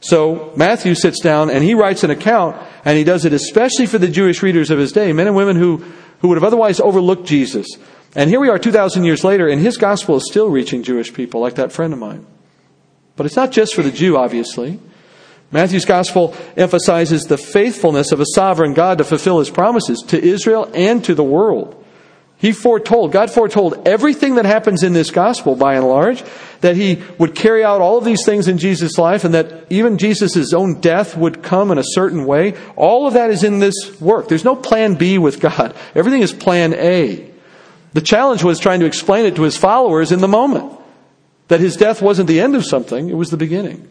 So 0.00 0.52
Matthew 0.56 0.94
sits 0.94 1.20
down 1.20 1.48
and 1.48 1.64
he 1.64 1.74
writes 1.74 2.04
an 2.04 2.10
account, 2.10 2.56
and 2.84 2.98
he 2.98 3.04
does 3.04 3.24
it 3.24 3.32
especially 3.32 3.86
for 3.86 3.98
the 3.98 4.08
Jewish 4.08 4.42
readers 4.42 4.70
of 4.70 4.78
his 4.78 4.92
day, 4.92 5.14
men 5.14 5.26
and 5.26 5.36
women 5.36 5.56
who, 5.56 5.78
who 6.20 6.28
would 6.28 6.36
have 6.36 6.44
otherwise 6.44 6.80
overlooked 6.80 7.26
Jesus. 7.26 7.66
And 8.14 8.28
here 8.28 8.40
we 8.40 8.50
are 8.50 8.58
2,000 8.58 9.04
years 9.04 9.24
later, 9.24 9.48
and 9.48 9.60
his 9.60 9.78
gospel 9.78 10.16
is 10.16 10.28
still 10.28 10.50
reaching 10.50 10.82
Jewish 10.82 11.14
people, 11.14 11.40
like 11.40 11.54
that 11.54 11.72
friend 11.72 11.94
of 11.94 11.98
mine. 11.98 12.26
But 13.16 13.24
it's 13.24 13.36
not 13.36 13.52
just 13.52 13.74
for 13.74 13.82
the 13.82 13.90
Jew, 13.90 14.18
obviously. 14.18 14.80
Matthew's 15.52 15.84
gospel 15.84 16.34
emphasizes 16.56 17.24
the 17.24 17.38
faithfulness 17.38 18.12
of 18.12 18.20
a 18.20 18.26
sovereign 18.34 18.72
God 18.72 18.98
to 18.98 19.04
fulfill 19.04 19.40
his 19.40 19.50
promises 19.50 20.02
to 20.08 20.22
Israel 20.22 20.70
and 20.74 21.04
to 21.04 21.14
the 21.14 21.24
world. 21.24 21.76
He 22.40 22.52
foretold, 22.52 23.12
God 23.12 23.30
foretold 23.30 23.86
everything 23.86 24.36
that 24.36 24.46
happens 24.46 24.82
in 24.82 24.94
this 24.94 25.10
gospel 25.10 25.56
by 25.56 25.74
and 25.74 25.86
large, 25.86 26.24
that 26.62 26.74
he 26.74 27.02
would 27.18 27.34
carry 27.34 27.62
out 27.62 27.82
all 27.82 27.98
of 27.98 28.04
these 28.06 28.24
things 28.24 28.48
in 28.48 28.56
Jesus' 28.56 28.96
life 28.96 29.24
and 29.24 29.34
that 29.34 29.66
even 29.68 29.98
Jesus' 29.98 30.54
own 30.54 30.80
death 30.80 31.18
would 31.18 31.42
come 31.42 31.70
in 31.70 31.76
a 31.76 31.84
certain 31.84 32.24
way. 32.24 32.54
All 32.76 33.06
of 33.06 33.12
that 33.12 33.30
is 33.30 33.44
in 33.44 33.58
this 33.58 34.00
work. 34.00 34.28
There's 34.28 34.44
no 34.44 34.56
plan 34.56 34.94
B 34.94 35.18
with 35.18 35.38
God. 35.38 35.76
Everything 35.94 36.22
is 36.22 36.32
plan 36.32 36.72
A. 36.72 37.30
The 37.92 38.00
challenge 38.00 38.42
was 38.42 38.58
trying 38.58 38.80
to 38.80 38.86
explain 38.86 39.26
it 39.26 39.36
to 39.36 39.42
his 39.42 39.58
followers 39.58 40.10
in 40.10 40.20
the 40.20 40.28
moment. 40.28 40.72
That 41.48 41.60
his 41.60 41.76
death 41.76 42.00
wasn't 42.00 42.28
the 42.28 42.40
end 42.40 42.54
of 42.54 42.64
something, 42.64 43.10
it 43.10 43.16
was 43.16 43.30
the 43.30 43.36
beginning. 43.36 43.86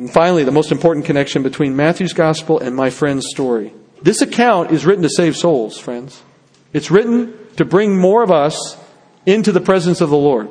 And 0.00 0.10
finally, 0.10 0.44
the 0.44 0.50
most 0.50 0.72
important 0.72 1.04
connection 1.04 1.42
between 1.42 1.76
Matthew's 1.76 2.14
gospel 2.14 2.58
and 2.58 2.74
my 2.74 2.88
friend's 2.88 3.26
story. 3.28 3.74
This 4.00 4.22
account 4.22 4.70
is 4.70 4.86
written 4.86 5.02
to 5.02 5.10
save 5.10 5.36
souls, 5.36 5.78
friends. 5.78 6.22
It's 6.72 6.90
written 6.90 7.34
to 7.56 7.66
bring 7.66 7.98
more 7.98 8.22
of 8.22 8.30
us 8.30 8.78
into 9.26 9.52
the 9.52 9.60
presence 9.60 10.00
of 10.00 10.08
the 10.08 10.16
Lord. 10.16 10.48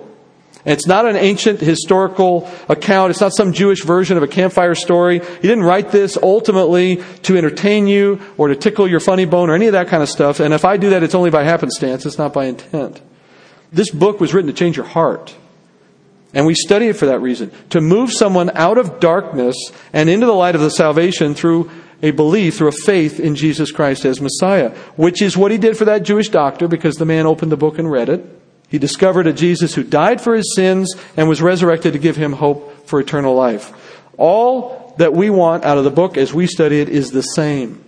And 0.66 0.74
it's 0.74 0.86
not 0.86 1.08
an 1.08 1.16
ancient 1.16 1.62
historical 1.62 2.48
account. 2.70 3.10
It's 3.10 3.22
not 3.22 3.36
some 3.36 3.52
Jewish 3.52 3.84
version 3.84 4.18
of 4.18 4.24
a 4.24 4.28
campfire 4.28 4.76
story. 4.76 5.18
He 5.18 5.48
didn't 5.48 5.64
write 5.64 5.90
this 5.90 6.16
ultimately 6.16 7.02
to 7.24 7.36
entertain 7.36 7.88
you 7.88 8.22
or 8.38 8.50
to 8.50 8.56
tickle 8.56 8.88
your 8.88 9.00
funny 9.00 9.26
bone 9.26 9.50
or 9.50 9.56
any 9.56 9.66
of 9.66 9.74
that 9.74 9.88
kind 9.88 10.04
of 10.04 10.10
stuff. 10.10 10.40
And 10.40 10.54
if 10.54 10.64
I 10.64 10.78
do 10.78 10.92
that, 10.92 11.02
it's 11.02 11.16
only 11.16 11.32
by 11.32 11.44
happenstance. 11.44 12.06
It's 12.06 12.20
not 12.20 12.34
by 12.34 12.46
intent. 12.46 13.02
This 13.72 13.90
book 13.90 14.20
was 14.20 14.32
written 14.32 14.52
to 14.52 14.54
change 14.54 14.78
your 14.78 14.86
heart. 14.86 15.36
And 16.34 16.46
we 16.46 16.54
study 16.54 16.88
it 16.88 16.96
for 16.96 17.08
that 17.08 17.22
reason. 17.22 17.52
To 17.72 17.82
move 17.82 18.12
someone 18.12 18.52
out 18.56 18.78
of 18.78 19.00
darkness 19.00 19.56
and 19.94 20.10
into 20.10 20.26
the 20.26 20.34
light 20.34 20.56
of 20.56 20.62
the 20.62 20.70
salvation 20.70 21.34
through 21.34 21.72
a 22.02 22.12
belief, 22.12 22.58
through 22.58 22.70
a 22.70 22.72
faith 22.72 23.20
in 23.20 23.36
Jesus 23.36 23.72
Christ 23.72 24.06
as 24.06 24.22
Messiah, 24.22 24.70
which 24.96 25.22
is 25.22 25.36
what 25.36 25.52
he 25.52 25.58
did 25.58 25.78
for 25.78 25.86
that 25.86 26.04
Jewish 26.04 26.30
doctor 26.30 26.68
because 26.68 26.96
the 26.96 27.06
man 27.06 27.26
opened 27.26 27.52
the 27.52 27.58
book 27.58 27.80
and 27.80 27.92
read 27.92 28.10
it. 28.10 28.26
He 28.70 28.78
discovered 28.78 29.28
a 29.28 29.34
Jesus 29.34 29.74
who 29.74 29.84
died 29.84 30.22
for 30.22 30.36
his 30.36 30.54
sins 30.56 30.96
and 31.18 31.28
was 31.28 31.42
resurrected 31.42 31.94
to 31.94 32.00
give 32.00 32.16
him 32.16 32.34
hope 32.34 32.88
for 32.88 33.00
eternal 33.00 33.34
life. 33.34 33.74
All 34.18 34.94
that 34.98 35.14
we 35.14 35.30
want 35.30 35.66
out 35.66 35.78
of 35.78 35.84
the 35.84 35.90
book 35.90 36.18
as 36.18 36.34
we 36.34 36.46
study 36.46 36.80
it 36.80 36.90
is 36.90 37.12
the 37.12 37.24
same. 37.24 37.84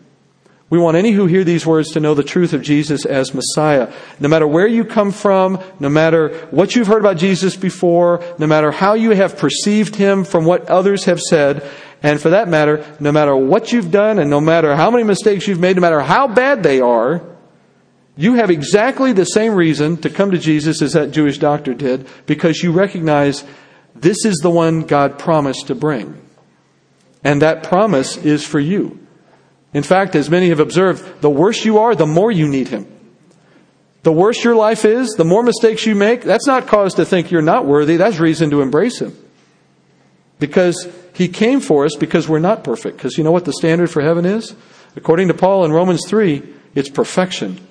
We 0.72 0.80
want 0.80 0.96
any 0.96 1.12
who 1.12 1.26
hear 1.26 1.44
these 1.44 1.66
words 1.66 1.92
to 1.92 2.00
know 2.00 2.14
the 2.14 2.24
truth 2.24 2.54
of 2.54 2.62
Jesus 2.62 3.06
as 3.06 3.34
Messiah. 3.34 3.94
No 4.22 4.30
matter 4.30 4.48
where 4.48 4.66
you 4.66 4.86
come 4.86 5.12
from, 5.12 5.62
no 5.82 5.90
matter 5.90 6.48
what 6.50 6.78
you've 6.78 6.88
heard 6.88 7.02
about 7.02 7.18
Jesus 7.18 7.58
before, 7.58 8.24
no 8.40 8.48
matter 8.48 8.72
how 8.72 8.94
you 8.94 9.12
have 9.12 9.38
perceived 9.38 9.98
him 9.98 10.24
from 10.24 10.46
what 10.46 10.70
others 10.70 11.04
have 11.06 11.20
said, 11.20 11.70
and 12.02 12.22
for 12.22 12.30
that 12.30 12.48
matter, 12.48 12.86
no 13.02 13.12
matter 13.12 13.36
what 13.36 13.74
you've 13.74 13.92
done 13.92 14.18
and 14.18 14.30
no 14.30 14.40
matter 14.40 14.74
how 14.74 14.90
many 14.90 15.04
mistakes 15.04 15.46
you've 15.46 15.60
made, 15.60 15.76
no 15.76 15.82
matter 15.82 16.00
how 16.00 16.30
bad 16.30 16.64
they 16.64 16.80
are, 16.80 17.22
you 18.16 18.36
have 18.36 18.50
exactly 18.50 19.12
the 19.12 19.26
same 19.26 19.56
reason 19.56 19.98
to 19.98 20.10
come 20.10 20.32
to 20.32 20.38
Jesus 20.38 20.82
as 20.82 20.94
that 20.94 21.12
Jewish 21.12 21.38
doctor 21.38 21.74
did 21.74 22.08
because 22.26 22.64
you 22.64 22.72
recognize 22.72 23.44
this 23.94 24.24
is 24.24 24.38
the 24.38 24.50
one 24.50 24.84
God 24.84 25.20
promised 25.20 25.68
to 25.68 25.76
bring. 25.76 26.18
And 27.26 27.42
that 27.42 27.62
promise 27.62 28.16
is 28.16 28.46
for 28.46 28.60
you. 28.60 29.01
In 29.74 29.84
fact, 29.84 30.16
as 30.16 30.30
many 30.30 30.50
have 30.50 30.60
observed, 30.60 31.22
the 31.22 31.30
worse 31.30 31.64
you 31.64 31.80
are, 31.80 31.96
the 31.96 32.06
more 32.06 32.32
you 32.32 32.48
need 32.48 32.68
Him. 32.68 32.88
The 34.04 34.12
worse 34.12 34.44
your 34.44 34.56
life 34.56 34.84
is, 34.84 35.12
the 35.12 35.24
more 35.24 35.44
mistakes 35.44 35.86
you 35.86 35.96
make, 35.96 36.22
that's 36.22 36.48
not 36.48 36.68
cause 36.68 36.96
to 36.96 37.06
think 37.06 37.32
you're 37.32 37.42
not 37.42 37.66
worthy. 37.66 37.98
That's 37.98 38.20
reason 38.20 38.50
to 38.50 38.62
embrace 38.62 39.00
Him. 39.00 39.16
Because 40.40 40.88
He 41.14 41.28
came 41.28 41.62
for 41.62 41.86
us 41.86 41.96
because 42.00 42.28
we're 42.28 42.40
not 42.40 42.64
perfect. 42.64 42.98
Because 42.98 43.18
you 43.18 43.24
know 43.24 43.32
what 43.32 43.46
the 43.46 43.54
standard 43.54 43.90
for 43.90 44.02
heaven 44.02 44.26
is? 44.26 44.56
According 44.96 45.30
to 45.30 45.34
Paul 45.34 45.64
in 45.66 45.72
Romans 45.72 46.02
3, 46.08 46.44
it's 46.76 46.90
perfection. 46.90 47.66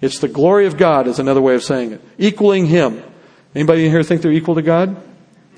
It's 0.00 0.18
the 0.18 0.28
glory 0.28 0.66
of 0.66 0.76
God, 0.76 1.06
is 1.06 1.18
another 1.18 1.42
way 1.42 1.54
of 1.54 1.62
saying 1.62 1.92
it. 1.92 2.00
Equaling 2.18 2.66
Him. 2.66 3.02
Anybody 3.54 3.86
in 3.86 3.90
here 3.90 4.02
think 4.02 4.22
they're 4.22 4.32
equal 4.32 4.56
to 4.56 4.62
God? 4.62 4.96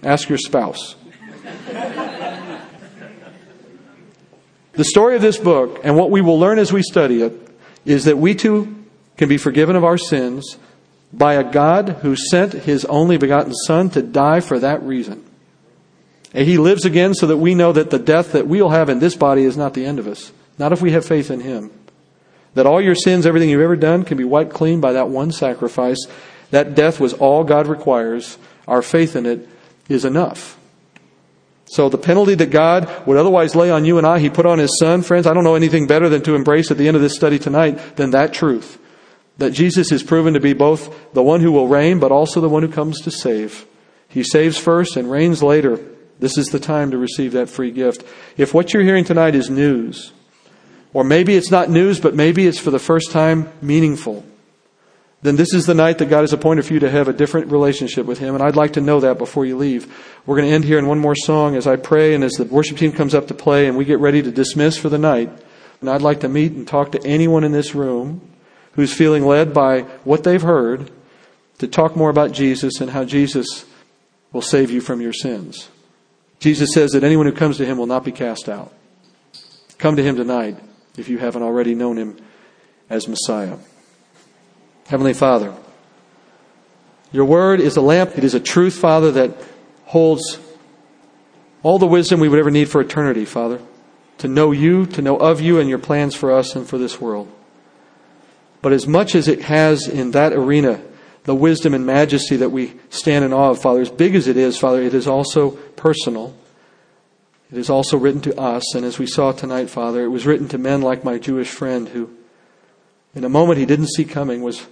Ask 0.02 0.28
your 0.28 0.38
spouse. 0.38 0.96
The 4.78 4.84
story 4.84 5.16
of 5.16 5.22
this 5.22 5.38
book 5.38 5.80
and 5.82 5.96
what 5.96 6.12
we 6.12 6.20
will 6.20 6.38
learn 6.38 6.60
as 6.60 6.72
we 6.72 6.84
study 6.84 7.20
it 7.20 7.32
is 7.84 8.04
that 8.04 8.16
we 8.16 8.36
too 8.36 8.76
can 9.16 9.28
be 9.28 9.36
forgiven 9.36 9.74
of 9.74 9.82
our 9.82 9.98
sins 9.98 10.56
by 11.12 11.34
a 11.34 11.42
God 11.42 11.98
who 12.02 12.14
sent 12.14 12.52
his 12.52 12.84
only 12.84 13.16
begotten 13.16 13.52
Son 13.52 13.90
to 13.90 14.02
die 14.02 14.38
for 14.38 14.60
that 14.60 14.80
reason. 14.84 15.28
And 16.32 16.46
he 16.46 16.58
lives 16.58 16.84
again 16.84 17.14
so 17.14 17.26
that 17.26 17.38
we 17.38 17.56
know 17.56 17.72
that 17.72 17.90
the 17.90 17.98
death 17.98 18.30
that 18.30 18.46
we'll 18.46 18.68
have 18.68 18.88
in 18.88 19.00
this 19.00 19.16
body 19.16 19.42
is 19.42 19.56
not 19.56 19.74
the 19.74 19.84
end 19.84 19.98
of 19.98 20.06
us. 20.06 20.30
Not 20.60 20.72
if 20.72 20.80
we 20.80 20.92
have 20.92 21.04
faith 21.04 21.28
in 21.28 21.40
him. 21.40 21.72
That 22.54 22.66
all 22.66 22.80
your 22.80 22.94
sins, 22.94 23.26
everything 23.26 23.50
you've 23.50 23.60
ever 23.60 23.74
done, 23.74 24.04
can 24.04 24.16
be 24.16 24.22
wiped 24.22 24.52
clean 24.52 24.80
by 24.80 24.92
that 24.92 25.08
one 25.08 25.32
sacrifice. 25.32 26.06
That 26.52 26.76
death 26.76 27.00
was 27.00 27.14
all 27.14 27.42
God 27.42 27.66
requires. 27.66 28.38
Our 28.68 28.82
faith 28.82 29.16
in 29.16 29.26
it 29.26 29.48
is 29.88 30.04
enough. 30.04 30.56
So 31.70 31.88
the 31.88 31.98
penalty 31.98 32.34
that 32.34 32.50
God 32.50 33.06
would 33.06 33.16
otherwise 33.16 33.54
lay 33.54 33.70
on 33.70 33.84
you 33.84 33.98
and 33.98 34.06
I, 34.06 34.18
He 34.18 34.30
put 34.30 34.46
on 34.46 34.58
His 34.58 34.78
Son. 34.78 35.02
Friends, 35.02 35.26
I 35.26 35.34
don't 35.34 35.44
know 35.44 35.54
anything 35.54 35.86
better 35.86 36.08
than 36.08 36.22
to 36.22 36.34
embrace 36.34 36.70
at 36.70 36.78
the 36.78 36.88
end 36.88 36.96
of 36.96 37.02
this 37.02 37.14
study 37.14 37.38
tonight 37.38 37.96
than 37.96 38.10
that 38.10 38.32
truth. 38.32 38.78
That 39.36 39.52
Jesus 39.52 39.92
is 39.92 40.02
proven 40.02 40.34
to 40.34 40.40
be 40.40 40.54
both 40.54 41.12
the 41.12 41.22
one 41.22 41.40
who 41.40 41.52
will 41.52 41.68
reign, 41.68 41.98
but 41.98 42.10
also 42.10 42.40
the 42.40 42.48
one 42.48 42.62
who 42.62 42.72
comes 42.72 43.00
to 43.02 43.10
save. 43.10 43.66
He 44.08 44.22
saves 44.22 44.58
first 44.58 44.96
and 44.96 45.10
reigns 45.10 45.42
later. 45.42 45.78
This 46.18 46.38
is 46.38 46.48
the 46.48 46.58
time 46.58 46.90
to 46.90 46.98
receive 46.98 47.32
that 47.32 47.48
free 47.48 47.70
gift. 47.70 48.04
If 48.36 48.54
what 48.54 48.72
you're 48.72 48.82
hearing 48.82 49.04
tonight 49.04 49.34
is 49.34 49.50
news, 49.50 50.12
or 50.92 51.04
maybe 51.04 51.36
it's 51.36 51.50
not 51.50 51.70
news, 51.70 52.00
but 52.00 52.14
maybe 52.14 52.46
it's 52.46 52.58
for 52.58 52.70
the 52.70 52.78
first 52.78 53.12
time 53.12 53.52
meaningful, 53.60 54.24
then 55.20 55.36
this 55.36 55.52
is 55.52 55.66
the 55.66 55.74
night 55.74 55.98
that 55.98 56.08
God 56.10 56.20
has 56.20 56.32
appointed 56.32 56.64
for 56.64 56.74
you 56.74 56.80
to 56.80 56.90
have 56.90 57.08
a 57.08 57.12
different 57.12 57.50
relationship 57.50 58.06
with 58.06 58.18
Him. 58.18 58.34
And 58.34 58.42
I'd 58.42 58.54
like 58.54 58.74
to 58.74 58.80
know 58.80 59.00
that 59.00 59.18
before 59.18 59.44
you 59.44 59.56
leave. 59.56 59.92
We're 60.26 60.36
going 60.36 60.48
to 60.48 60.54
end 60.54 60.64
here 60.64 60.78
in 60.78 60.86
one 60.86 61.00
more 61.00 61.16
song 61.16 61.56
as 61.56 61.66
I 61.66 61.76
pray 61.76 62.14
and 62.14 62.22
as 62.22 62.32
the 62.32 62.44
worship 62.44 62.76
team 62.76 62.92
comes 62.92 63.14
up 63.14 63.26
to 63.28 63.34
play 63.34 63.66
and 63.66 63.76
we 63.76 63.84
get 63.84 63.98
ready 63.98 64.22
to 64.22 64.30
dismiss 64.30 64.76
for 64.76 64.88
the 64.88 64.98
night. 64.98 65.30
And 65.80 65.90
I'd 65.90 66.02
like 66.02 66.20
to 66.20 66.28
meet 66.28 66.52
and 66.52 66.66
talk 66.66 66.92
to 66.92 67.04
anyone 67.04 67.42
in 67.42 67.52
this 67.52 67.74
room 67.74 68.20
who's 68.72 68.92
feeling 68.92 69.26
led 69.26 69.52
by 69.52 69.80
what 70.04 70.22
they've 70.22 70.42
heard 70.42 70.90
to 71.58 71.66
talk 71.66 71.96
more 71.96 72.10
about 72.10 72.30
Jesus 72.30 72.80
and 72.80 72.90
how 72.90 73.04
Jesus 73.04 73.64
will 74.32 74.42
save 74.42 74.70
you 74.70 74.80
from 74.80 75.00
your 75.00 75.12
sins. 75.12 75.68
Jesus 76.38 76.72
says 76.72 76.92
that 76.92 77.02
anyone 77.02 77.26
who 77.26 77.32
comes 77.32 77.56
to 77.56 77.66
Him 77.66 77.78
will 77.78 77.86
not 77.86 78.04
be 78.04 78.12
cast 78.12 78.48
out. 78.48 78.72
Come 79.78 79.96
to 79.96 80.02
Him 80.02 80.14
tonight 80.14 80.58
if 80.96 81.08
you 81.08 81.18
haven't 81.18 81.42
already 81.42 81.74
known 81.74 81.96
Him 81.96 82.16
as 82.88 83.08
Messiah. 83.08 83.56
Heavenly 84.88 85.12
Father, 85.12 85.54
your 87.12 87.26
word 87.26 87.60
is 87.60 87.76
a 87.76 87.82
lamp. 87.82 88.16
It 88.16 88.24
is 88.24 88.32
a 88.32 88.40
truth, 88.40 88.74
Father, 88.74 89.12
that 89.12 89.36
holds 89.84 90.38
all 91.62 91.78
the 91.78 91.86
wisdom 91.86 92.20
we 92.20 92.28
would 92.28 92.38
ever 92.38 92.50
need 92.50 92.70
for 92.70 92.80
eternity, 92.80 93.26
Father, 93.26 93.60
to 94.16 94.28
know 94.28 94.50
you, 94.50 94.86
to 94.86 95.02
know 95.02 95.18
of 95.18 95.42
you 95.42 95.60
and 95.60 95.68
your 95.68 95.78
plans 95.78 96.14
for 96.14 96.32
us 96.32 96.56
and 96.56 96.66
for 96.66 96.78
this 96.78 96.98
world. 96.98 97.30
But 98.62 98.72
as 98.72 98.86
much 98.86 99.14
as 99.14 99.28
it 99.28 99.42
has 99.42 99.86
in 99.86 100.12
that 100.12 100.32
arena 100.32 100.80
the 101.24 101.34
wisdom 101.34 101.74
and 101.74 101.84
majesty 101.84 102.36
that 102.36 102.48
we 102.48 102.72
stand 102.88 103.26
in 103.26 103.34
awe 103.34 103.50
of, 103.50 103.60
Father, 103.60 103.82
as 103.82 103.90
big 103.90 104.14
as 104.14 104.26
it 104.26 104.38
is, 104.38 104.56
Father, 104.56 104.80
it 104.80 104.94
is 104.94 105.06
also 105.06 105.50
personal. 105.50 106.34
It 107.52 107.58
is 107.58 107.68
also 107.68 107.98
written 107.98 108.22
to 108.22 108.40
us. 108.40 108.74
And 108.74 108.86
as 108.86 108.98
we 108.98 109.06
saw 109.06 109.32
tonight, 109.32 109.68
Father, 109.68 110.02
it 110.02 110.08
was 110.08 110.24
written 110.24 110.48
to 110.48 110.56
men 110.56 110.80
like 110.80 111.04
my 111.04 111.18
Jewish 111.18 111.50
friend 111.50 111.90
who, 111.90 112.08
in 113.14 113.24
a 113.24 113.28
moment 113.28 113.58
he 113.58 113.66
didn't 113.66 113.90
see 113.90 114.06
coming, 114.06 114.40
was 114.40 114.66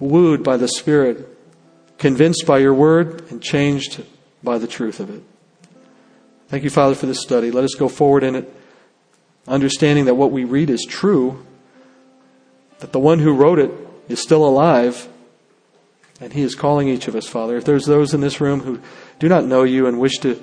wooed 0.00 0.42
by 0.42 0.56
the 0.56 0.66
Spirit, 0.66 1.28
convinced 1.98 2.44
by 2.46 2.58
your 2.58 2.74
word, 2.74 3.30
and 3.30 3.42
changed 3.42 4.02
by 4.42 4.58
the 4.58 4.66
truth 4.66 4.98
of 4.98 5.10
it. 5.10 5.22
Thank 6.48 6.64
you, 6.64 6.70
Father, 6.70 6.96
for 6.96 7.06
this 7.06 7.20
study. 7.20 7.50
Let 7.50 7.62
us 7.62 7.74
go 7.74 7.88
forward 7.88 8.24
in 8.24 8.34
it, 8.34 8.52
understanding 9.46 10.06
that 10.06 10.16
what 10.16 10.32
we 10.32 10.44
read 10.44 10.70
is 10.70 10.84
true, 10.88 11.44
that 12.80 12.92
the 12.92 12.98
one 12.98 13.20
who 13.20 13.34
wrote 13.34 13.58
it 13.58 13.70
is 14.08 14.20
still 14.20 14.44
alive, 14.44 15.08
and 16.20 16.32
he 16.32 16.42
is 16.42 16.54
calling 16.54 16.88
each 16.88 17.06
of 17.06 17.14
us, 17.14 17.28
Father. 17.28 17.56
If 17.56 17.64
there's 17.64 17.86
those 17.86 18.14
in 18.14 18.20
this 18.20 18.40
room 18.40 18.60
who 18.60 18.80
do 19.18 19.28
not 19.28 19.44
know 19.44 19.62
you 19.62 19.86
and 19.86 20.00
wish 20.00 20.18
to, 20.18 20.42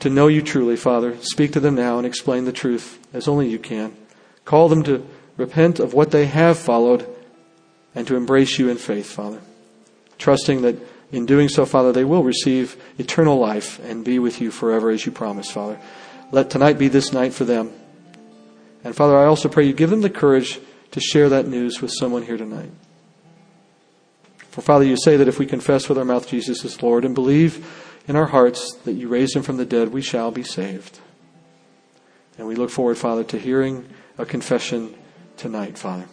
to 0.00 0.10
know 0.10 0.28
you 0.28 0.42
truly, 0.42 0.76
Father, 0.76 1.16
speak 1.22 1.52
to 1.54 1.60
them 1.60 1.74
now 1.74 1.98
and 1.98 2.06
explain 2.06 2.44
the 2.44 2.52
truth 2.52 2.98
as 3.12 3.26
only 3.26 3.48
you 3.48 3.58
can. 3.58 3.96
Call 4.44 4.68
them 4.68 4.82
to 4.84 5.04
repent 5.36 5.80
of 5.80 5.94
what 5.94 6.10
they 6.10 6.26
have 6.26 6.58
followed 6.58 7.08
and 7.94 8.06
to 8.06 8.16
embrace 8.16 8.58
you 8.58 8.68
in 8.68 8.76
faith, 8.76 9.06
Father. 9.06 9.40
Trusting 10.18 10.62
that 10.62 10.76
in 11.10 11.26
doing 11.26 11.48
so, 11.48 11.64
Father, 11.64 11.92
they 11.92 12.04
will 12.04 12.22
receive 12.22 12.76
eternal 12.98 13.38
life 13.38 13.78
and 13.84 14.04
be 14.04 14.18
with 14.18 14.40
you 14.40 14.50
forever 14.50 14.90
as 14.90 15.06
you 15.06 15.12
promised, 15.12 15.52
Father. 15.52 15.78
Let 16.30 16.50
tonight 16.50 16.78
be 16.78 16.88
this 16.88 17.12
night 17.12 17.32
for 17.32 17.44
them. 17.44 17.72
And 18.84 18.94
Father, 18.94 19.16
I 19.16 19.24
also 19.24 19.48
pray 19.48 19.64
you 19.64 19.72
give 19.72 19.90
them 19.90 20.02
the 20.02 20.10
courage 20.10 20.60
to 20.90 21.00
share 21.00 21.28
that 21.30 21.46
news 21.46 21.80
with 21.80 21.90
someone 21.98 22.22
here 22.22 22.36
tonight. 22.36 22.70
For 24.50 24.60
Father, 24.60 24.84
you 24.84 24.96
say 24.96 25.16
that 25.16 25.28
if 25.28 25.38
we 25.38 25.46
confess 25.46 25.88
with 25.88 25.98
our 25.98 26.04
mouth 26.04 26.28
Jesus 26.28 26.64
is 26.64 26.82
Lord 26.82 27.04
and 27.04 27.14
believe 27.14 27.66
in 28.06 28.16
our 28.16 28.26
hearts 28.26 28.74
that 28.84 28.94
you 28.94 29.08
raised 29.08 29.36
him 29.36 29.42
from 29.42 29.56
the 29.56 29.66
dead, 29.66 29.92
we 29.92 30.02
shall 30.02 30.30
be 30.30 30.42
saved. 30.42 30.98
And 32.36 32.46
we 32.46 32.54
look 32.54 32.70
forward, 32.70 32.98
Father, 32.98 33.24
to 33.24 33.38
hearing 33.38 33.88
a 34.16 34.26
confession 34.26 34.94
tonight, 35.36 35.78
Father. 35.78 36.06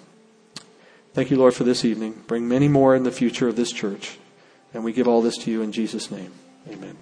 Thank 1.16 1.32
you, 1.32 1.38
Lord, 1.38 1.54
for 1.54 1.64
this 1.64 1.86
evening. 1.86 2.24
Bring 2.28 2.46
many 2.46 2.68
more 2.68 2.94
in 2.94 3.04
the 3.04 3.12
future 3.12 3.48
of 3.48 3.56
this 3.56 3.72
church. 3.72 4.18
And 4.74 4.84
we 4.84 4.92
give 4.92 5.08
all 5.08 5.22
this 5.22 5.38
to 5.38 5.50
you 5.50 5.62
in 5.62 5.72
Jesus' 5.72 6.12
name. 6.12 6.34
Amen. 6.68 6.94